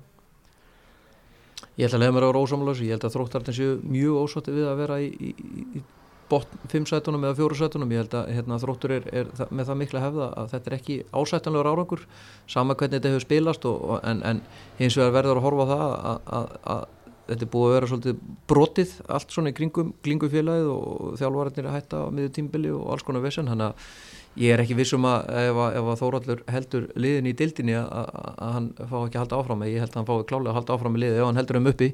Ég 1.79 1.87
ætla 1.87 2.01
að 2.01 2.07
leiða 2.07 2.17
mér 2.17 2.25
að 2.27 2.33
vera 2.33 2.43
ósamlega 2.47 2.85
ég 2.87 2.97
held 2.97 3.07
að 3.07 3.15
þróttarnir 3.15 3.59
séu 3.59 3.77
mjög 3.85 4.25
ósátti 4.25 4.55
við 4.57 4.67
að 4.71 4.81
vera 4.81 4.99
í, 5.03 5.13
í, 5.13 5.31
í 5.79 5.83
botn 6.31 6.61
fimm 6.69 6.85
sætunum 6.89 7.25
eða 7.25 7.39
fjóru 7.39 7.57
sætunum, 7.59 7.93
ég 7.95 8.03
held 8.05 8.15
að 8.19 8.29
hérna, 8.37 8.59
þróttur 8.63 8.95
er, 8.99 9.09
er 9.23 9.31
það, 9.39 9.51
með 9.59 9.71
það 9.71 9.79
mikla 9.83 10.03
hefða 10.05 10.29
að 10.43 10.51
þetta 10.55 10.71
er 10.73 10.77
ekki 10.79 10.99
ásættanlegur 11.23 11.71
árangur, 11.73 12.03
sama 12.51 12.77
hvernig 12.77 12.99
þetta 12.99 13.13
hefur 13.15 13.25
spilast 13.27 13.65
og, 13.71 13.81
og, 13.95 13.99
en, 14.09 14.23
en 14.33 14.43
hins 14.83 14.99
vegar 15.01 15.17
verður 15.19 15.41
að 15.41 15.47
horfa 15.49 15.69
það 15.73 15.87
að, 15.89 16.21
að, 16.39 16.53
að 16.77 16.87
þetta 17.29 17.45
er 17.45 17.51
búið 17.53 17.67
að 17.71 17.75
vera 17.79 17.89
svolítið 17.91 18.21
brotið 18.49 18.93
allt 19.19 19.35
svona 19.35 19.51
í 19.53 19.57
kringum, 19.59 19.91
kringum 20.05 20.31
félagið 20.33 20.71
og 20.75 21.19
þjálfvararnir 21.21 21.67
að 21.69 21.75
hætta 21.77 21.99
á 22.01 22.07
miður 22.17 22.31
tímbili 22.39 22.71
og 22.73 22.87
alls 22.95 23.05
konar 23.05 23.25
vesen, 23.27 23.51
þannig 23.53 23.69
að 23.73 24.07
ég 24.39 24.55
er 24.55 24.63
ekki 24.63 24.77
vissum 24.79 25.05
að 25.09 25.27
ef, 25.35 25.59
að- 25.65 25.77
að 25.83 25.99
Þóraldur 26.01 26.41
heldur 26.55 26.85
liðin 26.97 27.27
í 27.29 27.35
dildinni 27.37 27.75
að, 27.81 28.09
hann 28.39 28.69
fá 28.79 28.97
ekki 29.03 29.19
að 29.19 29.23
halda 29.25 29.39
áfram. 29.43 29.65
Ég 29.67 29.83
held 29.83 29.91
að 29.93 29.99
hann 29.99 30.09
fái 30.09 30.27
klálega 30.31 30.53
að 30.53 30.59
halda 30.61 30.77
áfram 30.77 30.95
með 30.95 31.03
liði 31.05 31.19
ef 31.19 31.27
hann 31.27 31.41
heldur 31.41 31.59
um 31.59 31.69
uppi 31.73 31.89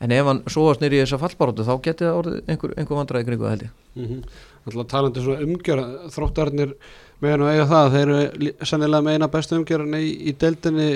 en 0.00 0.14
ef 0.16 0.30
hann 0.30 0.42
svoast 0.48 0.82
nýri 0.82 1.00
í 1.00 1.04
þessa 1.04 1.20
fallbaróttu 1.20 1.66
þá 1.66 1.74
geti 1.84 2.06
það 2.06 2.20
orðið 2.22 2.40
einhver, 2.46 2.74
einhver 2.76 3.00
vandræði 3.00 3.28
kringu 3.28 3.46
það 3.46 3.54
held 3.56 3.68
ég. 3.68 3.76
Mm 3.98 4.22
Alltaf 4.60 4.90
talandi 4.90 5.22
svona 5.24 5.40
umgjör 5.40 5.80
þróttarnir 6.12 6.74
með 7.20 7.36
nú 7.40 7.46
eiga 7.48 7.64
það 7.68 7.94
þeir 7.94 8.10
eru 8.12 8.50
sennilega 8.68 9.04
með 9.06 9.14
eina 9.16 9.28
bestu 9.32 9.56
umgjörni 9.56 10.00
í, 10.04 10.10
í 10.28 10.34
deildinni 10.36 10.88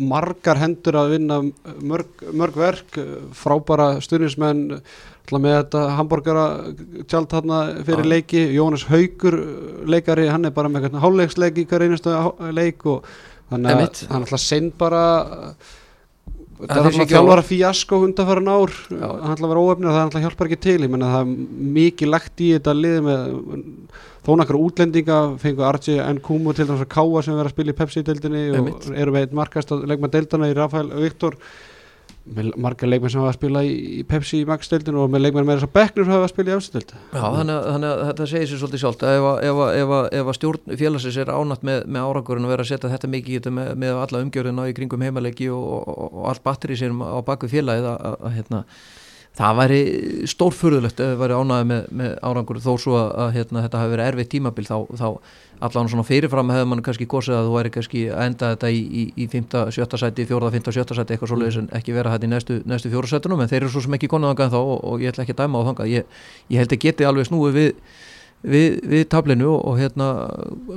margar 0.00 0.60
hendur 0.60 0.96
að 0.96 1.12
vinna 1.12 1.38
mörg, 1.84 2.24
mörg 2.32 2.56
verk 2.56 2.96
frábæra 3.36 3.98
stuðnismenn 4.04 4.62
alltaf 4.72 5.44
með 5.44 5.58
þetta 5.58 5.82
hambúrgara 5.98 6.46
tjald 7.08 7.28
þarna 7.30 7.60
fyrir 7.84 8.04
Já. 8.04 8.10
leiki 8.14 8.42
Jónas 8.56 8.86
Haugur 8.88 9.38
leikari, 9.86 10.28
hann 10.28 10.44
er 10.44 10.56
bara 10.56 10.68
með 10.68 10.88
eitthvað 10.88 11.04
hálfleiksleik 11.04 11.60
í 11.62 11.66
hver 11.68 11.86
einustu 11.86 12.16
leik 12.52 12.84
og 12.86 13.06
þannig 13.52 13.72
að 13.76 14.02
hann 14.10 14.24
alltaf 14.24 14.40
sein 14.42 14.72
bara 14.78 15.04
Það 16.62 16.78
er 16.78 16.88
alltaf 16.88 17.10
þjálfara 17.10 17.44
fíasko 17.46 17.98
undanfæran 18.06 18.50
ár 18.52 18.72
Já. 18.86 19.08
hann 19.08 19.32
alltaf 19.34 19.50
vera 19.50 19.64
óöfnir 19.66 19.90
og 19.90 19.96
það 19.96 20.04
alltaf 20.06 20.24
hjálpar 20.26 20.50
ekki 20.50 20.60
til 20.62 20.78
ég 20.84 20.92
menna 20.92 21.10
það 21.12 21.22
er 21.22 21.72
mikið 21.78 22.12
lagt 22.12 22.42
í 22.42 22.50
þetta 22.54 22.74
lið 22.78 22.98
með 23.08 23.24
þó 24.22 24.30
nakkar 24.38 24.58
útlendinga 24.60 25.18
fengu 25.42 25.66
Archie 25.66 25.98
N. 26.04 26.22
Kumu 26.22 26.54
til 26.54 26.68
þess 26.68 26.84
að 26.84 26.92
káa 26.94 27.24
sem 27.26 27.34
vera 27.38 27.50
að 27.50 27.56
spila 27.56 27.74
í 27.74 27.78
Pepsi-deildinni 27.80 28.44
og 28.60 28.90
eru 28.94 29.14
með 29.14 29.26
eitt 29.26 29.36
markast 29.40 29.74
að 29.74 29.86
leikma 29.90 30.12
deildana 30.12 30.50
í 30.52 30.56
Rafael 30.58 30.92
Viktor 31.02 31.38
með 32.22 32.50
margar 32.62 32.86
leikmenn 32.88 33.10
sem 33.10 33.20
hafa 33.22 33.32
að 33.32 33.38
spila 33.38 33.62
í, 33.66 34.02
Pepsi 34.06 34.40
í 34.42 34.46
Max-deildinu 34.46 35.00
og 35.02 35.10
með 35.10 35.24
leikmenn 35.24 35.46
með 35.48 35.56
þess 35.58 35.66
að 35.68 35.72
Becknur 35.78 36.10
hafa 36.12 36.26
að 36.28 36.30
spila 36.32 36.52
í 36.52 36.54
Efstadeild. 36.56 36.92
Já, 37.10 37.22
þannig, 37.24 37.56
að- 37.88 38.02
þetta 38.12 38.26
segir 38.30 38.48
sér 38.52 38.60
svolítið 38.62 38.82
sjálft. 38.84 39.02
Að 39.02 39.18
ef, 39.18 39.26
ef, 39.50 39.62
ef, 39.82 39.94
ef 40.22 40.32
stjórn 40.38 40.76
félagsins 40.78 41.18
er 41.24 41.32
ánatt 41.34 41.66
með, 41.66 41.82
með 41.90 42.06
árangurinn 42.12 42.46
og 42.46 42.54
vera 42.54 42.62
að 42.66 42.70
setja 42.70 42.92
þetta 42.94 43.10
mikið 43.16 43.34
í 43.34 43.38
þetta 43.40 43.54
með, 43.58 43.72
með 43.82 44.00
alla 44.06 44.22
umgjörðina 44.26 44.68
í 44.70 44.76
kringum 44.78 45.02
heimaleiki 45.08 45.50
og, 45.50 45.66
og, 45.82 46.02
og 46.22 46.28
allt 46.30 46.44
batteri 46.46 46.78
sér 46.78 46.94
á 46.94 47.18
baku 47.26 47.50
félagið 47.50 47.90
að 47.90 48.28
hérna, 48.38 48.62
það 49.38 49.60
væri 49.60 49.80
stórfurðulegt 50.28 51.00
ef 51.00 51.14
það 51.14 51.22
væri 51.22 51.38
ánæði 51.38 51.68
með, 51.70 51.86
með 52.00 52.12
árangur 52.28 52.60
þó 52.60 52.72
svo 52.80 52.98
að, 52.98 53.08
að 53.24 53.32
hérna, 53.38 53.62
þetta 53.64 53.80
hafi 53.80 53.94
verið 53.94 54.10
erfitt 54.10 54.30
tímabil 54.34 54.66
þá, 54.68 54.76
þá 55.00 55.06
allan 55.62 55.88
svona 55.88 56.04
fyrirfram 56.04 56.52
hefði 56.52 56.68
mann 56.68 56.82
kannski 56.84 57.06
kosið 57.08 57.38
að 57.38 57.48
þú 57.48 57.54
væri 57.56 57.72
kannski 57.72 58.02
að 58.10 58.24
enda 58.26 58.52
þetta 58.52 58.70
í, 58.74 58.82
í, 58.82 59.04
í 59.24 59.28
5. 59.32 59.48
7. 59.78 60.00
sæti, 60.02 60.26
4. 60.28 60.52
5. 60.56 60.70
7. 60.76 60.96
sæti 60.98 61.16
eitthvað 61.16 61.32
svoleiðis 61.32 61.58
en 61.62 61.68
ekki 61.78 61.96
vera 61.96 62.12
þetta 62.12 62.28
í 62.28 62.32
næstu, 62.32 62.60
næstu 62.68 62.92
fjóru 62.92 63.08
sætunum 63.08 63.40
en 63.44 63.52
þeir 63.52 63.62
eru 63.62 63.72
svo 63.72 63.84
sem 63.86 63.96
ekki 63.96 64.10
konað 64.12 64.34
þangað 64.34 64.56
þá 64.56 64.60
og, 64.60 64.74
og 64.90 65.04
ég 65.04 65.14
ætla 65.14 65.24
ekki 65.24 65.36
að 65.36 65.44
dæma 65.44 65.62
á 65.62 65.66
þangað 65.70 65.92
ég, 65.94 66.16
ég 66.52 66.62
held 66.62 66.76
að 66.76 66.82
geti 66.84 67.08
alveg 67.08 67.30
snúið 67.30 67.56
við 67.60 67.70
við, 68.42 68.78
við 68.90 69.04
tablinu 69.12 69.48
og, 69.52 69.58
og 69.70 69.78
hérna 69.80 70.08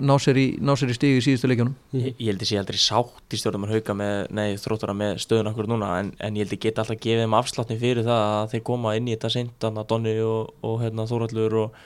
ná 0.06 0.16
sér 0.22 0.40
í, 0.40 0.46
í 0.58 0.98
stígi 0.98 1.20
í 1.20 1.24
síðustu 1.26 1.50
leikjunum. 1.52 1.76
Ég, 1.98 2.08
ég 2.14 2.32
held 2.32 2.46
að 2.46 2.50
sé 2.50 2.60
aldrei 2.62 2.80
sátt 2.82 3.36
í 3.36 3.40
stjórnum 3.42 3.68
að 3.68 3.76
hauka 3.76 3.98
með, 3.98 4.16
nei, 4.38 4.48
þróttara 4.62 4.98
með 4.98 5.22
stöðun 5.26 5.52
okkur 5.52 5.70
núna 5.72 5.92
en, 6.02 6.12
en 6.20 6.38
ég 6.38 6.46
held 6.46 6.58
að 6.58 6.64
geta 6.66 6.86
alltaf 6.86 7.02
gefið 7.02 7.26
þeim 7.26 7.38
afsláttni 7.40 7.80
fyrir 7.82 8.08
það 8.08 8.26
að 8.26 8.52
þeir 8.54 8.66
koma 8.72 8.96
inn 8.98 9.10
í 9.10 9.16
þetta 9.16 9.34
seint 9.38 9.56
þannig 9.64 9.86
að 9.86 9.90
Donni 9.94 10.18
og, 10.26 10.54
og 10.66 10.78
hérna, 10.84 11.08
Þórallur 11.10 11.58
og, 11.64 11.82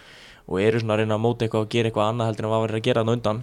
og 0.49 0.61
eru 0.63 0.83
svona 0.83 0.97
að 0.97 1.03
reyna 1.03 1.19
að 1.19 1.25
móta 1.25 1.47
eitthvað 1.47 1.65
og 1.67 1.71
gera 1.75 1.91
eitthvað 1.91 2.11
annað 2.13 2.31
heldur 2.31 2.47
en 2.47 2.53
hvað 2.53 2.65
var 2.65 2.75
að 2.79 2.85
gera 2.89 3.05
þannig 3.05 3.19
undan 3.19 3.41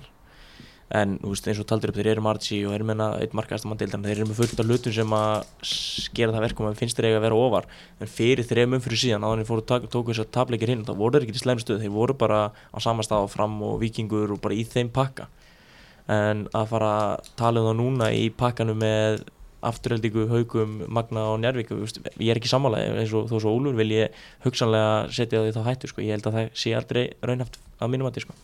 en 0.94 1.16
veist, 1.18 1.46
eins 1.50 1.58
og 1.58 1.66
taldir 1.66 1.90
upp 1.90 1.96
þeir 1.98 2.12
eru 2.12 2.22
Marci 2.22 2.60
og 2.66 2.74
eru 2.76 2.86
meina 2.86 3.08
eitt 3.18 3.32
markaðast 3.34 3.66
mann 3.66 3.78
deildan 3.80 4.04
þeir 4.06 4.20
eru 4.20 4.28
með 4.30 4.38
fullt 4.38 4.60
af 4.62 4.68
hlutum 4.68 4.94
sem 4.94 5.14
að 5.18 5.46
gera 6.14 6.34
það 6.36 6.44
verkum 6.46 6.68
að 6.68 6.78
finnst 6.78 7.00
þeir 7.00 7.08
eiga 7.08 7.18
að 7.18 7.24
vera 7.26 7.40
ofar. 7.42 7.66
En 7.98 8.12
fyrir 8.12 8.46
þrejum 8.46 8.76
umfyrir 8.78 9.02
síðan 9.02 9.26
á 9.26 9.28
þannig 9.32 9.48
fóru 9.48 9.64
tóku 9.66 10.12
þess 10.12 10.22
að 10.22 10.32
tapleikir 10.36 10.70
hinn 10.70 10.84
það 10.86 11.00
voru 11.02 11.18
þeir 11.18 11.26
ekki 11.26 11.34
í 11.34 11.42
slæm 11.42 11.62
stöð, 11.62 11.82
þeir 11.82 11.94
voru 11.96 12.14
bara 12.18 12.40
á 12.54 12.78
sama 12.78 13.06
stað 13.06 13.26
og 13.26 13.34
fram 13.34 13.58
og 13.66 13.80
vikingur 13.82 14.36
og 14.36 14.42
bara 14.44 14.54
í 14.54 14.62
þeim 14.62 14.92
pakka. 14.94 15.26
En 16.06 16.46
að 16.54 16.68
fara 16.70 16.92
að 17.02 17.32
tala 17.40 17.64
um 17.64 17.72
það 17.72 17.80
núna 17.82 18.12
í 18.14 18.28
pakkanum 18.30 18.78
með 18.78 19.24
afturheldingu, 19.66 20.28
haugum, 20.30 20.82
magna 20.86 21.24
og 21.32 21.40
njárvík 21.42 21.72
ég 21.74 22.30
er 22.30 22.38
ekki 22.38 22.52
sammála. 22.52 22.84
Eins 23.00 23.14
og 23.16 23.26
þó 23.26 23.40
svo 23.40 23.56
Úlfur 23.58 23.74
vil 23.80 23.90
ég 23.96 24.26
hugsanlega 24.46 25.08
setja 25.10 25.42
því 25.42 25.56
þá 25.56 25.64
hættu 25.66 25.90
sko. 25.90 26.04
ég 26.04 26.14
held 26.14 26.28
að 26.30 26.36
það 26.38 26.52
sé 26.54 26.76
aldrei 26.78 27.08
raunhaft 27.22 27.58
að 27.80 27.90
mínum 27.90 28.06
að 28.06 28.22
sko. 28.22 28.36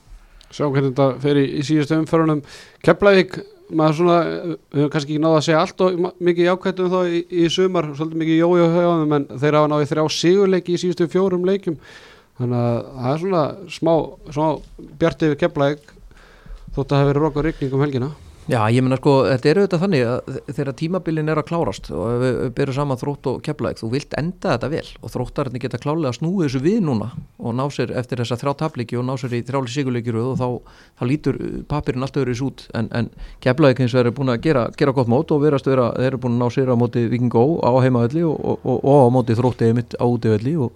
Sjáum 0.53 0.75
hvernig 0.75 0.93
þetta 0.93 1.09
fer 1.23 1.41
í, 1.41 1.45
í 1.59 1.65
síðustu 1.67 1.99
umferðunum. 1.99 2.43
Keflavík, 2.85 3.39
maður 3.73 3.99
svona 3.99 4.17
við 4.23 4.83
höfum 4.83 4.93
kannski 4.93 5.15
ekki 5.15 5.23
náða 5.25 5.39
að 5.39 5.47
segja 5.47 5.63
allt 5.63 5.85
og 5.87 6.03
mikið 6.29 6.49
jákvættum 6.51 6.91
þá 6.93 6.99
í, 7.09 7.23
í 7.33 7.47
sumar, 7.53 7.89
svolítið 7.97 8.23
mikið 8.23 8.41
jójó 8.43 8.67
höfum 8.75 9.17
en 9.19 9.29
þeir 9.33 9.59
hafa 9.59 9.71
náði 9.73 9.89
þrjá 9.93 10.05
sigurleiki 10.19 10.75
í 10.77 10.83
síðustu 10.83 11.09
fjórum 11.13 11.49
leikjum. 11.49 11.79
Þannig 12.41 12.67
að 12.67 12.77
það 12.99 13.15
er 13.15 13.25
svona 13.25 13.47
smá, 13.79 13.95
smá 14.37 14.47
bjart 15.01 15.25
yfir 15.29 15.41
Keflavík 15.45 15.97
þótt 16.73 16.85
að 16.85 16.93
það 16.93 17.03
hefur 17.03 17.11
verið 17.13 17.25
rokk 17.27 17.41
og 17.41 17.49
rigning 17.49 17.75
um 17.77 17.87
helgina 17.87 18.13
Já, 18.51 18.59
ég 18.75 18.83
menna 18.83 18.97
sko, 18.99 19.13
þetta 19.23 19.49
er 19.49 19.59
auðvitað 19.61 19.83
þannig 19.85 20.01
að 20.03 20.39
þegar 20.49 20.75
tímabilin 20.81 21.31
er 21.31 21.39
að 21.39 21.45
klárast 21.47 21.91
og 21.95 22.15
við 22.19 22.39
byrjum 22.57 22.75
saman 22.75 22.99
þrótt 22.99 23.29
og 23.31 23.37
keflaðið, 23.47 23.79
þú 23.79 23.91
vilt 23.93 24.17
enda 24.19 24.57
þetta 24.57 24.71
vel 24.73 24.89
og 24.99 25.13
þróttarinn 25.13 25.61
geta 25.63 25.79
klálega 25.79 26.11
að 26.11 26.17
snúið 26.17 26.49
þessu 26.49 26.63
við 26.65 26.81
núna 26.83 27.13
og 27.39 27.55
ná 27.55 27.63
sér 27.71 27.93
eftir 28.01 28.19
þessa 28.19 28.41
þrjá 28.41 28.57
tabliki 28.65 28.99
og 28.99 29.05
ná 29.07 29.13
sér 29.23 29.37
í 29.39 29.45
þrjáli 29.47 29.71
sigurleikir 29.71 30.19
og 30.19 30.33
þá, 30.41 30.49
þá 30.99 31.05
lítur 31.07 31.39
papirinn 31.71 32.03
allt 32.03 32.19
öðru 32.19 32.35
út 32.49 32.65
en, 32.75 32.89
en 32.91 33.11
keflaðið 33.47 33.85
eins 33.85 33.95
og 33.95 34.03
er 34.03 34.17
búin 34.17 34.33
að 34.35 34.43
gera, 34.49 34.65
gera 34.75 34.95
gott 34.97 35.13
mót 35.13 35.31
og 35.31 35.45
verast 35.45 35.69
vera, 35.71 35.93
þeir 35.95 36.09
eru 36.11 36.21
búin 36.25 36.35
að 36.35 36.43
ná 36.43 36.57
sér 36.57 36.73
á 36.75 36.77
móti 36.83 37.05
vikingó 37.13 37.45
á 37.63 37.71
heimavelli 37.79 38.25
og, 38.27 38.35
og, 38.43 38.67
og, 38.67 38.83
og 38.83 39.07
á 39.07 39.09
móti 39.15 39.39
þróttið 39.39 39.79
mitt 39.79 39.95
á 40.03 40.07
útivelli 40.09 40.57
og 40.67 40.75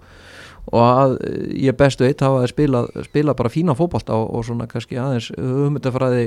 og 0.67 0.83
að 0.83 1.13
ég 1.55 1.75
bestu 1.79 2.03
eitt 2.03 2.19
hafa 2.19 2.41
að 2.43 2.49
spila, 2.51 2.81
spila 3.05 3.35
bara 3.39 3.51
fína 3.51 3.71
fótbolta 3.77 4.17
og, 4.17 4.33
og 4.35 4.41
svona 4.43 4.67
kannski 4.67 4.97
aðeins 4.99 5.29
hugmyndafræði 5.37 6.25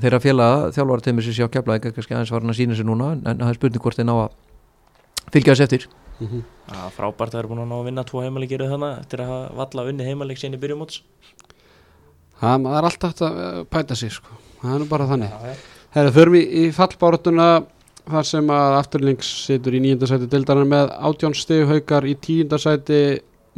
þeirra 0.00 0.20
félaga 0.24 0.70
þjálfara 0.74 1.04
teimur 1.06 1.22
sér 1.26 1.36
sjá 1.38 1.48
kefla 1.54 1.76
ekki 1.78 1.92
kannski 1.94 2.14
aðeins 2.16 2.32
var 2.34 2.42
hann 2.42 2.50
að 2.54 2.58
sína 2.60 2.78
sér 2.78 2.88
núna 2.88 3.12
en, 3.14 3.20
en 3.30 3.38
það 3.44 3.52
er 3.52 3.58
spurning 3.60 3.82
hvort 3.84 3.98
þeir 4.00 4.08
ná 4.08 4.14
að 4.24 4.32
fylgja 5.36 5.54
þess 5.54 5.66
eftir 5.68 5.86
Mhm. 6.22 6.44
Já, 6.70 6.82
frábært 6.94 7.32
að 7.34 7.40
vera 7.40 7.48
búin 7.50 7.60
að 7.64 7.70
ná 7.72 7.74
að 7.80 7.86
vinna 7.88 8.02
tvo 8.06 8.20
heimaleikir 8.22 8.62
þannig 8.70 9.00
eftir 9.00 9.18
að 9.24 9.30
hafa 9.32 9.54
valla 9.58 9.84
unni 9.90 10.04
heimaleik 10.06 10.38
sín 10.38 10.54
í 10.54 10.60
byrjumóts 10.62 11.00
Það 12.38 12.66
það 12.68 12.76
er 12.78 12.86
alltaf 12.88 13.22
að 13.26 13.38
eh, 13.42 13.56
pæta 13.70 13.96
sig 13.98 14.12
sko. 14.14 14.36
það 14.62 14.74
er 14.76 14.82
nú 14.84 14.86
bara 14.92 15.08
þannig 15.10 15.32
Já, 15.32 15.48
já. 15.50 15.56
Herra, 15.96 16.12
förum 16.14 16.36
í, 16.38 16.42
í 16.44 16.62
fallbáratuna 16.74 17.48
þar 18.04 18.28
sem 18.30 18.52
að 18.54 18.76
afturlings 18.78 19.32
situr 19.48 19.74
í 19.74 19.80
nýjunda 19.82 20.06
sæti 20.10 20.28
deildarinnar 20.30 20.70
með 20.70 20.94
átjón 21.10 21.34
stig 21.38 21.66
haukar 21.70 22.06
í 22.06 22.14
tíunda 22.20 22.58
sæti 22.62 23.00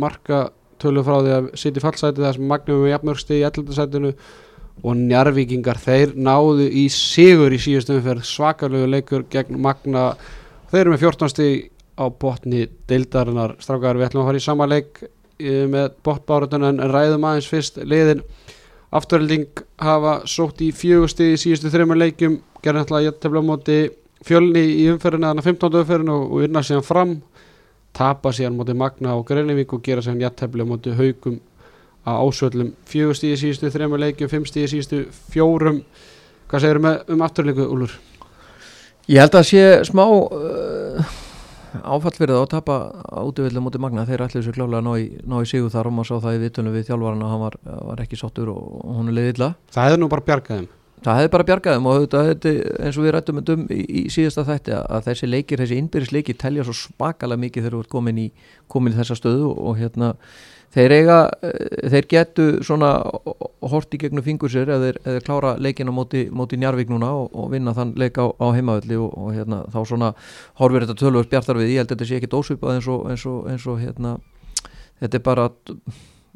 marka 0.01 0.47
tölu 0.81 1.05
frá 1.05 1.17
því 1.25 1.33
að 1.37 1.51
sitja 1.61 1.81
í 1.81 1.85
fallsæti 1.85 2.25
þar 2.25 2.37
sem 2.41 2.49
magnum 2.57 2.83
við 2.85 2.93
jafnmörg 2.95 3.21
stig 3.21 3.41
í 3.43 3.47
ellunda 3.49 3.77
sætinu 3.83 4.15
og 4.85 4.97
njarvíkingar 4.99 5.79
þeir 5.81 6.13
náðu 6.17 6.67
í 6.69 6.87
sigur 6.93 7.55
í 7.55 7.61
síðustu 7.61 7.97
umferð 7.97 8.27
svakalegu 8.29 8.91
leikur 8.91 9.25
gegn 9.33 9.61
magna. 9.63 10.11
Þeir 10.71 10.83
eru 10.83 10.95
með 10.95 11.05
14 11.07 11.33
stig 11.33 11.71
á 11.97 12.05
botni 12.13 12.67
deildarinnar. 12.89 13.57
Strákar 13.63 13.97
við 13.97 14.11
ætlum 14.11 14.25
að 14.25 14.31
fara 14.31 14.41
í 14.41 14.45
sama 14.45 14.69
leik 14.69 15.01
eh, 15.03 15.65
með 15.71 15.95
botbáratuna 16.05 16.75
en 16.75 16.83
ræðum 16.93 17.25
aðeins 17.29 17.49
fyrst 17.51 17.81
liðin. 17.83 18.23
Afturhelding 18.95 19.65
hafa 19.83 20.21
sótt 20.31 20.61
í 20.63 20.71
fjögusti 20.77 21.33
í 21.33 21.41
síðustu 21.41 21.73
þreymur 21.73 21.99
leikjum 21.99 22.39
gerði 22.63 22.83
náttúrulega 22.83 23.11
jættefla 23.11 23.43
á 23.43 23.49
móti 23.49 23.79
fjölni 24.27 24.63
í 24.83 24.87
umferðinu, 24.93 25.33
að 25.33 25.49
15. 25.49 25.81
umferðinu 25.83 26.15
og 26.21 26.39
vinna 26.45 26.63
síðan 26.65 26.87
fram. 26.87 27.17
Tapa 27.97 28.33
síðan 28.37 28.59
móti 28.59 28.77
Magna 28.77 29.17
og 29.17 29.27
Greinivík 29.29 29.73
og 29.73 29.83
gera 29.85 30.05
síðan 30.05 30.23
jættefla 30.27 30.69
á 30.69 30.71
móti 30.71 30.95
haugum 30.97 31.41
á 32.07 32.13
ásvöllum 32.23 32.73
fjögusti 32.87 33.33
í 33.35 33.39
síðustu 33.41 33.71
þreymur 33.75 34.03
leikjum, 34.03 34.31
fimmsti 34.31 34.63
í 34.63 34.71
síðustu 34.71 35.03
fjórum. 35.33 35.83
Hvað 36.47 36.63
segir 36.63 36.83
með 36.83 37.11
um 37.11 37.25
afturheldingu, 37.27 37.67
Úlur? 37.75 37.97
Ég 39.11 39.23
held 39.23 39.35
að 39.39 39.49
sé 39.51 39.65
smá 39.87 40.05
uh, 40.07 41.11
áfall 41.83 42.15
það 42.15 42.37
að 42.37 42.49
tapa 42.55 42.79
útvöldu 43.27 43.63
mútið 43.63 43.83
Magna. 43.83 44.07
Þeir 44.07 44.25
ætlu 44.27 44.41
þessu 44.41 44.55
klálega 44.55 44.81
að 44.81 44.87
ná 44.87 45.37
í, 45.43 45.51
sigur 45.51 45.75
þar 45.75 45.91
og 45.91 45.99
maður 45.99 46.11
sá 46.13 46.25
það 46.29 46.39
í 46.39 46.43
vitunum 46.47 46.79
við 46.79 46.89
þjálfarana 46.89 47.31
hann 47.35 47.43
var, 47.43 47.61
var 47.91 48.03
ekki 48.07 48.19
sáttur 48.23 48.55
og, 48.55 48.65
hún 48.87 49.11
er 49.11 49.19
leiðið 49.19 49.37
illa. 49.37 49.53
Það 49.75 49.89
hefði 49.91 50.03
nú 50.03 50.11
bara 50.15 50.29
bjargaðum 50.31 50.73
það 51.05 51.21
hefði 51.21 51.31
bara 51.35 51.47
bjargaðum 51.51 51.89
og 51.91 52.07
þetta, 52.15 52.53
eins 52.83 52.99
og 52.99 53.05
við 53.05 53.13
rættum 53.15 53.41
um 53.43 53.65
í, 53.71 53.81
í 53.85 54.03
síðasta 54.13 54.47
þætti 54.49 54.75
að, 54.75 54.85
að 54.97 55.09
þessi 55.11 55.29
leikir, 55.29 55.63
þessi 55.63 55.79
innbyrðisleiki 55.83 56.37
telja 56.41 56.65
svo 56.67 56.75
spakalega 56.77 57.43
mikið 57.45 57.67
þegar 57.67 57.77
þú 57.77 57.83
ert 57.85 57.93
komin 57.93 58.21
í, 58.23 58.27
komin 58.73 58.95
í 58.95 58.99
þessa 58.99 59.19
stöðu 59.19 59.51
og, 59.51 59.61
og 59.71 59.79
hérna 59.81 60.13
þeir 60.75 60.95
eiga, 60.99 61.19
eh, 61.43 61.89
þeir 61.93 62.09
getu 62.11 62.47
svona 62.67 62.91
hort 63.63 63.95
í 63.95 64.01
gegnum 64.01 64.25
fingur 64.25 64.53
sér 64.53 64.73
eða 64.75 64.93
þeir, 65.05 65.21
klára 65.27 65.55
leikina 65.59 65.95
móti, 65.95 66.27
móti 66.31 66.59
Njarvík 66.61 66.91
núna 66.93 67.13
og, 67.13 67.31
og 67.35 67.51
vinna 67.53 67.75
þann 67.77 67.95
leik 67.97 68.19
á, 68.19 68.27
á 68.33 68.47
heimavalli 68.57 68.99
og, 68.99 69.13
og 69.15 69.33
hérna 69.37 69.63
þá 69.73 69.81
svona 69.85 70.13
horfir 70.61 70.87
þetta 70.87 71.01
tölvöld 71.05 71.31
bjartar 71.31 71.61
við, 71.61 71.75
ég 71.75 71.85
held 71.85 71.91
að 71.91 71.97
þetta 71.97 72.11
sé 72.11 72.21
ekki 72.21 72.33
dósvipað 72.35 72.77
eins 72.77 72.91
og, 72.91 73.07
eins 73.11 73.27
og, 73.31 73.47
eins 73.51 73.67
hérna 73.85 74.19
þetta 75.01 75.19
er 75.19 75.25
bara 75.25 75.49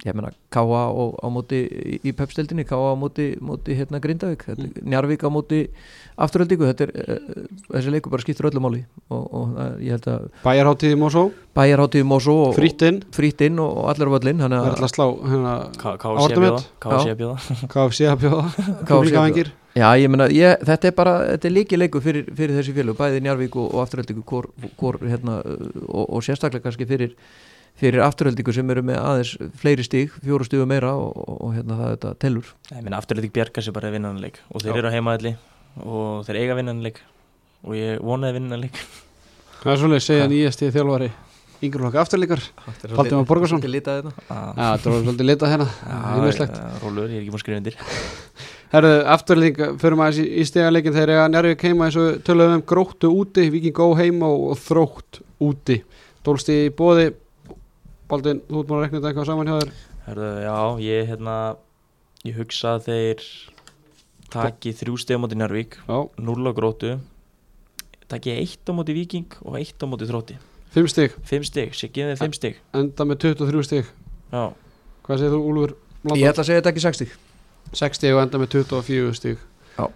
ég 0.07 0.17
meina 0.17 0.33
Káa 0.53 0.83
og, 0.91 1.19
á 1.21 1.29
móti 1.33 1.61
í, 1.67 1.99
í 2.09 2.13
pepstildinni, 2.17 2.65
Káa 2.69 2.93
á 2.93 2.97
móti, 2.99 3.33
móti 3.45 3.77
hérna 3.79 4.01
Grindavík, 4.03 4.47
þetta, 4.49 4.67
mm. 4.69 4.89
Njarvík 4.93 5.25
á 5.27 5.31
móti 5.33 5.61
afturöldingu, 6.21 6.69
þetta 6.71 6.87
er 6.87 6.93
uh, 6.97 7.45
þessi 7.75 7.95
leikur 7.95 8.15
bara 8.15 8.25
skiptur 8.25 8.51
öllu 8.51 8.65
máli 8.65 8.83
og, 9.09 9.23
og 9.23 9.55
uh, 9.55 9.71
ég 9.85 9.97
held 9.97 10.11
að 10.13 10.27
Bæjarháttíði 10.45 10.99
Mosó, 11.01 11.29
bæjarháttíð 11.57 12.09
Mosó 12.09 12.37
og 12.49 12.59
frýtt 12.59 12.85
inn. 12.89 13.01
frýtt 13.15 13.47
inn 13.47 13.61
og, 13.63 13.81
á 13.87 13.93
völlin 14.01 14.41
Það 14.41 14.59
er 14.59 14.85
að 14.89 14.93
slá 14.95 15.07
hérna, 15.31 15.55
Árdumett. 16.11 16.69
KFC 16.81 17.15
að 17.15 17.19
bjóða. 17.21 17.57
KFC 17.73 18.11
að 18.11 18.23
bjóða. 18.25 18.69
Kúlíkavengir 18.89 19.55
Já, 19.71 19.87
ég 19.95 20.11
meina, 20.11 20.27
ég, 20.35 20.59
þetta 20.67 20.89
er 20.89 20.95
bara, 20.97 21.13
þetta 21.29 21.47
er 21.47 21.53
líki 21.55 21.79
leikur 21.79 22.03
fyrir, 22.03 22.25
fyrir 22.35 22.57
þessi 22.59 22.73
félög, 22.75 22.97
bæði 22.99 23.21
Njarvík 23.23 23.55
og, 23.55 23.69
og 23.71 23.85
afturöldingu 23.85 24.25
hvor, 24.27 24.49
hvor, 24.81 24.99
hérna, 25.05 25.37
og, 25.87 26.09
og 26.09 26.25
sérstaklega 26.27 26.65
kannski 26.65 26.89
fyrir, 26.91 27.13
fyrir 27.81 28.03
afturöldingu 28.05 28.53
sem 28.57 28.73
eru 28.75 28.83
með 28.85 28.99
aðeins 29.01 29.37
fleiri 29.61 29.87
stíg, 29.87 30.13
fjóru 30.25 30.45
stígu 30.49 30.67
meira 30.69 30.93
og, 30.99 31.15
og, 31.17 31.39
og 31.47 31.55
hérna 31.57 31.79
það 31.79 31.95
þetta 31.95 32.13
telur. 32.25 32.51
Ég 32.75 32.85
meina 32.85 33.01
afturleitik 33.01 33.33
bjarga 33.37 33.65
sér 33.65 33.77
bara 33.77 33.89
að 33.89 33.97
vinna 33.99 34.13
hann 34.13 34.21
leik 34.25 34.43
og 34.51 34.65
þeir 34.65 34.75
Já. 34.75 34.79
eru 34.83 34.93
á 34.93 34.97
heimaðalli 34.97 35.35
og 35.87 36.27
þeir 36.29 36.41
eiga 36.43 36.55
að 36.57 36.61
vinna 36.61 36.75
hann 36.75 36.85
leik 36.85 37.01
og 37.65 37.79
ég 37.79 38.05
vonaði 38.05 38.35
að 38.35 38.39
vinna 38.41 38.57
hann 38.57 38.67
leik. 38.67 38.85
Það 39.61 39.73
er 39.75 39.83
svolítið 39.85 40.07
segja 40.07 40.31
nýjasti 40.33 40.73
þjálfari 40.75 41.11
yngreflokka 41.61 42.01
afturleikar? 42.01 42.43
Valdimar 42.97 43.27
Borgarsson. 43.29 43.61
Svolítið 43.61 43.75
litað 43.75 43.99
þetta. 44.01 44.25
Ah, 44.33 44.53
Já, 44.57 44.69
það 44.81 44.95
var 44.95 45.03
svolítið 45.05 45.29
litað 45.29 45.53
hérna. 45.53 45.67
Ímislegt 46.17 46.57
já, 46.57 46.69
Rólur, 46.81 47.11
ég 47.11 47.19
er 47.19 47.21
ekki 47.21 47.33
búin 47.35 47.41
að 47.41 47.45
skrifa 47.45 47.61
undir. 47.61 47.77
Herðu, 48.73 48.93
afturleik, 49.13 49.61
fyrir 49.83 49.99
maður 49.99 50.21
í, 50.23 50.27
í 50.41 50.47
stegaleikin 50.47 50.95
þegar 50.95 51.13
ég 51.13 51.21
að 51.21 51.31
Njárvík 51.35 51.65
heima 51.67 51.89
eins 51.89 51.99
og 52.01 52.21
töluðum 52.25 52.61
um 52.61 52.65
gróttu 52.71 53.11
úti, 53.11 53.49
Baldin, 58.11 58.41
þú 58.49 58.61
ert 58.61 58.69
búin 58.71 58.81
að 58.81 58.85
rekna 58.85 58.99
þetta 58.99 59.11
eitthvað 59.13 59.29
saman 59.29 59.51
hjá 59.51 59.57
þér? 59.61 59.73
Herðu, 60.09 60.29
já, 60.43 60.57
ég 60.83 61.11
hérna 61.13 61.35
ég 62.27 62.39
hugsa 62.41 62.73
að 62.77 62.87
þeir 62.89 63.25
taki 64.35 64.73
þrjú 64.81 64.97
steg 65.01 65.19
á 65.19 65.23
móti 65.23 65.39
Njárvík 65.39 65.77
Já, 65.87 65.97
0 66.19 66.51
á 66.51 66.53
grótu 66.57 66.91
taki 68.11 68.35
eitt 68.35 68.67
á 68.67 68.73
móti 68.75 68.97
Viking 68.97 69.37
og 69.47 69.59
eitt 69.61 69.79
á 69.79 69.87
móti 69.87 70.09
þrótti. 70.11 70.37
Fimm 70.75 70.89
stig, 70.91 71.15
5 71.27 71.47
steg, 71.47 71.75
sé 71.75 71.87
gefið 71.91 72.19
þeim 72.19 72.33
5 72.35 72.39
steg 72.39 72.59
enda 72.79 73.07
með 73.07 73.21
23 73.31 73.63
stig. 73.67 73.93
Já, 74.31 74.43
Hvað 75.07 75.23
segir 75.23 75.33
þú, 75.35 75.39
Úlfur? 75.51 75.73
Ég 76.15 76.31
ætla 76.31 76.43
að 76.45 76.49
segja 76.49 76.61
þetta 76.61 76.71
ekki 76.71 76.83
60. 76.85 77.15
6 77.81 77.99
stig 77.99 78.15
og 78.15 78.21
enda 78.23 78.41
með 78.43 78.53
24 78.55 79.15
stig. 79.19 79.41
Já. 79.77 79.87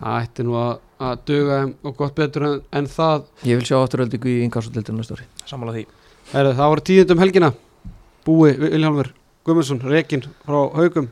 Það 0.00 0.18
ætti 0.20 0.46
nú 0.46 0.58
að, 0.60 0.72
að 1.02 1.22
duga 1.30 1.60
þeim 1.60 1.72
og 1.82 1.96
gott 1.98 2.18
betur 2.18 2.46
en, 2.46 2.58
en 2.78 2.90
það. 2.90 3.30
Ég 3.46 3.58
vil 3.58 3.66
sjá 3.70 3.78
afturöldingu 3.80 4.30
í 4.30 4.42
innkastutildinu 4.46 5.00
næsta 5.00 5.18
ári. 5.18 5.26
sammála 5.50 5.74
því 5.78 5.86
það 6.32 6.68
voru 6.72 6.84
tíðindum 6.90 7.22
helgina. 7.22 7.52
Búi 8.26 8.56
Viljálfur 8.58 9.12
Guðmundsson 9.46 9.82
Rekin 9.86 10.24
frá 10.42 10.58
Haugum 10.74 11.10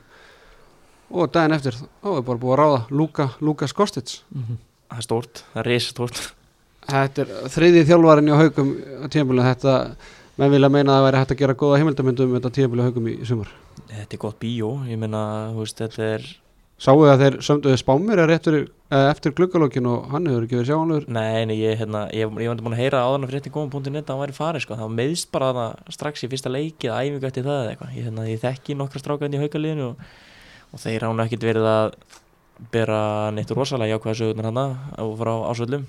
og 1.15 1.31
daginn 1.31 1.55
eftir 1.55 1.77
þá 1.79 2.09
er 2.17 2.25
bara 2.27 2.41
búið 2.43 2.55
að 2.55 2.59
ráða 2.59 2.81
Luka, 2.91 3.29
Lukas 3.45 3.75
Kostits 3.77 4.25
Það 4.35 4.99
er 4.99 5.07
stórt, 5.07 5.45
það 5.53 5.61
er 5.63 5.71
reysa 5.71 5.93
stórt 5.93 6.21
Þetta 6.89 7.23
er 7.25 7.51
þriði 7.55 7.85
þjálfarinn 7.89 8.31
í 8.33 8.39
Haugum 8.41 8.73
tímabili 9.13 9.47
þetta 9.47 9.77
menn 10.41 10.51
vilja 10.51 10.71
meina 10.75 10.91
að 10.91 10.99
það 10.99 11.07
væri 11.07 11.21
hægt 11.23 11.35
að 11.35 11.41
gera 11.45 11.57
góða 11.63 11.79
heimildamöndum 11.81 12.33
um 12.33 12.37
þetta 12.41 12.51
tímabili 12.59 12.85
Haugum 12.85 13.07
í, 13.09 13.15
sumar. 13.25 13.53
Þetta 13.89 14.17
er 14.17 14.21
gott 14.25 14.41
bíó, 14.43 14.71
ég 14.91 14.99
meina, 15.01 15.23
þetta 15.55 16.09
er 16.11 16.27
Sáu 16.75 17.05
að 17.07 17.21
þeir 17.23 17.37
sömduði 17.47 17.79
spámir 17.79 18.21
eftir, 18.35 18.57
gluggalókin 19.39 19.87
og 19.87 20.09
hann 20.11 20.27
hefur 20.27 20.47
ekki 20.47 20.59
verið 20.59 20.71
sjáanlegur? 20.73 21.07
Nei, 21.15 21.45
nei, 21.47 21.55
ég, 21.61 21.79
hérna, 21.79 22.03
ég, 22.11 22.27
ég 22.43 22.51
var 22.51 22.63
búin 22.67 22.75
að 22.75 22.83
heyra 22.83 23.05
áðan 23.07 23.27
að 23.29 23.31
frétti 23.31 23.53
góðum.net 23.55 24.03
að 24.03 24.11
hann 24.11 24.23
væri 24.25 24.37
farið, 24.37 24.65
sko, 24.67 24.79
það 24.81 24.97
meðst 24.99 25.31
bara 25.35 25.53
þarna 25.53 25.95
strax 25.95 26.27
í 26.27 26.31
fyrsta 26.33 26.51
leiki 26.51 26.91
eða 26.91 26.99
æfingu 27.07 27.31
eftir 27.31 27.47
það 27.47 27.61
eða 27.61 27.73
eitthvað, 27.73 27.95
ég, 27.95 28.09
hérna, 28.09 28.27
ég 28.27 28.43
þekki 28.43 28.79
nokkra 28.81 29.05
strákarni 29.05 29.39
í 29.39 29.45
haukaliðinu 29.45 29.87
og, 29.87 30.05
og 30.75 30.83
þeir 30.83 31.07
án 31.07 31.25
ekkit 31.29 31.47
verið 31.47 31.71
að 31.71 31.89
bera 32.75 33.01
neitt 33.35 33.55
rosalega 33.55 33.95
jákvæða 33.95 34.19
sögurnar 34.21 34.51
hana 34.51 34.67
og 35.03 35.15
frá 35.23 35.33
ásvöldum 35.51 35.87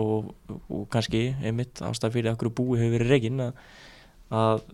og, 0.00 0.34
og 0.68 0.84
kannski 0.92 1.26
einmitt 1.44 1.80
ástæð 1.84 2.18
fyrir 2.18 2.32
okkur 2.34 2.52
búi 2.52 2.80
hefur 2.80 2.98
verið 2.98 3.12
reygin 3.14 3.44
að, 3.46 3.64
að 4.34 4.64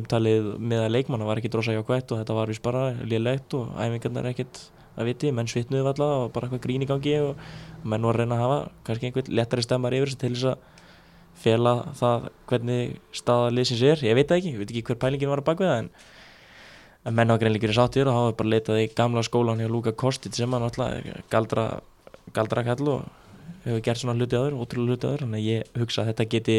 umtalið 0.00 0.52
með 0.58 0.84
að 0.86 0.92
leikmanna 0.96 1.28
var 1.28 1.40
ekkit 1.40 1.56
rosa 1.58 1.74
jákvætt 1.74 2.12
og 2.14 2.22
þetta 2.22 2.36
var 2.36 2.52
vist 2.52 2.64
bara 2.64 2.90
lélegt 3.02 3.54
og 3.58 3.72
æfingarnar 3.78 4.30
ekkit 4.32 4.60
að 4.96 5.10
viti, 5.10 5.30
menn 5.34 5.48
svitnuðu 5.50 5.86
valla 5.86 6.08
og 6.20 6.32
bara 6.34 6.48
eitthvað 6.48 6.64
grín 6.66 6.84
í 6.84 6.88
gangi 6.88 7.16
og 7.22 7.42
menn 7.84 8.06
var 8.06 8.16
að 8.16 8.24
reyna 8.24 8.36
að 8.38 8.44
hafa 8.44 8.58
kannski 8.88 9.08
einhvern 9.08 9.34
lettari 9.38 9.64
stemmar 9.66 9.96
yfir 9.96 10.10
þessu 10.10 10.20
til 10.22 10.32
þess 10.34 10.48
að 10.50 10.80
fela 11.40 11.74
það 11.96 12.26
hvernig 12.50 12.96
staða 13.16 13.52
liðsins 13.54 13.84
er, 13.86 14.02
ég 14.04 14.18
veit 14.18 14.28
það 14.28 14.40
ekki, 14.40 14.54
ég 14.54 14.60
veit 14.60 14.72
ekki 14.74 14.84
hver 14.90 15.00
pælingin 15.04 15.32
var 15.32 15.40
að 15.40 15.48
baka 15.48 15.68
það 15.68 15.78
en, 15.84 15.88
en 17.06 17.16
menn 17.16 17.32
hafa 17.32 17.42
greinlega 17.44 17.66
verið 17.68 17.78
sáttir 17.78 18.10
og 18.10 18.18
hafa 18.18 18.36
bara 18.42 18.52
leitað 18.56 18.82
í 18.82 18.90
gamla 18.98 19.24
skólan 19.24 19.62
hjá 19.62 19.70
Luka 19.70 19.94
Kostic 19.96 20.36
sem 20.36 20.52
hann 20.52 20.66
alltaf 20.66 21.08
galdra, 21.32 21.66
galdra 22.36 22.66
kall 22.66 22.92
og 22.96 23.08
hefur 23.64 23.82
gert 23.86 24.00
svona 24.00 24.16
hluti 24.18 24.38
aður, 24.38 24.56
ótrúlega 24.62 24.94
hluti 24.94 25.08
aður 25.08 25.24
þannig 25.24 25.40
að 25.40 25.48
ég 25.50 25.78
hugsa 25.82 26.02
að 26.02 26.10
þetta 26.10 26.26
geti 26.34 26.56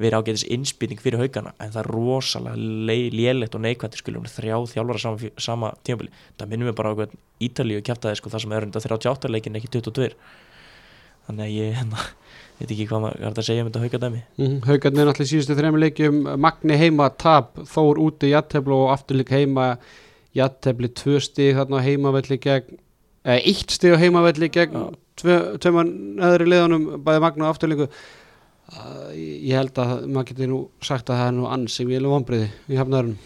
verið 0.00 0.18
ágætis 0.18 0.46
innspýting 0.56 1.02
fyrir 1.02 1.22
haugana 1.22 1.54
en 1.58 1.74
það 1.74 1.82
er 1.82 1.90
rosalega 1.94 3.10
lélegt 3.18 3.58
og 3.58 3.64
neikvæmt 3.64 4.00
skulum 4.00 4.28
þrjá 4.30 4.56
þjálfara 4.74 5.02
sama, 5.02 5.30
sama 5.38 5.72
tímabili. 5.86 6.12
Það 6.38 6.52
minnum 6.52 6.70
við 6.70 6.78
bara 6.80 6.94
á 6.94 6.98
hvern 6.98 7.20
Ítalíu 7.44 7.84
kæftaði 7.84 8.20
sko, 8.20 8.32
það 8.32 8.44
sem 8.44 8.56
er 8.56 8.68
enda 8.68 8.84
38 8.84 9.32
leikin 9.32 9.58
ekki 9.58 9.72
22 9.78 10.12
þannig 11.24 11.44
að 11.46 11.54
ég 11.54 11.76
hérna, 11.78 12.06
veit 12.58 12.70
ekki 12.70 12.86
hvað 12.90 13.04
maður 13.04 13.22
er 13.24 13.38
að 13.40 13.46
segja 13.48 13.64
um 13.64 13.68
þetta 13.70 13.82
haugadæmi 13.84 14.22
mm, 14.36 14.56
Haugarnir 14.68 15.08
náttúrulega 15.08 15.26
í 15.26 15.32
síðustu 15.32 15.56
þrejum 15.58 15.78
leikjum 15.80 16.18
Magni 16.44 16.78
heima 16.80 17.10
tap, 17.20 17.54
Þór 17.70 18.00
úti 18.04 18.32
jætteflu 18.34 18.76
og 18.84 18.92
afturleik 18.94 19.32
heima 19.32 19.68
jættefli 20.36 20.90
tvö 21.00 21.20
stig 21.24 21.56
þarna 21.56 21.82
heimavelli 21.84 22.40
gegn 22.42 22.80
eitt 23.24 23.72
stig 23.72 23.96
á 23.96 24.02
heimavelli 24.02 24.50
gegn 24.52 24.76
Já. 24.76 24.84
tvö, 25.20 25.38
tveimar 25.62 25.88
neðri 25.88 26.50
liðanum 26.50 26.86
bæði 27.06 27.24
Magna 27.24 27.48
og 27.48 27.54
afturleiku 27.54 27.88
Uh, 28.64 29.10
ég 29.12 29.58
held 29.58 29.76
að 29.76 30.06
maður 30.08 30.30
geti 30.30 30.46
nú 30.48 30.58
sagt 30.80 31.10
að 31.12 31.18
það 31.20 31.26
er 31.28 31.34
nú 31.36 31.48
ansi 31.52 31.84
mjög 31.84 32.06
vonbriði 32.08 32.46
í 32.72 32.78
hafnaðurinn 32.78 33.18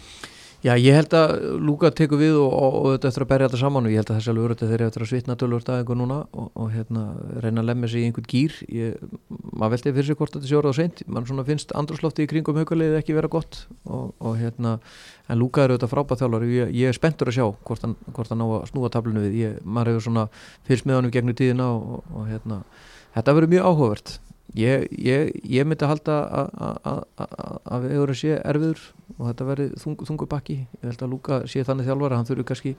Já, 0.59 0.73
ég 0.75 0.91
held 0.91 1.13
að 1.15 1.33
Lúka 1.63 1.87
tekur 1.95 2.19
við 2.19 2.35
og, 2.35 2.51
og, 2.51 2.73
og 2.75 2.87
þetta 2.91 3.07
eftir 3.07 3.23
að 3.23 3.29
berja 3.29 3.47
þetta 3.47 3.59
saman 3.61 3.85
og 3.87 3.93
ég 3.93 4.01
held 4.01 4.09
að 4.11 4.17
þessi 4.17 4.31
alveg 4.33 4.43
verður 4.43 4.59
þeir 4.59 4.73
eru 4.75 4.87
eftir 4.89 5.05
að 5.05 5.09
svitna 5.13 5.35
tölvört 5.39 5.71
að 5.71 5.79
einhver 5.79 5.99
núna 6.01 6.17
og, 6.35 6.49
og 6.59 6.73
hérna, 6.73 7.03
reyna 7.45 7.63
að 7.63 7.69
lemja 7.69 7.91
sig 7.93 8.01
í 8.03 8.09
einhvern 8.09 8.27
gýr 8.33 8.57
maður 9.53 9.73
veldi 9.77 9.93
fyrir 9.95 10.09
sig 10.09 10.19
hvort 10.19 10.35
þetta 10.35 10.51
sé 10.51 10.59
orða 10.59 10.75
á 10.75 10.79
seint. 10.81 11.03
Mann 11.07 11.29
svona 11.31 11.47
finnst 11.47 11.71
andrúslofti 11.79 12.27
í 12.27 12.31
kringum 12.33 12.59
haukalið 12.59 12.99
ekki 12.99 13.15
vera 13.15 13.31
gott 13.31 13.61
og 13.87 14.35
hérna 14.35 14.75
en 15.31 15.39
Lúka 15.39 15.63
eru 15.63 15.79
þetta 15.79 15.93
frábæð 15.93 16.25
þjálfar 16.25 16.47
ég, 16.51 16.75
ég 16.75 16.91
er 16.91 16.99
spenntur 16.99 17.31
að 17.31 17.39
sjá 17.39 17.45
hvort 17.47 17.87
hann, 17.87 17.95
hvort 18.11 18.35
hann 18.35 18.43
ná 18.43 18.49
að 18.49 18.69
snúa 18.73 18.91
tablinu 18.91 19.23
við. 19.29 19.39
Ég, 19.45 19.59
maður 19.63 19.93
hefur 19.93 20.09
svona 20.09 20.27
fyrst 20.67 20.89
með 20.89 20.99
honum 20.99 21.15
gegnum 21.15 21.39
tíðina 21.39 21.71
og 21.71 22.25
hérna, 22.27 22.65
þetta 23.15 23.37
verður 23.39 23.55
mjög 23.55 23.71
áhugavert 23.71 24.19
Ég, 24.57 24.87
ég, 24.97 25.33
ég 25.45 25.65
myndi 25.67 25.85
að 25.85 25.91
halda 25.93 26.15
að 27.69 27.83
við 27.85 27.97
erum 28.01 28.17
sé 28.17 28.37
erfiður 28.39 28.81
og 29.17 29.25
þetta 29.27 29.49
verði 29.49 29.67
þung, 29.83 29.97
þungur 30.09 30.29
bakki. 30.31 30.55
Ég 30.79 30.87
held 30.89 31.03
að 31.05 31.11
Lúka 31.13 31.41
sé 31.49 31.61
þannig 31.67 31.89
þjálfara 31.89 32.17
hann 32.17 32.29
þurfi 32.29 32.47
kannski 32.49 32.75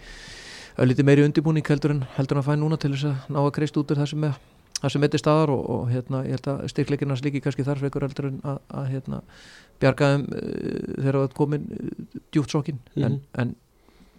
að 0.77 0.91
liti 0.91 1.07
meiri 1.07 1.27
undirbúning 1.27 1.67
heldur 1.67 1.95
en 1.95 2.03
heldur 2.17 2.41
hann 2.41 2.45
að 2.45 2.51
fæ 2.51 2.59
núna 2.59 2.79
til 2.81 2.91
þess 2.95 3.11
að 3.11 3.31
ná 3.35 3.41
að 3.45 3.53
kreist 3.59 3.79
út 3.79 3.93
úr 3.93 4.01
það 4.01 4.11
sem 4.13 4.27
er 4.27 4.41
það 4.81 4.95
sem 4.95 5.07
eittir 5.07 5.21
staðar 5.23 5.53
og, 5.55 5.65
og 5.75 5.89
hérna, 5.93 6.23
ég 6.27 6.39
held 6.39 6.49
að 6.53 6.63
styrkleikinnars 6.73 7.25
líki 7.25 7.43
kannski 7.45 7.67
þarf 7.67 7.85
ekkur 7.89 8.07
heldur 8.07 8.31
en 8.31 8.39
að, 8.49 8.61
að 8.81 8.87
hérna, 8.95 9.21
bjargaðum 9.83 10.25
uh, 10.27 10.79
þegar 10.97 11.19
það 11.19 11.35
komin 11.37 11.67
uh, 11.77 12.21
djúft 12.33 12.55
sókin 12.55 12.79
mm 12.79 13.03
-hmm. 13.03 13.07
en, 13.07 13.21
en 13.43 13.55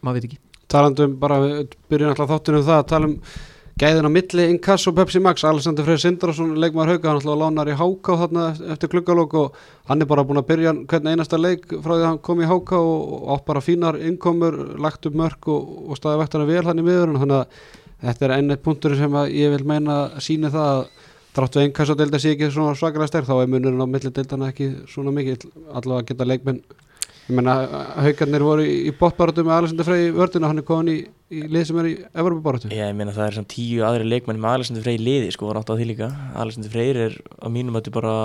maður 0.02 0.20
veit 0.20 0.30
ekki. 0.30 0.42
Talandum 0.72 1.18
bara, 1.20 1.40
byrjum 1.92 2.14
alltaf 2.14 2.30
þáttunum 2.36 2.68
það 2.68 2.78
að 2.78 2.92
tala 2.94 3.10
um 3.10 3.18
Gæðin 3.82 4.06
á 4.06 4.14
milli 4.14 4.44
Inkass 4.46 4.84
og 4.86 4.94
Pepsi 4.94 5.18
Max 5.18 5.42
Alexander 5.42 5.82
Freyr 5.82 5.98
Sindrason, 5.98 6.52
leikmar 6.62 6.92
hauga 6.92 7.10
hann 7.10 7.18
ætlaði 7.18 7.34
að 7.34 7.40
lána 7.42 7.64
í 7.66 7.78
Háká 7.80 8.18
þarna 8.20 8.44
eftir 8.76 8.92
klukkalók 8.92 9.32
og 9.40 9.56
hann 9.90 10.06
er 10.06 10.10
bara 10.12 10.22
búin 10.22 10.38
að 10.38 10.52
byrja 10.52 10.74
hvernig 10.92 11.16
einasta 11.16 11.40
leik 11.42 11.66
frá 11.66 11.96
því 11.96 12.04
að 12.04 12.06
hann 12.06 12.20
kom 12.28 12.44
í 12.46 12.50
Háká 12.52 12.78
og 12.78 13.32
átt 13.34 13.48
bara 13.48 13.64
fínar 13.66 13.98
innkomur 13.98 14.60
lagt 14.86 15.10
upp 15.10 15.18
mörg 15.18 15.50
og, 15.50 15.72
og 15.90 15.98
staði 15.98 16.22
vektana 16.22 16.46
vel 16.52 16.62
hann 16.68 16.84
í 16.84 16.86
miður 16.86 17.16
þannig 17.24 17.40
að 17.40 17.66
þetta 18.04 18.28
er 18.28 18.36
ennett 18.36 18.64
punktur 18.68 18.96
sem 19.02 19.18
ég 19.34 19.56
vil 19.56 19.66
meina 19.74 19.98
að 20.04 20.22
sína 20.28 20.54
það 20.54 20.70
að 20.76 20.86
dráttu 21.40 21.66
Inkass 21.66 21.96
og 21.96 22.02
delta 22.04 22.22
sé 22.22 22.36
ekki 22.36 22.52
svona 22.54 22.78
svakalega 22.78 23.10
sterk 23.10 23.32
þá 23.32 23.40
er 23.40 23.50
munurinn 23.50 23.82
á 23.82 23.90
milli 23.90 24.14
deltana 24.14 24.54
ekki 24.54 24.70
svona 24.94 25.16
mikið 25.18 25.50
allavega 25.74 26.12
geta 26.14 26.30
leikmenn 26.30 26.62
Ég 27.30 27.36
menna, 27.38 27.54
haugarnir 28.02 28.44
voru 28.44 28.64
í, 28.66 28.92
bóttbáratu 28.98 29.44
með 29.46 29.54
Alessandur 29.56 29.86
Frey 29.88 30.08
í 30.08 30.14
vörduna, 30.16 30.50
hann 30.50 30.60
er 30.60 30.66
komin 30.66 30.90
í, 30.90 30.96
í 31.32 31.44
lið 31.54 31.68
sem 31.70 31.78
er 31.80 31.88
í 31.88 31.94
Evropabáratu. 32.18 32.72
Ég 32.74 32.96
menna 32.98 33.14
það 33.16 33.28
er 33.28 33.36
svona 33.38 33.52
tíu 33.54 33.84
aðri 33.86 34.08
leikmenn 34.08 34.42
með 34.42 34.56
Alessandur 34.58 34.84
Frey 34.88 34.98
í 34.98 35.04
liði, 35.06 35.30
sko, 35.36 35.48
var 35.48 35.60
átt 35.62 35.70
á 35.70 35.78
því 35.78 35.88
líka. 35.92 36.10
Alessandur 36.42 36.74
Frey 36.74 36.96
er 37.06 37.16
á 37.22 37.48
mínum 37.54 37.78
að 37.78 37.86
þetta 37.86 37.94
bara 38.00 38.16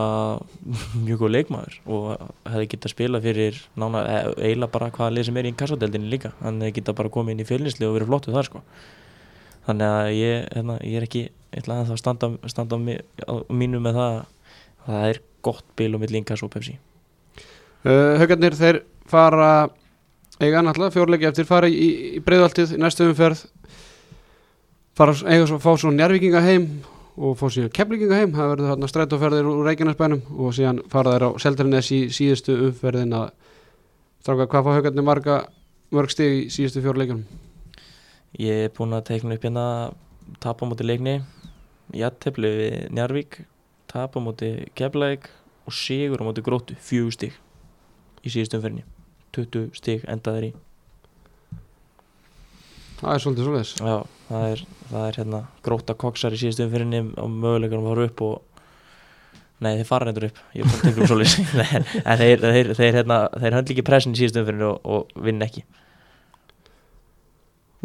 mjög 1.05 1.22
góð 1.22 1.32
leikmaður 1.34 1.76
og 1.84 2.09
hefði 2.55 2.70
getað 2.72 2.94
spila 2.97 3.22
fyrir 3.26 3.61
nána, 3.76 4.03
e, 4.03 4.16
eiginlega 4.49 4.74
bara 4.78 4.90
hvaða 4.97 5.12
lið 5.18 5.28
sem 5.28 5.40
er 5.42 5.51
í 5.51 5.55
kassadeldinni 5.61 6.11
líka. 6.16 6.32
Hann 6.40 6.64
hefði 6.64 6.78
getað 6.80 6.99
bara 7.03 7.14
komið 7.18 7.36
inn 7.36 7.44
í 7.44 7.49
fjölinsli 7.53 7.86
og 7.86 7.94
verið 7.99 8.11
flottuð 8.14 8.40
þar, 8.40 8.51
sko. 8.51 8.64
Þannig 9.68 9.92
að 10.01 10.11
ég, 10.16 10.51
hérna, 10.57 10.80
ég 10.82 10.99
er 10.99 11.07
ekki, 11.07 11.26
ætla 11.61 11.82
að 11.82 11.92
það 11.92 12.03
standa, 12.03 12.34
standa 12.49 12.80
á 12.80 13.34
mínu 13.53 13.84
með 13.84 14.01
það 14.01 14.18
að 14.18 14.28
það 14.88 15.09
er 15.12 15.24
gott 15.47 15.72
bil 15.78 15.92
og 15.94 16.03
mitt 16.03 16.14
linkas 16.14 16.42
og 16.47 16.55
pepsi. 16.55 16.78
Uh, 17.87 18.16
Haugarnir 18.18 18.57
þeir 18.59 18.80
fara 19.07 19.68
eiga 20.43 20.59
náttúrulega 20.64 20.95
fjórleiki 20.97 21.28
eftir 21.28 21.47
fara 21.47 21.68
í, 21.70 22.16
í 22.16 22.22
breyðaltið 22.24 22.72
í 22.74 22.80
næstu 22.82 23.07
umferð 23.07 23.45
fara 24.99 25.14
eiga 25.30 25.47
svo 25.47 25.61
fá 25.62 25.68
svo 25.78 25.93
njárvikinga 25.95 26.43
heim 26.43 26.66
og 27.16 27.37
fá 27.39 27.47
síðan 27.47 27.70
keflinga 27.76 28.18
heim. 28.18 28.34
Það 28.34 28.51
verður 28.53 28.72
þarna 28.72 28.91
strætóferðir 28.91 29.53
úr 29.53 29.62
Reykjanesbænum 29.70 30.24
og 30.34 30.57
síðan 30.59 30.82
fara 30.91 31.14
þær 31.14 31.26
á 31.28 31.30
Seldarnes 31.47 31.93
í 31.95 32.01
síðustu 32.18 32.59
umferðin 32.66 33.14
að 33.20 33.30
stráka 34.24 34.49
hvað 34.51 34.66
fá 34.66 34.72
Haugarnir 34.80 35.07
marga 35.07 35.39
mörg 35.95 36.11
stig 36.11 36.37
í 36.41 36.45
síðustu 36.51 36.82
fjórleikunum 36.82 37.24
Ég 38.43 38.66
er 38.66 38.74
búin 38.74 38.99
að 38.99 39.07
teikna 39.12 39.39
upp 39.39 39.47
hérna 39.47 39.66
tap 40.43 40.59
á 40.59 40.64
móti 40.66 40.91
leikni 40.91 41.20
jættefli 41.95 42.51
við 42.59 42.78
Njarvík 42.99 43.45
tap 43.87 44.18
á 44.18 44.20
móti 44.20 44.57
keflæk 44.74 45.30
og 45.70 45.82
sigur 45.87 46.26
á 46.26 46.26
móti 46.26 46.43
grótu 46.43 46.74
fjög 46.82 47.14
stig 47.14 47.45
í 48.27 48.33
síðustum 48.35 48.61
umferðinni. 48.61 48.87
20 49.37 49.68
stík 49.77 50.05
endaður 50.11 50.49
í. 50.49 50.51
Það 52.97 53.12
er 53.12 53.22
svolítið 53.22 53.47
svolítið 53.47 53.81
Já, 53.85 53.97
það 54.31 54.45
er, 54.51 54.61
það 54.91 55.07
er 55.07 55.18
hérna 55.20 55.41
gróta 55.66 55.97
koksar 56.01 56.37
í 56.37 56.41
síðustum 56.41 56.70
umferðinni 56.70 57.03
og 57.20 57.33
möguleikunum 57.33 57.89
fara 57.91 58.07
upp 58.11 58.22
og 58.27 58.37
Nei, 59.57 59.70
þeir 59.79 59.87
fara 59.89 60.05
reyndur 60.05 60.27
upp, 60.27 60.39
ég 60.53 60.66
er 60.66 60.81
tekja 60.83 61.01
um 61.01 61.09
svolítið 61.09 61.61
en 61.81 62.18
þeir, 62.20 62.43
þeir, 62.43 62.70
þeir, 62.77 62.97
hérna, 62.99 63.16
þeir 63.41 63.55
höndl 63.57 63.72
ekki 63.72 63.85
pressin 63.89 64.12
í 64.12 64.18
síðustum 64.20 64.43
umferðinni 64.45 64.66
og, 64.68 64.91
og 64.93 65.22
vinn 65.24 65.45
ekki. 65.47 65.62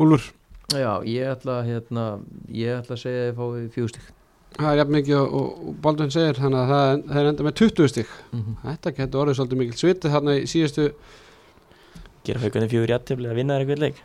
Úlur 0.01 0.25
Já, 0.71 0.99
ég 1.07 1.27
ætla, 1.31 1.61
hérna, 1.67 2.05
ég 2.51 2.79
ætla 2.79 2.97
að 2.97 3.03
segja 3.05 3.21
að 3.23 3.29
þið 3.29 3.39
fáið 3.39 3.69
fjóðstík 3.77 4.11
Það 4.51 4.69
er 4.71 4.79
jafn 4.81 4.95
mikið 4.97 5.17
og, 5.17 5.35
og 5.39 5.75
Baldvin 5.83 6.11
segir 6.11 6.39
þannig 6.39 6.59
að 6.59 6.71
það, 6.71 7.03
það 7.07 7.19
er 7.21 7.29
enda 7.29 7.45
með 7.47 7.57
20 7.61 7.91
stík 7.91 8.09
mm 8.31 8.39
-hmm. 8.41 8.55
Þetta 8.65 8.91
getur 8.97 9.21
orðið 9.21 9.37
svolítið 9.37 9.61
mikil 9.61 9.77
svitið 9.79 10.15
þarna 10.15 10.35
í 10.37 10.47
síðustu 10.51 10.87
Gera 12.25 12.41
haugunni 12.43 12.71
fjóður 12.71 12.93
jættefli 12.93 13.29
að 13.29 13.39
vinna 13.39 13.55
þær 13.55 13.63
eitthvað 13.63 13.83
leik 13.85 14.01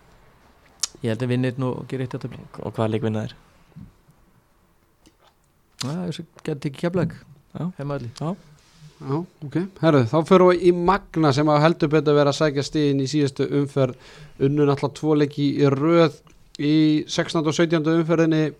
Ég 1.03 1.11
held 1.11 1.23
að 1.23 1.33
vinna 1.33 1.49
einn 1.51 1.67
og 1.67 1.87
gera 1.89 2.07
eitt 2.07 2.15
jættefli 2.15 2.45
Og 2.63 2.77
hvað 2.77 2.93
leik 2.93 3.03
vinna 3.03 3.25
þær? 3.27 3.35
Það 5.83 6.21
getur 6.45 6.71
ekki 6.71 6.81
kemlaug 6.81 7.17
Heimaðli 7.79 8.11
Já, 8.21 8.37
Já 9.01 9.17
ok, 9.45 9.57
herru, 9.83 10.05
þá 10.09 10.19
fyrir 10.25 10.47
við 10.51 10.63
í 10.63 10.73
Magna 10.73 11.33
sem 11.33 11.49
að 11.49 11.63
heldur 11.67 11.93
betur 11.93 12.15
að 12.15 12.21
vera 12.21 12.33
að 12.33 12.39
sækja 12.39 12.65
stíðin 12.65 13.03
í 13.03 13.11
síðustu 13.11 13.49
umferð 13.61 13.99
Unnun 14.47 14.73
alltaf 14.73 14.95
tvo 14.97 15.19
leiki 15.19 15.51
í 15.61 15.69
röð 15.69 16.17
í 16.57 17.05
16. 17.05 17.43
og 17.45 17.53
17. 17.53 17.83
umferðinni 17.93 18.55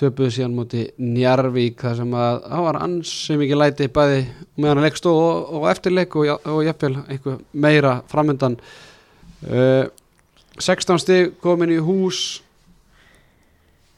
töpuðu 0.00 0.32
síðan 0.34 0.54
múti 0.56 0.84
Njarvík 0.98 1.82
þar 1.84 1.98
sem 2.00 2.14
að 2.18 2.38
það 2.44 2.64
var 2.66 2.78
ansið 2.82 3.42
mikið 3.42 3.60
læti 3.60 3.90
bæði 3.94 4.22
meðan 4.58 4.80
að 4.80 4.86
leikst 4.88 5.10
og, 5.10 5.52
og 5.54 5.66
eftirleik 5.70 6.16
og, 6.18 6.48
og 6.50 6.62
jafnvel 6.66 6.94
einhver 7.04 7.36
meira 7.52 7.92
framöndan 8.10 8.56
uh, 9.46 9.84
16 10.58 11.02
stig 11.02 11.36
komin 11.42 11.74
í 11.74 11.78
hús 11.82 12.24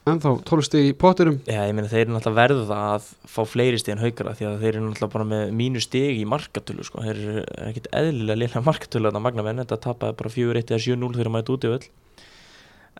en 0.07 0.21
þá 0.23 0.29
12 0.47 0.69
stig 0.69 0.91
í 0.91 0.95
potturum 1.01 1.41
Já, 1.49 1.65
ég 1.65 1.75
meina 1.75 1.89
þeir 1.91 2.05
eru 2.05 2.15
náttúrulega 2.15 2.43
verða 2.43 2.83
að 2.93 3.09
fá 3.33 3.41
fleiri 3.49 3.81
stig 3.81 3.97
en 3.97 4.05
haugara 4.05 4.37
því 4.37 4.51
að 4.51 4.61
þeir 4.63 4.73
eru 4.75 4.85
náttúrulega 4.91 5.15
bara 5.17 5.29
með 5.33 5.57
mínu 5.63 5.83
stig 5.83 6.21
í 6.21 6.29
markatölu 6.29 6.87
sko, 6.87 7.03
þeir 7.09 7.25
eru 7.25 7.49
ekkit 7.71 7.91
eðlilega 7.91 8.43
liðlega 8.43 8.67
markatölu 8.69 9.11
að 9.11 9.21
magna 9.25 9.49
menn, 9.49 9.65
þetta 9.65 9.83
tapaði 9.89 10.21
bara 10.21 10.37
4-1 10.37 10.63
eða 10.77 10.85
7-0 10.87 11.13
þegar 11.17 11.33
maður 11.35 11.49
er 11.49 11.57
út 11.57 11.67
í 11.67 11.73
öll. 11.75 11.91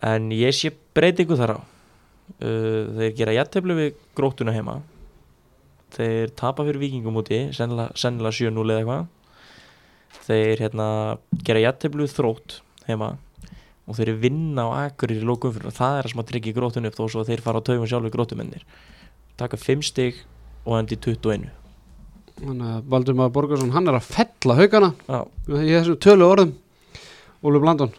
En 0.07 0.29
ég 0.35 0.53
sé 0.53 0.73
breytingu 0.97 1.39
þar 1.39 1.55
á 1.55 1.59
uh, 2.41 2.81
þeir 2.97 3.13
gera 3.17 3.35
jætteflu 3.37 3.77
við 3.77 4.01
grótuna 4.17 4.55
heima. 4.55 4.79
Þeir 5.95 6.33
tapa 6.37 6.65
fyrir 6.67 6.81
vikingum 6.81 7.21
úti 7.21 7.45
sennilega, 7.55 7.95
sennilega 7.95 8.35
7-0 8.35 8.65
eða 8.73 8.81
eitthvað. 8.81 9.13
Þeir 10.27 10.65
hérna, 10.65 10.87
gera 11.47 11.63
jætteflu 11.63 12.09
þrótt 12.11 12.59
heima 12.87 13.15
og 13.87 13.95
þeir 13.95 14.17
vinna 14.19 14.67
á 14.67 14.69
akkurir 14.87 15.21
í 15.21 15.27
lókum 15.27 15.53
fyrir 15.55 15.69
og 15.69 15.75
það 15.77 15.99
er 15.99 16.09
að 16.09 16.21
að 16.21 16.29
tryggja 16.31 16.55
grótun 16.55 16.89
upp 16.89 16.97
þó 16.97 17.05
svo 17.05 17.21
að 17.23 17.29
þeir 17.31 17.43
fara 17.45 17.61
á 17.63 17.67
taugum 17.67 17.87
sjálf 17.87 18.07
við 18.07 18.15
grótumennir 18.17 18.65
taka 19.39 19.59
5 19.59 19.85
stygg 19.87 20.19
og 20.67 20.75
endi 20.81 20.97
21 20.99 21.47
Þannig 22.37 22.67
að 22.69 22.89
Baldur 22.91 23.15
Maður 23.17 23.35
Borgarsson 23.37 23.71
hann 23.73 23.87
er 23.89 23.97
að 23.97 24.09
fella 24.11 24.57
haugana 24.59 24.91
í 25.47 25.71
þessum 25.71 25.95
tölu 26.03 26.27
orðum. 26.27 26.51
Úlur 27.41 27.63
Blandón 27.63 27.95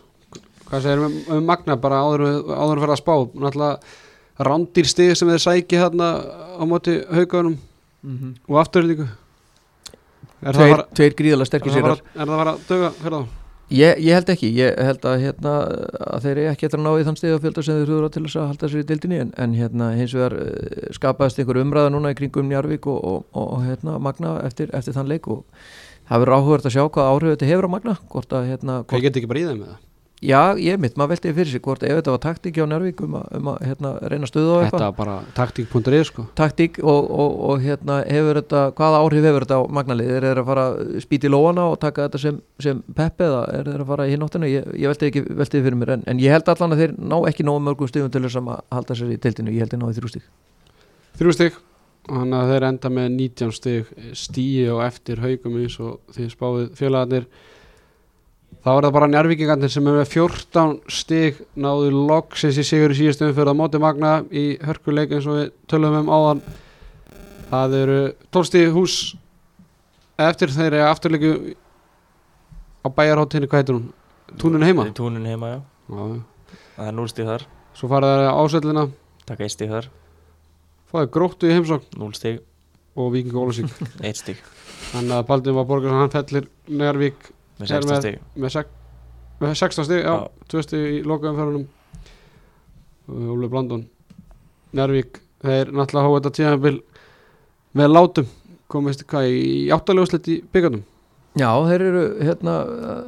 hvað 0.69 0.85
segir 0.85 1.03
um, 1.03 1.17
um 1.35 1.49
Magna 1.49 1.79
bara 1.81 2.03
áður 2.05 2.25
áður 2.53 2.83
fyrir 2.85 2.93
að 2.93 3.01
spá? 3.01 3.15
Náttúrulega 3.17 3.97
rándir 4.39 4.87
stig 4.87 5.17
sem 5.19 5.29
þeir 5.29 5.43
sæki 5.43 5.81
hérna 5.81 6.13
á 6.59 6.63
móti 6.67 7.01
haugunum 7.11 7.59
mm 8.03 8.17
-hmm. 8.19 8.37
og 8.49 8.61
afturlíku 8.61 9.09
Tveir, 10.39 10.85
tveir 10.95 11.15
gríðala 11.19 11.45
sterkir 11.45 11.73
sér 11.73 11.85
Er 11.91 11.99
það 12.15 12.31
að 12.31 12.39
vera 12.39 12.57
döga 12.69 12.91
fyrir 12.91 13.17
þá? 13.19 13.27
Ég, 13.69 13.99
ég 14.01 14.15
held 14.17 14.31
ekki, 14.33 14.49
ég 14.57 14.79
held 14.81 15.03
að, 15.05 15.23
hérna, 15.27 15.51
að 16.15 16.23
þeir 16.25 16.39
ekki 16.55 16.67
eftir 16.69 16.79
að 16.79 16.87
ná 16.87 16.93
í 16.97 17.03
þann 17.05 17.19
steg 17.19 17.35
að 17.35 17.43
fjölda 17.43 17.65
sem 17.67 17.77
þeir 17.77 17.91
þurfa 17.91 18.09
til 18.15 18.23
þess 18.25 18.39
að 18.41 18.47
halda 18.49 18.69
sér 18.73 18.81
í 18.81 18.87
dildinni 18.89 19.19
en, 19.21 19.33
en 19.37 19.57
hérna, 19.59 19.89
hins 19.99 20.15
vegar 20.17 20.37
uh, 20.41 20.87
skapaðist 20.97 21.43
einhver 21.43 21.61
umræða 21.61 21.91
núna 21.93 22.15
í 22.15 22.17
kringum 22.17 22.49
Njarvík 22.49 22.89
og, 22.89 22.97
og, 22.97 23.27
og, 23.35 23.51
og 23.59 23.67
hérna, 23.67 23.99
Magna 24.01 24.39
eftir, 24.47 24.73
eftir 24.73 24.97
þann 24.97 25.11
leik 25.13 25.29
og 25.29 25.45
það 26.09 26.25
verður 26.25 26.37
áhugverð 26.39 26.71
að 26.71 26.77
sjá 26.79 26.85
hvað 26.87 27.11
áhrif 27.13 27.35
þetta 27.35 27.51
hefur 27.51 27.69
á 27.69 27.75
Magna 27.75 27.97
hvort 28.09 28.33
að 28.39 28.49
hérna, 28.55 28.79
hvort... 28.79 28.95
Hvað 28.95 29.05
getur 29.05 29.21
ekki 29.21 29.33
bara 29.35 29.43
í 29.43 29.47
þeim 29.51 29.61
með 29.61 29.69
það? 29.75 29.85
Já, 30.19 30.59
ég 30.59 30.81
mitt, 30.83 30.97
maður 30.99 31.13
veldi 31.13 31.31
fyrir 31.37 31.51
sig 31.53 31.63
hvort 31.63 31.85
ef 31.87 32.01
þetta 32.01 32.11
var 32.11 32.21
taktík 32.25 32.57
á 32.59 32.67
Njárvík 32.67 33.03
um 33.07 33.13
um 33.15 33.51
að 33.53 33.59
hérna, 33.69 33.91
reyna 34.11 34.27
stöðu 34.27 34.57
á 34.59 34.59
eitthvað. 34.65 34.81
Þetta 34.81 34.89
var 34.89 34.97
bara 34.99 35.17
taktík.ri 35.37 36.01
sko. 36.09 36.25
Taktík 36.35 36.81
og, 36.83 37.07
og, 37.07 37.37
og 37.51 37.61
hérna 37.63 38.01
þetta, 38.03 38.63
hvaða 38.75 39.03
áhrif 39.05 39.23
hefur 39.29 39.47
þetta 39.47 39.59
á 39.63 39.71
magnalið? 39.79 40.11
Er 40.17 40.27
þeir 40.27 40.41
að 40.43 40.49
fara 40.51 40.65
spíti 41.05 41.31
lóana 41.31 41.69
og 41.71 41.79
taka 41.79 42.09
þetta 42.09 42.19
sem, 42.25 42.41
sem 42.59 42.81
peppi 42.99 43.29
eða 43.29 43.45
er 43.61 43.71
þeir 43.71 43.85
að 43.85 43.93
fara 43.93 44.07
í 44.09 44.11
hinóttinu 44.17 44.51
ég, 44.51 44.67
ég 44.75 44.91
veldi 44.91 45.07
ekki 45.13 45.23
veldið 45.29 45.69
fyrir 45.69 45.79
mér 45.79 45.95
en, 45.95 46.03
en 46.11 46.23
ég 46.25 46.35
held 46.35 46.51
allan 46.51 46.75
að 46.75 46.83
þeir 46.83 46.97
ná 46.99 47.17
ekki 47.31 47.47
nógu 47.47 47.63
mörgum 47.69 47.91
stöðum 47.93 48.11
til 48.11 48.25
þess 48.27 48.41
að 48.43 48.51
halda 48.75 48.97
sér 48.99 49.13
í 49.15 49.21
teltinu, 49.23 49.55
ég 49.55 49.63
held 49.63 49.71
þeir 49.77 49.83
náðu 49.85 49.99
þrjústík 50.01 50.27
Þrjústík, 51.19 51.55
þannig 52.09 52.39
að 52.41 52.51
þeir 52.53 52.67
enda 52.73 52.89
með 52.99 53.07
19 53.21 53.55
stík 53.55 53.95
stíi 54.19 54.67
og 54.75 54.83
eftir 54.83 55.23
haugum 55.23 55.63
eins 55.63 55.79
og 55.79 56.03
þá 58.65 58.71
er 58.75 58.87
það 58.87 58.95
bara 58.97 59.09
njárvíkingarnir 59.13 59.73
sem 59.73 59.87
er 59.89 59.99
með 60.01 60.11
14 60.13 60.73
stig 60.93 61.39
náðu 61.57 61.93
loksins 62.09 62.59
í 62.61 62.65
sigur 62.67 62.95
í 62.95 62.99
síðustu 62.99 63.29
umfyrða 63.29 63.55
móti 63.57 63.81
Magna 63.83 64.17
í 64.31 64.47
hörkuleik 64.65 65.15
eins 65.15 65.29
og 65.31 65.39
við 65.39 65.53
tölum 65.71 65.97
um 66.03 66.11
áðan. 66.13 66.43
Það 67.49 67.77
eru 67.83 67.99
12 68.35 68.49
stig 68.51 68.73
hús 68.75 68.97
eftir 70.21 70.53
þeirri 70.53 70.83
afturleiku 70.85 71.33
á 72.85 72.89
bæjarháttinni, 72.93 73.49
hvað 73.49 73.63
heitir 73.63 73.79
hún? 73.79 73.87
Túnun 74.39 74.67
heima? 74.67 74.89
Túnun 74.97 75.29
heima, 75.29 75.55
já. 75.55 75.61
Já, 75.89 76.21
Það 76.79 76.91
er 76.91 76.95
núlstig 76.95 77.27
þar, 77.27 77.45
svo 77.75 77.89
fara 77.91 78.11
það 78.13 78.29
ásöldina 78.43 78.85
taka 79.27 79.47
eitt 79.47 79.55
stig 79.55 79.73
þar. 79.73 79.89
Fáið 80.93 81.09
gróttu 81.17 81.49
í 81.49 81.57
heimsókn. 81.57 81.99
Núlstig, 82.01 82.39
og 82.97 83.11
Víking 83.15 83.37
Ólusík 83.37 83.73
eitt 84.07 84.21
stig. 84.21 84.39
Þannig 84.93 85.17
að 85.17 85.27
Baldur 85.31 85.57
var 85.59 85.67
borgar 85.69 85.97
hann 85.97 86.13
fellir 86.13 86.47
Njárvík 86.71 87.33
með 87.59 87.65
Er 87.65 87.73
16 87.73 87.91
með- 87.91 88.01
stig. 88.01 88.19
með, 88.37 88.59
með 89.41 89.55
16 89.63 89.85
stig, 89.89 90.03
já, 90.05 90.15
Já. 90.15 90.29
2 90.55 90.63
stig 90.67 90.87
í 90.99 91.03
lokaumferðunum 91.07 91.67
Óli 93.09 93.49
Blandon 93.49 93.87
Njárvík, 94.77 95.21
þeir 95.43 95.71
náttúrulega 95.73 96.05
hóða 96.09 96.19
þetta 96.21 96.33
tíðanbil 96.37 96.75
með 97.79 97.93
látum. 97.95 98.27
Komist 98.69 99.07
hvað 99.09 99.31
í 99.33 99.71
áttalegu 99.73 100.19
í 100.29 100.43
byggandum 100.53 100.83
Já, 101.39 101.49
þeir 101.69 101.83
eru 101.87 102.03
hérna, 102.25 102.53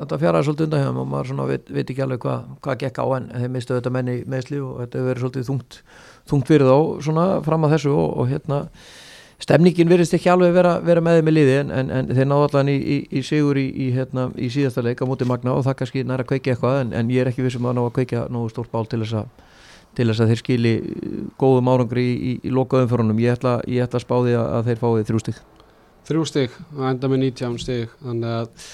þetta 0.01 0.19
fjaraði 0.23 0.47
svolítið 0.47 0.67
undan 0.69 0.81
hjá 0.81 0.87
þeim 0.91 0.99
og 1.03 1.09
maður 1.11 1.29
svona 1.33 1.47
veit, 1.51 1.71
veit 1.75 1.89
ekki 1.91 2.03
alveg 2.05 2.21
hvað 2.23 2.45
hva 2.63 2.77
gekk 2.79 3.01
á 3.03 3.07
en 3.17 3.27
þeir 3.35 3.51
mistu 3.57 3.75
þetta 3.75 3.93
menni 3.97 4.15
meðsli 4.31 4.61
og 4.63 4.77
þetta 4.85 4.99
hefur 5.01 5.09
verið 5.11 5.25
svolítið 5.25 5.49
þungt, 5.51 5.79
þungt 6.31 6.47
fyrir 6.53 6.69
þá 6.71 6.77
svona 7.09 7.25
fram 7.49 7.67
að 7.67 7.75
þessu 7.75 7.95
og, 7.97 8.09
og 8.23 8.31
hérna 8.31 8.61
stemningin 9.41 9.88
virðist 9.88 10.14
ekki 10.16 10.30
alveg 10.32 10.53
vera, 10.55 10.74
vera 10.84 11.03
með 11.05 11.20
þeim 11.20 11.30
í 11.30 11.34
liði 11.34 11.55
en, 11.62 11.70
en, 11.72 11.93
en 11.97 12.11
þeir 12.12 12.28
náðu 12.28 12.49
allan 12.49 12.72
í, 12.72 12.76
í, 12.76 12.97
í 13.16 13.22
sigur 13.24 13.61
í, 13.61 13.91
hérna, 13.95 14.28
í 14.36 14.51
síðasta 14.53 14.84
leik 14.84 15.01
á 15.01 15.09
móti 15.09 15.28
Magna 15.28 15.55
og 15.57 15.64
það 15.64 15.78
kannski 15.80 16.05
næra 16.05 16.26
að 16.26 16.32
kveikja 16.34 16.57
eitthvað 16.57 16.80
en, 16.82 16.93
en 16.99 17.14
ég 17.14 17.24
er 17.24 17.30
ekki 17.30 17.47
vissum 17.47 17.68
að 17.70 17.78
ná 17.78 17.84
að 17.86 17.95
kveikja 17.99 18.26
nógu 18.32 18.53
stórt 18.53 18.72
bál 18.72 18.84
til 18.91 19.01
þess 19.05 19.22
að 19.22 19.49
til 19.97 20.07
þess 20.07 20.22
að 20.22 20.32
þeir 20.32 20.41
skili 20.43 20.74
uh, 20.80 21.22
góðum 21.41 21.70
árangri 21.72 22.05
í, 22.07 22.34
í, 22.45 22.53
lokaðum 22.55 22.91
fyrir 22.91 23.05
honum 23.05 23.22
ég 23.22 23.38
ætla, 23.38 23.57
ég 23.66 23.86
ætla 23.86 23.99
að 23.99 24.05
spá 24.05 24.14
því 24.18 24.36
að, 24.38 24.61
þeir 24.68 24.82
fáið 24.84 25.09
þrjú 25.09 25.22
stík 25.24 25.41
þrjú 26.11 26.26
stig 26.28 26.55
og 26.76 26.84
enda 26.91 27.11
með 27.11 27.24
19 27.26 27.59
stig 27.64 27.97
þannig 28.05 28.36
að 28.36 28.68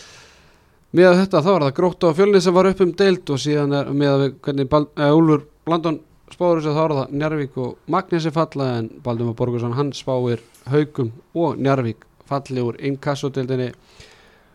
með 0.97 1.19
þetta 1.23 1.43
þá 1.45 1.51
er 1.53 1.65
það 1.67 1.77
grótt 1.79 2.07
á 2.07 2.11
fjölni 2.17 2.43
sem 2.45 2.57
var 2.57 2.69
upp 2.71 2.83
um 2.85 2.93
deild 3.01 3.33
og 3.33 3.41
síðan 3.43 3.75
er 3.77 3.89
með 3.93 4.13
að 4.13 4.23
við 4.25 4.37
hvernig 4.47 4.77
uh, 4.77 5.17
Úlfur 5.17 5.47
Blandon 5.67 5.99
spáður 6.33 6.61
þess 6.61 6.71
að 6.71 6.77
þá 6.77 6.83
er 6.85 6.95
það 6.97 7.15
Njarvík 7.21 7.59
og 7.63 7.93
Magnesi 7.93 8.33
falla 8.35 8.69
en 8.81 8.91
Baldur 9.05 9.35
Borgarsson 9.39 9.77
hann 9.77 9.93
spáir 9.97 10.43
Haugum 10.71 11.13
og 11.35 11.61
Njarvík 11.61 12.07
falli 12.27 12.65
úr 12.65 12.81
inkassodeildinni. 12.83 13.71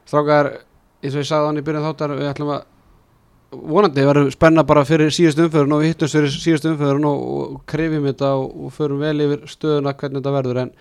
Strákar 0.05 0.51
eins 1.01 1.15
og 1.15 1.23
ég 1.23 1.29
sagði 1.29 1.49
hann 1.49 1.61
í 1.61 1.65
byrjun 1.65 1.87
þáttar 1.87 2.15
við 2.17 2.31
ætlum 2.31 2.53
að 2.55 2.67
vonandi 3.51 4.03
verður 4.07 4.31
spenna 4.31 4.63
bara 4.67 4.83
fyrir 4.87 5.11
síðust 5.11 5.39
umförun 5.43 5.75
og 5.75 5.83
við 5.83 5.93
hittumst 5.93 6.15
fyrir 6.17 6.33
síðust 6.33 6.67
umförun 6.71 7.07
og, 7.07 7.23
og 7.55 7.63
krefjum 7.67 8.09
þetta 8.09 8.33
og, 8.39 8.51
og 8.67 8.75
förum 8.75 9.01
vel 9.03 9.25
yfir 9.25 9.47
stöðuna 9.51 9.95
hvernig 9.95 10.21
þetta 10.21 10.35
verður. 10.35 10.61
En, 10.65 10.75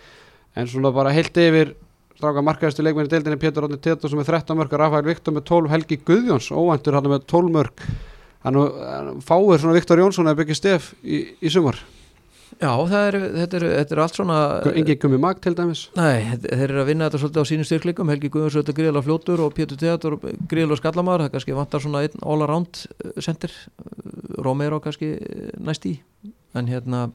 en 0.58 0.70
svona 0.70 0.92
bara 0.94 1.14
heilt 1.14 1.38
yfir 1.38 1.74
stráka 2.20 2.44
markaðistu 2.44 2.84
leikmenn 2.84 3.08
í 3.08 3.10
deildinni 3.14 3.40
Pétur 3.40 3.64
Rótni 3.64 3.80
Tétur 3.80 4.12
sem 4.12 4.20
er 4.20 4.28
13 4.28 4.58
mörg 4.58 4.74
Rafael 4.76 5.06
Viktor 5.06 5.34
með 5.34 5.46
12 5.48 5.70
Helgi 5.72 6.00
Guðjóns 6.04 6.50
óvæntur 6.52 6.98
hann 6.98 7.08
með 7.08 7.24
12 7.30 7.54
mörg 7.54 7.84
hann 8.44 9.20
fáir 9.24 9.60
svona 9.60 9.76
Viktor 9.76 10.00
Jónsson 10.00 10.28
eða 10.30 10.38
byggja 10.42 10.56
stef 10.58 10.92
í, 11.04 11.24
í 11.44 11.50
sumar. 11.52 11.78
Já, 12.60 12.72
er, 12.92 13.14
þetta, 13.38 13.56
er, 13.56 13.64
þetta 13.78 13.94
er 13.94 14.00
allt 14.02 14.16
svona 14.18 14.36
Ingi 14.76 14.96
Gummi 15.00 15.16
Mag 15.22 15.38
til 15.40 15.54
dæmis. 15.56 15.86
Nei, 15.96 16.26
þe- 16.34 16.50
þeir 16.50 16.64
eru 16.66 16.80
að 16.82 16.88
vinna 16.90 17.06
þetta 17.08 17.20
svolítið 17.22 17.40
á 17.40 17.48
sínum 17.48 17.68
styrkleikum. 17.68 18.10
Helgi 18.12 18.28
Guðjóns 18.34 18.56
er 18.58 18.64
þetta 18.64 18.74
gríðlega 18.76 19.04
fljótur 19.06 19.42
og 19.46 19.54
Pétur 19.56 19.78
Teatur 19.80 20.16
gríðlega 20.50 20.80
skallamar, 20.82 21.22
það 21.24 21.32
kannski 21.36 21.56
vantar 21.56 21.84
svona 21.84 22.02
einn 22.04 22.20
all 22.26 22.44
around 22.44 22.82
eh, 23.04 23.14
center. 23.24 23.54
Romero 24.44 24.80
kannski 24.84 25.12
eh, 25.16 25.52
næst 25.62 25.86
í. 25.88 25.94
En 26.58 26.68
hérna 26.68 27.06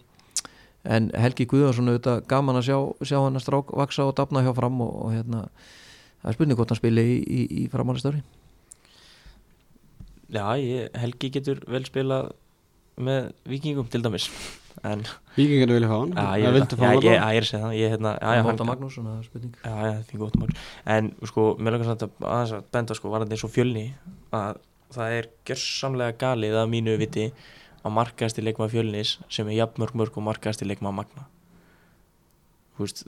en 0.85 1.11
Helgi 1.17 1.45
Guðjónsson 1.51 1.91
er 1.93 1.99
þetta 1.99 2.15
gaman 2.31 2.61
að 2.61 2.67
sjá, 2.71 2.79
sjá 3.11 3.19
hann 3.25 3.37
að 3.37 3.45
strák 3.45 3.75
vaksa 3.77 4.07
og 4.07 4.15
dafna 4.17 4.41
hjá 4.45 4.53
fram 4.57 4.81
og, 4.85 4.95
og 5.07 5.13
hérna 5.17 5.43
það 6.23 6.31
er 6.31 6.37
spurning 6.39 6.57
hvort 6.59 6.73
hann 6.73 6.79
spili 6.81 7.05
í, 7.11 7.15
í, 7.25 7.45
í 7.65 7.69
framálistari 7.73 8.21
Já, 10.35 10.45
ég, 10.59 10.91
Helgi 10.99 11.31
getur 11.37 11.63
vel 11.71 11.83
spilað 11.87 12.31
með 13.01 13.33
vikingum 13.49 13.89
til 13.91 14.03
dæmis. 14.03 14.29
En 14.83 15.05
Víkingarnir 15.37 15.79
vilja 15.79 15.89
fá 15.89 15.97
hann? 16.01 16.13
Já, 16.15 16.25
ég, 16.41 16.55
ég, 16.55 17.05
ég 17.05 17.37
er 17.39 17.45
að 17.45 17.47
segja 17.47 17.61
það 17.63 17.75
ég, 17.77 17.91
hérna, 17.93 18.11
já, 18.19 18.27
já, 18.27 18.41
hann, 18.41 18.47
Móta 18.49 18.67
Magnús, 18.67 18.95
svona 18.97 19.13
það 19.13 19.21
er 19.21 19.27
spurning. 19.29 19.53
Já, 19.63 19.75
já, 19.87 19.93
því 20.09 20.19
gott 20.21 20.37
mál. 20.39 20.49
En 20.95 21.11
sko, 21.31 21.45
mér 21.59 21.75
langar 21.75 21.89
samt 21.89 22.05
að 22.05 22.25
aðeins 22.31 22.55
að 22.57 22.65
benda 22.75 22.97
sko, 22.99 23.11
varandi 23.13 23.37
eins 23.37 23.45
og 23.47 23.53
fjölni 23.53 23.85
að 24.35 24.59
það 24.95 25.15
er 25.19 25.29
gjörsamlega 25.47 26.17
galið 26.21 26.57
að 26.59 26.73
mínu 26.73 26.97
viti 27.01 27.29
að 27.85 27.95
markaðast 27.95 28.41
í 28.41 28.45
leikmaður 28.45 28.75
fjölnis 28.75 29.15
sem 29.31 29.49
er 29.49 29.59
jafn 29.61 29.83
mörg 29.83 29.97
mörg 30.01 30.19
og 30.19 30.27
markaðast 30.27 30.65
í 30.65 30.69
leikmaður 30.69 30.99
magna. 30.99 31.27
Þú 32.75 32.83
veist, 32.83 33.05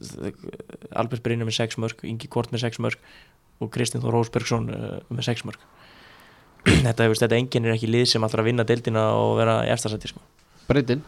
Albert 0.96 1.26
Brynjar 1.26 1.50
með 1.50 1.60
6 1.60 1.80
mörg 1.84 2.04
Ingi 2.08 2.30
Kort 2.32 2.54
með 2.56 2.64
6 2.64 2.80
mörg 2.86 3.02
og 3.60 3.72
Kristinn 3.74 4.04
Þór 4.04 4.16
Rósbergsson 4.16 4.70
uh, 4.72 5.00
með 5.12 5.28
6 5.28 5.44
mörg 5.50 5.66
þetta, 6.88 7.08
þú 7.08 7.20
þetta 7.22 7.40
enginn 7.40 7.70
er 7.70 7.76
ekki 7.78 7.92
lið 7.92 8.10
sem 8.14 8.24
alltaf 8.24 8.44
að 8.44 8.50
vinna 8.52 8.68
deildina 8.68 9.06
og 9.18 9.38
vera 9.40 9.62
í 9.68 9.72
efstasætti 9.76 10.12
sko. 10.12 10.24
Breiddin? 10.68 11.06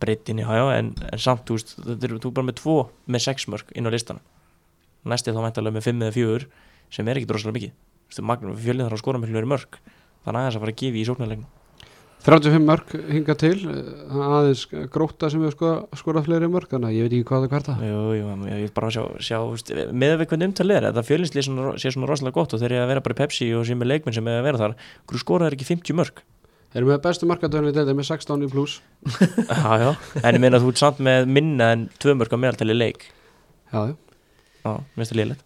Breytin, 0.00 0.40
já, 0.42 0.48
já, 0.58 0.64
en, 0.78 0.94
en 1.10 1.20
samt 1.20 1.44
þú 1.48 1.58
veist, 1.58 1.74
þetta 1.80 2.08
er, 2.08 2.16
þú 2.22 2.30
er 2.30 2.38
bara 2.38 2.48
með 2.50 2.60
2 2.62 2.78
með 3.14 3.26
6 3.26 3.50
mörg 3.52 3.74
inn 3.74 3.90
á 3.90 3.94
listan 3.94 4.22
næsti 5.04 5.34
þá 5.34 5.42
mæntalega 5.44 5.76
með 5.76 5.86
5 5.88 6.06
eða 6.06 6.14
4 6.16 6.48
sem 6.94 7.08
er 7.08 7.20
ekki 7.20 7.28
droslega 7.28 7.56
mikið. 7.58 7.74
Þú 8.14 8.24
Magnús 8.28 8.62
fjölinn 8.62 8.86
þarf 8.86 8.96
að 8.96 9.02
skora 9.02 9.20
með 9.20 9.34
hljóri 9.34 9.50
mörg 9.50 9.78
þannig 10.24 10.40
aðeins 10.40 10.56
að 10.56 10.64
fara 10.64 10.74
að 10.74 10.80
gefa 10.80 11.00
í 11.00 11.06
sóknarleiknum 11.08 11.63
35 12.24 12.64
mörg 12.64 12.92
hinga 13.12 13.34
til 13.36 13.56
eh, 13.68 14.20
aðeins 14.24 14.64
gróta 14.92 15.28
sem 15.32 15.42
hefur 15.44 15.56
skoða, 15.56 15.98
skorað 16.00 16.28
fleiri 16.28 16.48
mörg 16.52 16.70
þannig 16.70 16.90
að 16.90 16.96
ég 16.96 17.06
veit 17.06 17.16
ekki 17.18 17.28
hvað 17.28 17.44
það 17.44 17.54
hverta 17.54 17.74
Jú, 17.84 17.98
jú, 18.16 18.28
ég 18.48 18.62
vil 18.62 18.74
bara 18.78 18.92
sjá, 18.94 19.02
sjá 19.20 19.38
með 19.92 20.14
við 20.22 20.30
hvernig 20.30 20.50
umtalið 20.50 20.78
er 20.78 20.86
þetta 20.88 21.04
fjölinslið 21.10 21.48
sé 21.82 21.92
svona 21.92 22.08
rosalega 22.08 22.38
gott 22.38 22.56
og 22.56 22.62
þeir 22.62 22.70
eru 22.72 22.84
að 22.86 22.92
vera 22.94 23.04
bara 23.04 23.16
í 23.16 23.20
Pepsi 23.20 23.50
og 23.56 23.66
sem 23.68 23.84
er 23.84 23.90
leikmenn 23.92 24.16
sem 24.16 24.30
er 24.30 24.40
að 24.40 24.48
vera 24.48 24.62
þar 24.62 24.76
hverju 25.04 25.24
skoraður 25.24 25.58
ekki 25.58 25.68
50 25.74 26.00
mörg 26.00 26.24
Erum 26.74 26.90
við 26.90 27.02
bestu 27.04 27.26
markatöðunni 27.30 27.70
í 27.70 27.74
deildin 27.76 27.98
með 28.00 28.08
16 28.08 28.46
í 28.48 28.50
pluss 28.50 28.80
já, 29.46 29.74
já. 29.84 29.90
en 30.24 30.34
ég 30.34 30.42
meina 30.42 30.58
þú 30.62 30.72
ert 30.72 30.80
samt 30.80 31.02
með 31.06 31.28
minna 31.30 31.68
en 31.76 31.84
2 32.02 32.16
mörg 32.18 32.34
á 32.34 32.38
meðaltali 32.40 32.74
leik. 32.74 33.04
Já, 33.70 33.92
já. 34.64 34.72
Minnst 34.96 35.12
það 35.12 35.20
liðlegt 35.20 35.44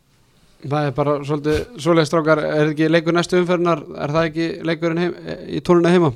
Það 0.59 0.89
er 0.89 0.95
bara 0.97 1.13
svolítið, 1.23 1.59
svoleiðis 1.79 2.09
strákar, 2.11 2.41
er 2.43 2.73
ekki 2.73 2.89
leikur 2.91 3.15
næstu 3.15 3.39
umferðnar, 3.39 3.85
er 3.95 4.15
það 4.17 4.31
ekki 4.31 4.47
leikurinn 4.67 5.03
heim, 5.05 5.13
í 5.55 5.61
tónuna 5.63 5.93
heima? 5.93 6.11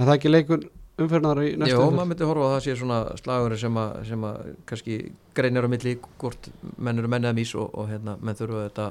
Er 0.00 0.08
það 0.08 0.14
ekki 0.16 0.30
leikur 0.32 0.62
umferðnar 1.00 1.40
í 1.44 1.50
næstu 1.60 1.76
Jó, 1.76 1.82
maður 1.92 2.08
myndi 2.10 2.28
horfa 2.28 2.46
að 2.46 2.54
það 2.54 2.62
sé 2.64 2.76
svona 2.80 3.00
slagur 3.20 3.56
sem 3.60 3.80
að, 3.80 3.98
sem 4.08 4.24
að 4.28 4.38
kannski 4.68 4.96
greinir 5.36 5.68
á 5.68 5.72
milli 5.72 5.96
hvort 6.20 6.48
menn 6.76 7.02
eru 7.02 7.10
menn 7.12 7.28
eða 7.28 7.36
mís 7.36 7.52
og, 7.56 7.68
og 7.76 7.90
hérna, 7.90 8.16
menn 8.20 8.38
þurfa 8.38 8.64
þetta 8.66 8.86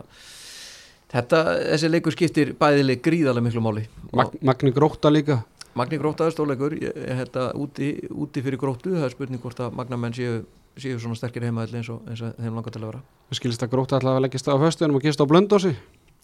þetta, 1.14 1.42
þessi 1.72 1.92
leikur 1.92 2.16
skiptir 2.16 2.54
bæðileg 2.60 3.02
gríðarlega 3.06 3.48
miklu 3.48 3.66
máli. 3.66 3.86
Mag, 4.14 4.36
Magni 4.46 4.74
Gróta 4.76 5.12
líka. 5.14 5.42
Magni 5.78 6.00
Grótaður 6.02 6.36
stóleikur 6.36 6.76
ég, 6.78 6.94
ég, 6.94 7.14
hérna, 7.22 7.50
úti, 7.58 7.92
úti 8.10 8.44
fyrir 8.46 8.62
Gróttu 8.62 8.96
það 8.98 9.10
er 9.10 9.16
spurning 9.16 9.42
hvort 9.42 9.62
að 9.66 9.78
Magnamenn 9.78 10.18
séu, 10.18 10.44
séu 10.80 10.98
svona 11.02 11.18
sterkir 11.18 11.46
heimaðall 11.48 11.82
eins 11.82 11.90
og, 11.94 12.04
eins 12.10 12.22
og 12.26 12.38
þeim 12.38 12.58
langar 12.58 12.76
til 12.76 12.84
að 12.84 12.92
vera. 12.92 13.06
Skilist 13.38 13.66
að 13.66 13.74
Gróta 13.74 13.98
ætla 13.98 14.18
að 14.18 14.28
leggja 14.28 14.44
stað 14.44 14.62
á 14.62 14.64
föstuðinum 14.66 15.00
og 15.00 15.06
gista 15.06 15.26
á 15.26 15.30
Blöndósi 15.30 15.74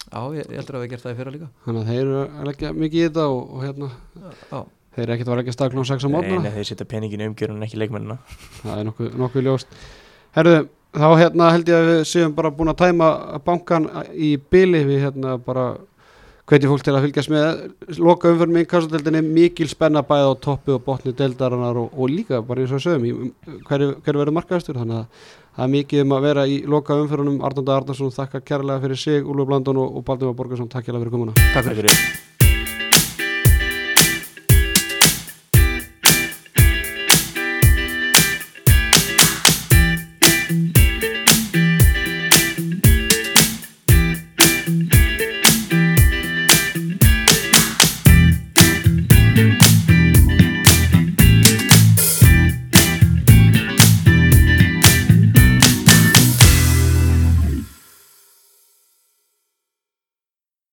Já, 0.05 0.21
ég, 0.37 0.45
ég 0.51 0.59
heldur 0.59 0.77
að 0.77 0.85
við 0.85 0.91
gert 0.93 1.05
það 1.05 1.13
í 1.13 1.17
fyrra 1.19 1.33
líka. 1.33 1.47
Þannig 1.65 1.81
að 1.81 1.91
þeir 1.91 2.01
eru 2.03 2.19
að 2.23 2.49
leggja 2.49 2.71
mikið 2.75 2.99
í 2.99 3.05
þetta 3.07 3.25
og, 3.31 3.39
og 3.55 3.65
hérna, 3.65 3.89
Já, 4.51 4.59
þeir 4.95 5.03
eru 5.05 5.15
ekkert 5.15 5.31
að 5.31 5.39
leggja 5.41 5.55
stað 5.55 5.73
klón 5.73 5.89
6 5.89 6.05
á 6.05 6.07
Nei, 6.07 6.15
morgunna 6.15 6.43
nei, 6.45 6.53
þeir 6.55 6.69
setja 6.69 6.87
peningin 6.91 7.23
í 7.25 7.29
umgjörun 7.31 7.57
en 7.59 7.67
ekki 7.67 7.81
leikmennina. 7.81 8.19
Það 8.61 8.77
er 8.77 8.87
nokkuð, 8.89 9.09
nokkuð 9.23 9.47
ljóst. 9.49 9.75
Herðu, 10.37 10.61
þá 10.95 11.07
hérna 11.19 11.49
held 11.55 11.73
ég 11.73 11.81
að 11.81 11.89
við 11.89 11.99
séum 12.11 12.37
bara 12.37 12.53
búin 12.53 12.71
að 12.71 12.79
tæma 12.85 13.09
bankan 13.47 13.89
í 14.13 14.35
byli 14.51 14.85
við 14.87 15.05
hérna 15.07 15.35
bara 15.41 15.67
hvetjum 16.45 16.75
fólk 16.75 16.85
til 16.85 16.93
að 16.93 17.07
fylgjast 17.07 17.31
með. 17.33 17.63
Loka 17.97 18.29
umförnum 18.29 18.61
í 18.61 18.67
kassadeldinni, 18.69 19.23
mikil 19.25 19.67
spenna 19.71 20.05
bæði 20.05 20.29
á 20.29 20.33
toppi 20.45 20.75
og 20.75 20.83
botni 20.85 21.15
deildarinnar 21.17 21.79
og, 21.81 21.95
og 21.97 22.11
líka 22.11 22.43
bara 22.45 22.61
eins 22.61 22.75
og 22.75 22.83
við 22.83 22.85
sögum, 22.85 23.33
hverju, 23.65 23.95
hverju 24.05 24.21
verður 24.21 24.37
markaðastur 24.37 24.77
þannig 24.77 25.01
að 25.01 25.31
það 25.55 25.65
er 25.65 25.73
mikið 25.77 26.05
um 26.05 26.15
að 26.17 26.29
vera 26.29 26.45
í 26.51 26.61
loka 26.67 26.99
umförnum 26.99 27.41
Arnónda 27.47 27.79
Arnarsson 27.79 28.13
þakka 28.15 28.43
kærlega 28.45 28.83
fyrir 28.85 29.03
sig, 29.07 29.23
Úlfur 29.23 29.51
Blandón 29.51 29.81
og, 29.81 29.99
Baldur 30.05 30.35
Borgarsson, 30.35 30.71
takk 30.71 30.89
kærlega 30.89 31.05
fyrir 31.05 31.17
komuna. 31.17 31.37
Takk 31.55 31.71
fyrir 31.71 32.34